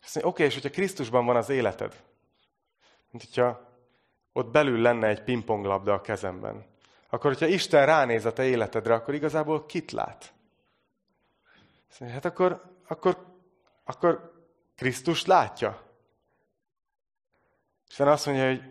Azt 0.02 0.14
mondja, 0.14 0.32
oké, 0.32 0.44
és 0.44 0.54
hogyha 0.54 0.70
Krisztusban 0.70 1.26
van 1.26 1.36
az 1.36 1.48
életed, 1.48 2.02
mint 3.10 3.24
hogyha 3.24 3.68
ott 4.32 4.50
belül 4.50 4.80
lenne 4.80 5.06
egy 5.06 5.22
pingponglabda 5.22 5.92
a 5.92 6.00
kezemben, 6.00 6.64
akkor 7.08 7.30
hogyha 7.30 7.46
Isten 7.46 7.86
ránéz 7.86 8.24
a 8.24 8.32
te 8.32 8.44
életedre, 8.44 8.94
akkor 8.94 9.14
igazából 9.14 9.66
kit 9.66 9.92
lát? 9.92 10.32
Azt 11.90 12.00
mondja, 12.00 12.20
hát 12.20 12.32
akkor, 12.32 12.62
akkor, 12.86 13.26
akkor 13.84 14.32
Krisztus 14.76 15.26
látja. 15.26 15.82
Isten 17.88 18.08
azt 18.08 18.26
mondja, 18.26 18.46
hogy 18.46 18.62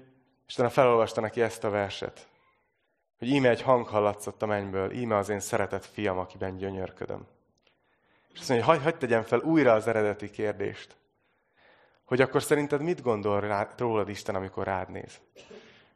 Isten 0.48 0.70
felolvasta 0.70 1.22
neki 1.22 1.42
ezt 1.42 1.64
a 1.64 1.70
verset, 1.70 2.28
hogy 3.18 3.28
íme 3.28 3.50
egy 3.50 3.62
hang 3.62 3.88
hallatszott 3.88 4.42
a 4.42 4.46
mennyből, 4.46 4.92
íme 4.92 5.18
az 5.18 5.30
én 5.30 5.40
szeretett 5.40 5.86
fiam, 5.86 6.18
akiben 6.18 6.58
gyönyörködöm. 6.58 7.28
És 8.34 8.40
azt 8.40 8.50
mondja, 8.50 8.68
hogy 8.68 8.82
hagyd 8.82 8.98
tegyem 8.98 9.24
fel 9.24 9.40
újra 9.40 9.74
az 9.74 9.88
eredeti 9.88 10.30
kérdést. 10.30 10.99
Hogy 12.10 12.22
akkor 12.22 12.44
szerinted 12.44 12.82
mit 12.82 13.02
gondol 13.02 13.40
rá, 13.40 13.68
rólad 13.78 14.10
Isten, 14.10 14.36
amikor 14.36 14.66
rád 14.66 14.90
néz? 14.90 15.20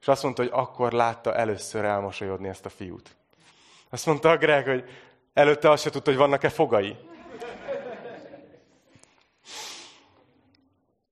És 0.01 0.07
azt 0.07 0.23
mondta, 0.23 0.41
hogy 0.41 0.51
akkor 0.53 0.91
látta 0.91 1.35
először 1.35 1.85
elmosolyodni 1.85 2.47
ezt 2.47 2.65
a 2.65 2.69
fiút. 2.69 3.15
Azt 3.89 4.05
mondta 4.05 4.29
a 4.29 4.37
Greg, 4.37 4.65
hogy 4.65 4.89
előtte 5.33 5.69
azt 5.69 5.83
se 5.83 5.89
tudta, 5.89 6.09
hogy 6.09 6.19
vannak-e 6.19 6.49
fogai. 6.49 6.97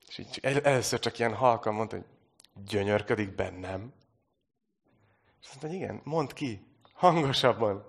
És 0.07 0.17
így 0.17 0.39
először 0.63 0.99
csak 0.99 1.19
ilyen 1.19 1.33
halkan 1.33 1.73
mondta, 1.73 1.95
hogy 1.95 2.05
gyönyörködik 2.67 3.35
bennem. 3.35 3.93
És 5.41 5.47
azt 5.47 5.61
mondta, 5.61 5.67
hogy 5.67 5.75
igen, 5.75 6.01
mondd 6.03 6.33
ki, 6.33 6.65
hangosabban. 6.93 7.85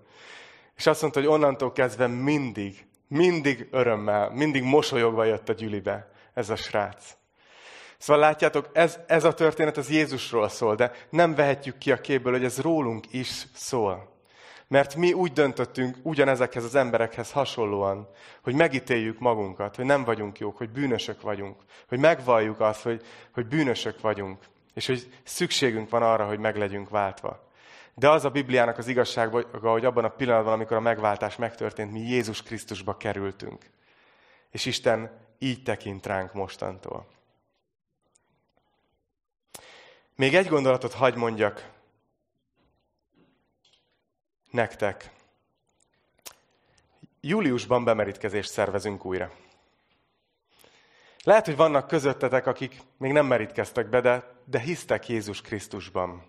És 0.76 0.86
azt 0.86 1.00
mondta, 1.00 1.20
hogy 1.20 1.28
onnantól 1.28 1.72
kezdve 1.72 2.06
mindig, 2.06 2.86
mindig 3.06 3.68
örömmel, 3.70 4.30
mindig 4.30 4.62
mosolyogva 4.62 5.24
jött 5.24 5.48
a 5.48 5.52
gyülibe 5.52 6.10
ez 6.34 6.50
a 6.50 6.56
srác. 6.56 7.16
Szóval 7.98 8.22
látjátok, 8.22 8.68
ez, 8.72 8.98
ez 9.06 9.24
a 9.24 9.34
történet 9.34 9.76
az 9.76 9.90
Jézusról 9.90 10.48
szól, 10.48 10.74
de 10.74 10.92
nem 11.10 11.34
vehetjük 11.34 11.78
ki 11.78 11.92
a 11.92 12.00
képből, 12.00 12.32
hogy 12.32 12.44
ez 12.44 12.60
rólunk 12.60 13.12
is 13.12 13.46
szól. 13.54 14.10
Mert 14.68 14.96
mi 14.96 15.12
úgy 15.12 15.32
döntöttünk 15.32 15.96
ugyanezekhez 16.02 16.64
az 16.64 16.74
emberekhez 16.74 17.32
hasonlóan, 17.32 18.08
hogy 18.42 18.54
megítéljük 18.54 19.18
magunkat, 19.18 19.76
hogy 19.76 19.84
nem 19.84 20.04
vagyunk 20.04 20.38
jók, 20.38 20.56
hogy 20.56 20.70
bűnösök 20.70 21.20
vagyunk, 21.20 21.56
hogy 21.88 21.98
megvalljuk 21.98 22.60
azt, 22.60 22.82
hogy, 22.82 23.02
hogy 23.32 23.46
bűnösök 23.46 24.00
vagyunk, 24.00 24.38
és 24.74 24.86
hogy 24.86 25.08
szükségünk 25.24 25.90
van 25.90 26.02
arra, 26.02 26.26
hogy 26.26 26.38
meg 26.38 26.56
legyünk 26.56 26.90
váltva. 26.90 27.50
De 27.94 28.10
az 28.10 28.24
a 28.24 28.30
Bibliának 28.30 28.78
az 28.78 28.88
igazság, 28.88 29.28
hogy 29.60 29.84
abban 29.84 30.04
a 30.04 30.08
pillanatban, 30.08 30.52
amikor 30.52 30.76
a 30.76 30.80
megváltás 30.80 31.36
megtörtént, 31.36 31.92
mi 31.92 32.00
Jézus 32.00 32.42
Krisztusba 32.42 32.96
kerültünk. 32.96 33.70
És 34.50 34.64
Isten 34.64 35.21
így 35.42 35.62
tekint 35.62 36.06
ránk 36.06 36.32
mostantól. 36.32 37.06
Még 40.16 40.34
egy 40.34 40.46
gondolatot 40.46 40.92
hagy 40.92 41.14
mondjak 41.14 41.70
nektek. 44.50 45.10
Júliusban 47.20 47.84
bemerítkezést 47.84 48.50
szervezünk 48.50 49.04
újra. 49.04 49.32
Lehet, 51.24 51.44
hogy 51.44 51.56
vannak 51.56 51.86
közöttetek, 51.86 52.46
akik 52.46 52.82
még 52.96 53.12
nem 53.12 53.26
merítkeztek 53.26 53.88
be, 53.88 54.00
de, 54.00 54.40
de 54.44 54.58
hisztek 54.58 55.08
Jézus 55.08 55.40
Krisztusban. 55.40 56.22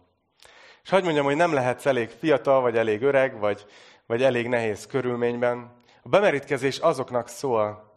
És 0.84 0.90
hagyd 0.90 1.04
mondjam, 1.04 1.26
hogy 1.26 1.36
nem 1.36 1.54
lehetsz 1.54 1.86
elég 1.86 2.10
fiatal, 2.10 2.62
vagy 2.62 2.78
elég 2.78 3.02
öreg, 3.02 3.40
vagy, 3.40 3.66
vagy 4.06 4.24
elég 4.24 4.48
nehéz 4.48 4.86
körülményben. 4.86 5.76
A 6.02 6.10
bemerítkezés 6.10 6.78
azoknak 6.78 7.28
szól 7.28 7.93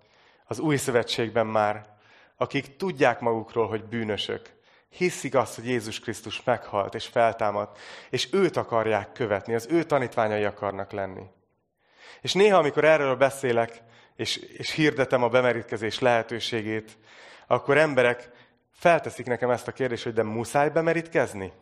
az 0.47 0.59
új 0.59 0.77
szövetségben 0.77 1.47
már, 1.47 1.95
akik 2.37 2.77
tudják 2.77 3.21
magukról, 3.21 3.69
hogy 3.69 3.85
bűnösök, 3.85 4.55
hiszik 4.89 5.35
azt, 5.35 5.55
hogy 5.55 5.67
Jézus 5.67 6.01
Krisztus 6.01 6.43
meghalt 6.43 6.95
és 6.95 7.07
feltámadt, 7.07 7.79
és 8.11 8.29
őt 8.33 8.57
akarják 8.57 9.13
követni, 9.13 9.55
az 9.55 9.67
ő 9.71 9.83
tanítványai 9.83 10.45
akarnak 10.45 10.93
lenni. 10.93 11.25
És 12.21 12.33
néha, 12.33 12.59
amikor 12.59 12.85
erről 12.85 13.17
beszélek, 13.17 13.83
és, 14.17 14.37
és 14.37 14.71
hirdetem 14.71 15.23
a 15.23 15.29
bemerítkezés 15.29 15.99
lehetőségét, 15.99 16.99
akkor 17.47 17.77
emberek 17.77 18.31
felteszik 18.73 19.27
nekem 19.27 19.51
ezt 19.51 19.69
a 19.69 19.73
kérdést, 19.73 20.05
hogy 20.05 20.13
de 20.13 20.23
muszáj 20.23 20.71
bemerítkezni? 20.71 21.53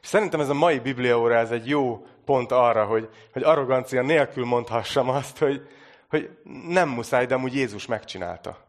És 0.00 0.08
szerintem 0.08 0.40
ez 0.40 0.48
a 0.48 0.54
mai 0.54 0.78
bibliaóra 0.78 1.36
ez 1.36 1.50
egy 1.50 1.68
jó 1.68 2.06
pont 2.24 2.52
arra, 2.52 2.84
hogy, 2.84 3.08
hogy 3.32 3.42
arrogancia 3.42 4.02
nélkül 4.02 4.44
mondhassam 4.44 5.08
azt, 5.08 5.38
hogy, 5.38 5.68
hogy 6.12 6.38
nem 6.68 6.88
muszáj, 6.88 7.26
de 7.26 7.34
amúgy 7.34 7.54
Jézus 7.54 7.86
megcsinálta. 7.86 8.64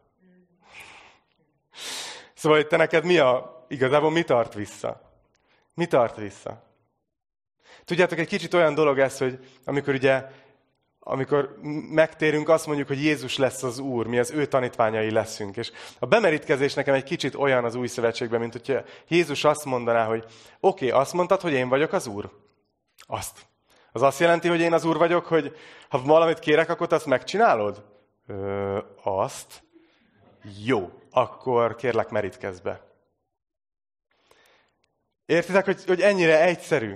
Szóval, 2.34 2.58
hogy 2.58 2.66
te 2.66 2.76
neked 2.76 3.04
mi 3.04 3.18
a, 3.18 3.64
igazából 3.68 4.10
mi 4.10 4.22
tart 4.22 4.54
vissza? 4.54 5.12
Mi 5.74 5.86
tart 5.86 6.16
vissza? 6.16 6.62
Tudjátok, 7.84 8.18
egy 8.18 8.28
kicsit 8.28 8.54
olyan 8.54 8.74
dolog 8.74 8.98
ez, 8.98 9.18
hogy 9.18 9.38
amikor 9.64 9.94
ugye, 9.94 10.24
amikor 10.98 11.58
megtérünk, 11.90 12.48
azt 12.48 12.66
mondjuk, 12.66 12.88
hogy 12.88 13.04
Jézus 13.04 13.36
lesz 13.36 13.62
az 13.62 13.78
Úr, 13.78 14.06
mi 14.06 14.18
az 14.18 14.30
ő 14.30 14.46
tanítványai 14.46 15.10
leszünk. 15.10 15.56
És 15.56 15.72
a 15.98 16.06
bemerítkezés 16.06 16.74
nekem 16.74 16.94
egy 16.94 17.04
kicsit 17.04 17.34
olyan 17.34 17.64
az 17.64 17.74
új 17.74 17.86
szövetségben, 17.86 18.40
mint 18.40 18.52
hogyha 18.52 18.82
Jézus 19.08 19.44
azt 19.44 19.64
mondaná, 19.64 20.06
hogy 20.06 20.24
oké, 20.60 20.86
okay, 20.86 21.00
azt 21.00 21.12
mondtad, 21.12 21.40
hogy 21.40 21.52
én 21.52 21.68
vagyok 21.68 21.92
az 21.92 22.06
Úr? 22.06 22.30
Azt. 23.06 23.46
Az 23.94 24.02
azt 24.02 24.20
jelenti, 24.20 24.48
hogy 24.48 24.60
én 24.60 24.72
az 24.72 24.84
Úr 24.84 24.96
vagyok, 24.96 25.26
hogy 25.26 25.56
ha 25.88 26.02
valamit 26.02 26.38
kérek, 26.38 26.68
akkor 26.68 26.92
azt 26.92 27.06
megcsinálod? 27.06 27.84
Ö, 28.26 28.78
azt. 29.02 29.62
Jó 30.64 30.90
akkor 31.10 31.74
kérlek 31.74 32.08
merítkezz 32.08 32.58
be. 32.58 32.80
Értitek, 35.26 35.64
hogy, 35.64 35.84
hogy 35.86 36.00
ennyire 36.00 36.42
egyszerű? 36.42 36.94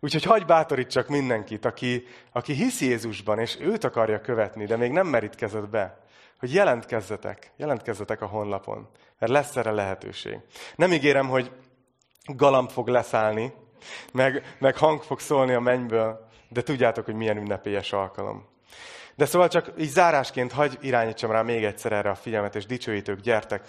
Úgyhogy 0.00 0.24
hagyj 0.24 0.44
bátorítsak 0.44 1.08
mindenkit, 1.08 1.64
aki, 1.64 2.04
aki 2.32 2.52
hisz 2.52 2.80
Jézusban, 2.80 3.38
és 3.38 3.56
őt 3.60 3.84
akarja 3.84 4.20
követni, 4.20 4.64
de 4.64 4.76
még 4.76 4.92
nem 4.92 5.06
merítkezett 5.06 5.68
be, 5.68 6.04
hogy 6.38 6.52
jelentkezzetek, 6.52 7.52
jelentkezzetek 7.56 8.20
a 8.20 8.26
honlapon, 8.26 8.88
mert 9.18 9.32
lesz 9.32 9.56
erre 9.56 9.70
lehetőség. 9.70 10.38
Nem 10.76 10.92
ígérem, 10.92 11.28
hogy 11.28 11.50
galamb 12.24 12.70
fog 12.70 12.88
leszállni, 12.88 13.52
meg, 14.12 14.56
meg 14.58 14.76
hang 14.76 15.02
fog 15.02 15.20
szólni 15.20 15.52
a 15.52 15.60
mennyből, 15.60 16.28
de 16.48 16.62
tudjátok, 16.62 17.04
hogy 17.04 17.14
milyen 17.14 17.36
ünnepélyes 17.36 17.92
alkalom. 17.92 18.46
De 19.14 19.26
szóval 19.26 19.48
csak 19.48 19.72
így 19.78 19.88
zárásként 19.88 20.52
hagy 20.52 20.78
irányítsam 20.80 21.30
rá 21.30 21.42
még 21.42 21.64
egyszer 21.64 21.92
erre 21.92 22.10
a 22.10 22.14
figyelmet, 22.14 22.54
és 22.54 22.66
dicsőítők, 22.66 23.20
gyertek, 23.20 23.64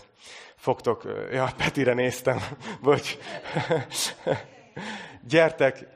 fogtok, 0.56 1.04
ja, 1.32 1.50
Petire 1.58 1.94
néztem, 1.94 2.40
bocs, 2.82 3.18
gyertek, 5.28 5.88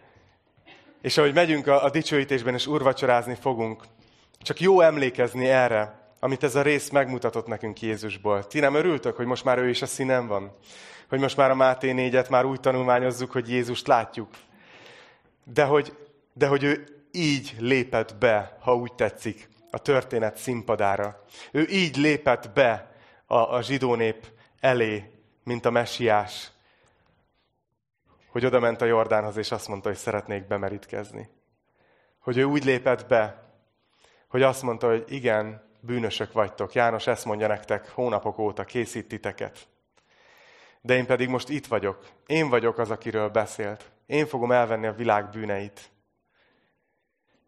és 1.01 1.17
ahogy 1.17 1.33
megyünk 1.33 1.67
a, 1.67 1.83
a 1.83 1.89
dicsőítésben, 1.89 2.53
és 2.53 2.67
urvacsorázni 2.67 3.35
fogunk, 3.35 3.83
csak 4.41 4.59
jó 4.59 4.81
emlékezni 4.81 5.47
erre, 5.47 5.99
amit 6.19 6.43
ez 6.43 6.55
a 6.55 6.61
rész 6.61 6.89
megmutatott 6.89 7.47
nekünk 7.47 7.81
Jézusból. 7.81 8.47
Ti 8.47 8.59
nem 8.59 8.75
örültök, 8.75 9.15
hogy 9.15 9.25
most 9.25 9.43
már 9.43 9.57
ő 9.57 9.69
is 9.69 9.81
a 9.81 9.85
színen 9.85 10.27
van? 10.27 10.57
Hogy 11.09 11.19
most 11.19 11.37
már 11.37 11.51
a 11.51 11.55
Máté 11.55 11.91
négyet 11.91 12.29
már 12.29 12.45
úgy 12.45 12.59
tanulmányozzuk, 12.59 13.31
hogy 13.31 13.49
Jézust 13.49 13.87
látjuk? 13.87 14.29
De 15.43 15.63
hogy, 15.63 15.97
de 16.33 16.47
hogy 16.47 16.63
ő 16.63 17.03
így 17.11 17.55
lépett 17.59 18.15
be, 18.15 18.57
ha 18.59 18.75
úgy 18.75 18.93
tetszik, 18.93 19.49
a 19.71 19.77
történet 19.77 20.37
színpadára. 20.37 21.23
Ő 21.51 21.67
így 21.69 21.95
lépett 21.95 22.51
be 22.53 22.95
a, 23.25 23.35
a 23.35 23.61
zsidó 23.61 23.95
nép 23.95 24.27
elé, 24.59 25.11
mint 25.43 25.65
a 25.65 25.69
messiás, 25.69 26.51
hogy 28.31 28.45
oda 28.45 28.59
ment 28.59 28.81
a 28.81 28.85
Jordánhoz, 28.85 29.37
és 29.37 29.51
azt 29.51 29.67
mondta, 29.67 29.89
hogy 29.89 29.97
szeretnék 29.97 30.47
bemerítkezni. 30.47 31.29
Hogy 32.19 32.37
ő 32.37 32.43
úgy 32.43 32.63
lépett 32.63 33.07
be, 33.07 33.43
hogy 34.27 34.41
azt 34.41 34.61
mondta, 34.61 34.87
hogy 34.87 35.05
igen, 35.07 35.63
bűnösök 35.79 36.31
vagytok. 36.31 36.73
János 36.73 37.07
ezt 37.07 37.25
mondja 37.25 37.47
nektek, 37.47 37.89
hónapok 37.89 38.37
óta 38.37 38.63
készít 38.63 39.07
titeket. 39.07 39.67
De 40.81 40.95
én 40.95 41.05
pedig 41.05 41.29
most 41.29 41.49
itt 41.49 41.67
vagyok. 41.67 42.07
Én 42.25 42.49
vagyok 42.49 42.77
az, 42.77 42.91
akiről 42.91 43.29
beszélt. 43.29 43.91
Én 44.05 44.25
fogom 44.25 44.51
elvenni 44.51 44.87
a 44.87 44.93
világ 44.93 45.29
bűneit. 45.29 45.89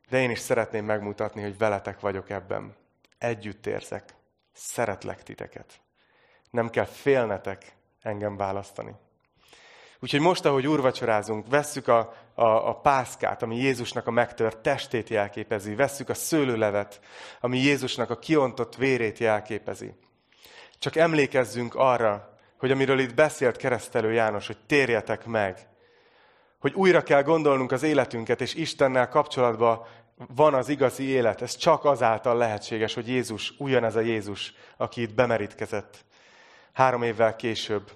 De 0.09 0.21
én 0.21 0.29
is 0.29 0.39
szeretném 0.39 0.85
megmutatni, 0.85 1.41
hogy 1.41 1.57
veletek 1.57 1.99
vagyok 1.99 2.29
ebben. 2.29 2.75
Együtt 3.17 3.65
érzek. 3.65 4.15
Szeretlek 4.51 5.23
titeket. 5.23 5.81
Nem 6.49 6.69
kell 6.69 6.85
félnetek 6.85 7.75
engem 8.01 8.37
választani. 8.37 8.95
Úgyhogy 9.99 10.19
most, 10.19 10.45
ahogy 10.45 10.67
úrvacsorázunk, 10.67 11.47
vesszük 11.49 11.87
a, 11.87 12.13
a, 12.33 12.45
a 12.45 12.75
pászkát, 12.75 13.41
ami 13.41 13.55
Jézusnak 13.55 14.07
a 14.07 14.11
megtört 14.11 14.57
testét 14.57 15.09
jelképezi, 15.09 15.75
vesszük 15.75 16.09
a 16.09 16.13
szőlőlevet, 16.13 16.99
ami 17.39 17.57
Jézusnak 17.57 18.09
a 18.09 18.19
kiontott 18.19 18.75
vérét 18.75 19.17
jelképezi. 19.17 19.93
Csak 20.79 20.95
emlékezzünk 20.95 21.75
arra, 21.75 22.30
hogy 22.61 22.71
amiről 22.71 22.99
itt 22.99 23.13
beszélt 23.13 23.57
keresztelő 23.57 24.11
János, 24.11 24.47
hogy 24.47 24.57
térjetek 24.67 25.25
meg, 25.25 25.67
hogy 26.59 26.73
újra 26.73 27.03
kell 27.03 27.23
gondolnunk 27.23 27.71
az 27.71 27.83
életünket, 27.83 28.41
és 28.41 28.53
Istennel 28.53 29.09
kapcsolatban 29.09 29.85
van 30.15 30.53
az 30.53 30.69
igazi 30.69 31.03
élet. 31.03 31.41
Ez 31.41 31.55
csak 31.55 31.85
azáltal 31.85 32.37
lehetséges, 32.37 32.93
hogy 32.93 33.07
Jézus, 33.07 33.53
ugyanez 33.57 33.95
a 33.95 33.99
Jézus, 33.99 34.53
aki 34.77 35.01
itt 35.01 35.13
bemerítkezett. 35.13 36.05
Három 36.73 37.03
évvel 37.03 37.35
később. 37.35 37.91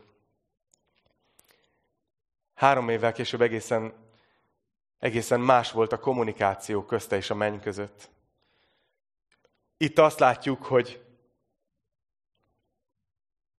Három 2.55 2.89
évvel 2.89 3.11
később 3.11 3.41
egészen, 3.41 3.93
egészen 4.99 5.39
más 5.39 5.71
volt 5.71 5.91
a 5.91 5.99
kommunikáció 5.99 6.83
közte 6.85 7.15
és 7.15 7.29
a 7.29 7.35
menny 7.35 7.59
között. 7.59 8.09
Itt 9.77 9.99
azt 9.99 10.19
látjuk, 10.19 10.63
hogy, 10.63 11.04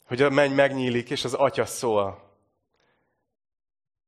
hogy 0.06 0.22
a 0.22 0.30
menny 0.30 0.52
megnyílik, 0.52 1.10
és 1.10 1.24
az 1.24 1.34
atya 1.34 1.66
szól. 1.66 2.34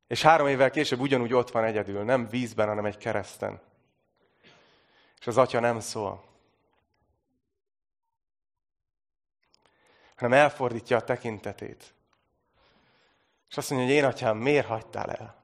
És 0.06 0.22
három 0.22 0.46
évvel 0.46 0.70
később 0.70 1.00
ugyanúgy 1.00 1.32
ott 1.32 1.50
van 1.50 1.64
egyedül, 1.64 2.02
nem 2.02 2.28
vízben, 2.28 2.68
hanem 2.68 2.84
egy 2.84 2.96
kereszten. 2.96 3.60
És 5.20 5.26
az 5.26 5.36
atya 5.36 5.60
nem 5.60 5.80
szól. 5.80 6.24
Hanem 10.16 10.38
elfordítja 10.38 10.96
a 10.96 11.04
tekintetét. 11.04 11.94
És 13.50 13.56
azt 13.56 13.70
mondja, 13.70 13.88
hogy 13.88 13.96
én 13.96 14.04
atyám, 14.04 14.36
miért 14.36 14.66
hagytál 14.66 15.10
el? 15.10 15.42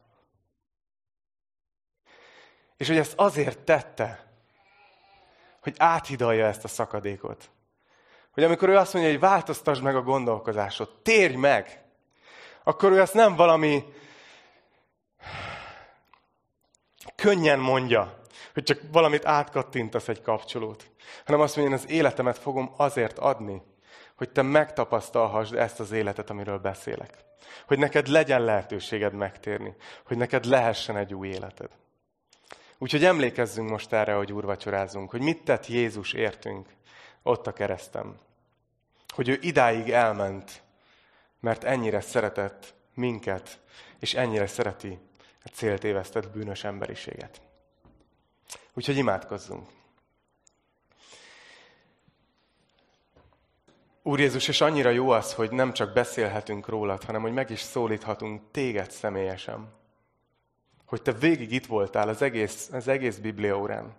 És 2.77 2.89
hogy 2.89 2.97
ezt 2.97 3.13
azért 3.17 3.59
tette, 3.59 4.33
hogy 5.61 5.75
áthidalja 5.79 6.47
ezt 6.47 6.65
a 6.65 6.69
szakadékot. 6.69 7.51
Hogy 8.35 8.45
amikor 8.45 8.69
ő 8.69 8.77
azt 8.77 8.93
mondja, 8.93 9.11
hogy 9.11 9.21
változtasd 9.21 9.83
meg 9.83 9.97
a 9.97 10.03
gondolkozásod, 10.03 10.89
térj 11.03 11.35
meg, 11.35 11.83
akkor 12.65 12.93
ő 12.93 13.01
ezt 13.01 13.15
nem 13.15 13.37
valami 13.37 13.85
könnyen 17.15 17.59
mondja, 17.59 18.19
hogy 18.55 18.63
csak 18.63 18.81
valamit 18.93 19.27
átkattintasz 19.27 20.09
egy 20.09 20.23
kapcsolót, 20.23 20.91
hanem 21.25 21.41
azt 21.41 21.57
mondja, 21.57 21.77
én 21.77 21.83
az 21.83 21.91
életemet 21.91 22.39
fogom 22.39 22.75
azért 22.77 23.19
adni, 23.19 23.63
hogy 24.17 24.31
te 24.31 24.43
megtapasztalhassd 24.43 25.55
ezt 25.55 25.81
az 25.81 25.93
életet, 25.93 26.31
amiről 26.31 26.59
beszélek. 26.59 27.25
Hogy 27.67 27.79
neked 27.79 28.07
legyen 28.07 28.45
lehetőséged 28.45 29.13
megtérni. 29.13 29.75
Hogy 30.07 30.17
neked 30.17 30.45
lehessen 30.45 30.97
egy 30.97 31.15
új 31.15 31.29
életed. 31.29 31.71
Úgyhogy 32.79 33.05
emlékezzünk 33.05 33.71
most 33.71 33.93
erre, 33.93 34.15
hogy 34.15 34.33
úrvacsorázunk, 34.33 35.11
hogy 35.11 35.21
mit 35.21 35.45
tett 35.45 35.67
Jézus 35.67 36.13
értünk 36.13 36.69
ott 37.25 37.47
a 37.47 37.53
keresztem. 37.53 38.19
Hogy 39.09 39.29
ő 39.29 39.39
idáig 39.41 39.91
elment, 39.91 40.63
mert 41.41 41.65
ennyire 41.65 42.01
szeretett 42.01 42.75
minket, 42.95 43.61
és 43.99 44.15
ennyire 44.15 44.47
szereti 44.47 44.99
a 45.45 45.49
célt 45.49 46.31
bűnös 46.31 46.65
emberiséget. 46.65 47.41
Úgyhogy 48.75 48.97
imádkozzunk. 48.97 49.69
Úr 54.03 54.21
Jézus, 54.21 54.49
és 54.49 54.61
annyira 54.61 54.91
jó 54.91 55.11
az, 55.11 55.35
hogy 55.35 55.51
nem 55.51 55.73
csak 55.73 55.93
beszélhetünk 55.93 56.69
rólad, 56.69 57.05
hanem 57.05 57.23
hogy 57.23 57.33
meg 57.33 57.51
is 57.51 57.61
szólíthatunk 57.61 58.43
téged 58.51 58.91
személyesen. 58.91 59.73
Hogy 60.85 61.03
te 61.03 61.13
végig 61.13 61.53
itt 61.53 61.67
voltál 61.67 62.09
az 62.09 62.23
egész, 62.23 62.69
az 62.73 62.89
egész 62.89 63.17
Biblia 63.17 63.59
órán. 63.59 63.95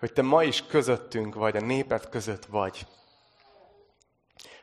Hogy 0.00 0.12
te 0.12 0.22
ma 0.22 0.42
is 0.44 0.66
közöttünk 0.66 1.34
vagy, 1.34 1.56
a 1.56 1.60
népet 1.60 2.08
között 2.08 2.44
vagy. 2.44 2.86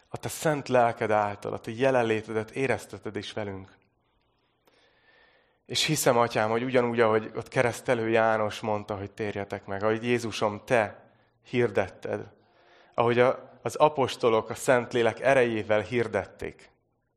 A 0.08 0.18
te 0.18 0.28
szent 0.28 0.68
lelked 0.68 1.12
által, 1.12 1.54
a 1.54 1.60
te 1.60 1.72
jelenlétedet 1.72 2.52
érezteted 2.52 3.16
is 3.16 3.34
velünk. 3.34 3.76
És 5.66 5.84
hiszem, 5.84 6.18
atyám, 6.18 6.50
hogy 6.50 6.64
ugyanúgy, 6.64 7.00
ahogy 7.00 7.32
ott 7.36 7.48
keresztelő 7.48 8.10
János 8.10 8.60
mondta, 8.60 8.98
hogy 8.98 9.12
térjetek 9.12 9.66
meg, 9.66 9.84
ahogy 9.84 10.04
Jézusom, 10.04 10.62
te 10.66 11.12
hirdetted, 11.44 12.28
ahogy 12.94 13.20
a, 13.20 13.60
az 13.62 13.76
apostolok 13.76 14.50
a 14.50 14.56
Szentlélek 14.56 15.20
erejével 15.20 15.82
hirdették, 15.82 16.72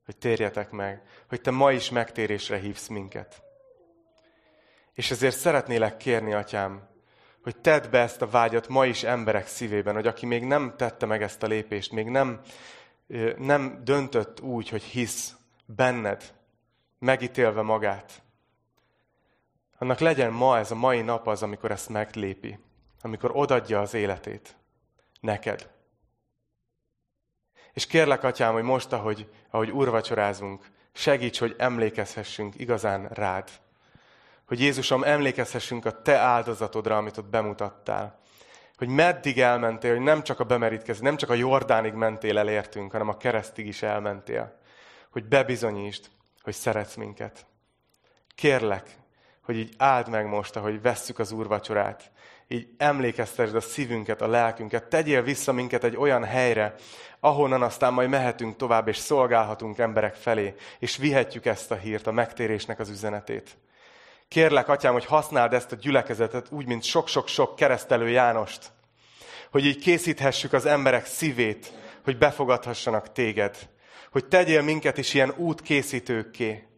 hogy 0.04 0.16
térjetek 0.16 0.70
meg, 0.70 1.02
hogy 1.28 1.40
te 1.40 1.50
ma 1.50 1.72
is 1.72 1.90
megtérésre 1.90 2.58
hívsz 2.58 2.88
minket. 2.88 3.42
És 4.94 5.10
ezért 5.10 5.36
szeretnélek 5.36 5.96
kérni, 5.96 6.32
atyám, 6.32 6.89
hogy 7.42 7.56
tedd 7.56 7.90
be 7.90 7.98
ezt 7.98 8.22
a 8.22 8.28
vágyat 8.28 8.68
ma 8.68 8.86
is 8.86 9.02
emberek 9.02 9.46
szívében, 9.46 9.94
hogy 9.94 10.06
aki 10.06 10.26
még 10.26 10.44
nem 10.44 10.74
tette 10.76 11.06
meg 11.06 11.22
ezt 11.22 11.42
a 11.42 11.46
lépést, 11.46 11.92
még 11.92 12.08
nem, 12.08 12.40
nem 13.36 13.80
döntött 13.84 14.40
úgy, 14.40 14.68
hogy 14.68 14.82
hisz 14.82 15.34
benned, 15.66 16.34
megítélve 16.98 17.62
magát, 17.62 18.22
annak 19.78 19.98
legyen 19.98 20.32
ma 20.32 20.58
ez 20.58 20.70
a 20.70 20.74
mai 20.74 21.00
nap 21.00 21.26
az, 21.26 21.42
amikor 21.42 21.70
ezt 21.70 21.88
meglépi, 21.88 22.58
amikor 23.02 23.30
odadja 23.34 23.80
az 23.80 23.94
életét 23.94 24.56
neked. 25.20 25.70
És 27.72 27.86
kérlek, 27.86 28.22
Atyám, 28.22 28.52
hogy 28.52 28.62
most, 28.62 28.92
ahogy, 28.92 29.28
ahogy 29.50 29.70
urvacsorázunk, 29.70 30.66
segíts, 30.92 31.38
hogy 31.38 31.54
emlékezhessünk 31.58 32.58
igazán 32.58 33.08
rád. 33.08 33.50
Hogy 34.50 34.60
Jézusom, 34.60 35.02
emlékezhessünk 35.02 35.84
a 35.84 36.02
Te 36.02 36.16
áldozatodra, 36.16 36.96
amit 36.96 37.16
ott 37.16 37.28
bemutattál. 37.28 38.18
Hogy 38.76 38.88
meddig 38.88 39.40
elmentél, 39.40 39.90
hogy 39.90 40.02
nem 40.02 40.22
csak 40.22 40.40
a 40.40 40.44
bemerítkezés, 40.44 41.02
nem 41.02 41.16
csak 41.16 41.30
a 41.30 41.34
Jordánig 41.34 41.92
mentél 41.92 42.38
elértünk, 42.38 42.92
hanem 42.92 43.08
a 43.08 43.16
keresztig 43.16 43.66
is 43.66 43.82
elmentél. 43.82 44.58
Hogy 45.10 45.24
bebizonyítsd, 45.24 46.06
hogy 46.42 46.54
szeretsz 46.54 46.94
minket. 46.94 47.46
Kérlek, 48.34 48.90
hogy 49.42 49.56
így 49.56 49.74
áld 49.78 50.08
meg 50.08 50.26
most, 50.26 50.56
ahogy 50.56 50.82
vesszük 50.82 51.18
az 51.18 51.32
úrvacsorát. 51.32 52.10
Így 52.48 52.68
emlékeztesd 52.76 53.54
a 53.54 53.60
szívünket, 53.60 54.20
a 54.20 54.28
lelkünket, 54.28 54.88
tegyél 54.88 55.22
vissza 55.22 55.52
minket 55.52 55.84
egy 55.84 55.96
olyan 55.96 56.24
helyre, 56.24 56.74
ahonnan 57.20 57.62
aztán 57.62 57.92
majd 57.92 58.08
mehetünk 58.08 58.56
tovább, 58.56 58.88
és 58.88 58.96
szolgálhatunk 58.96 59.78
emberek 59.78 60.14
felé, 60.14 60.54
és 60.78 60.96
vihetjük 60.96 61.46
ezt 61.46 61.70
a 61.70 61.74
hírt, 61.74 62.06
a 62.06 62.12
megtérésnek 62.12 62.78
az 62.78 62.88
üzenetét. 62.88 63.56
Kérlek, 64.30 64.68
atyám, 64.68 64.92
hogy 64.92 65.04
használd 65.04 65.52
ezt 65.52 65.72
a 65.72 65.76
gyülekezetet 65.76 66.50
úgy, 66.50 66.66
mint 66.66 66.82
sok-sok-sok 66.82 67.56
keresztelő 67.56 68.08
Jánost, 68.08 68.72
hogy 69.50 69.64
így 69.64 69.78
készíthessük 69.78 70.52
az 70.52 70.66
emberek 70.66 71.06
szívét, 71.06 71.72
hogy 72.04 72.18
befogadhassanak 72.18 73.12
téged, 73.12 73.68
hogy 74.10 74.28
tegyél 74.28 74.62
minket 74.62 74.98
is 74.98 75.14
ilyen 75.14 75.34
útkészítőkké, 75.36 76.68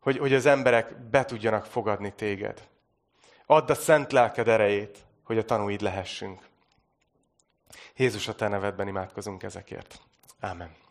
hogy, 0.00 0.18
hogy 0.18 0.34
az 0.34 0.46
emberek 0.46 1.08
be 1.10 1.24
tudjanak 1.24 1.64
fogadni 1.64 2.12
téged. 2.16 2.68
Add 3.46 3.70
a 3.70 3.74
szent 3.74 4.12
lelked 4.12 4.48
erejét, 4.48 4.98
hogy 5.22 5.38
a 5.38 5.44
tanúid 5.44 5.80
lehessünk. 5.80 6.48
Jézus 7.96 8.28
a 8.28 8.34
te 8.34 8.48
nevedben 8.48 8.88
imádkozunk 8.88 9.42
ezekért. 9.42 10.00
Ámen. 10.40 10.84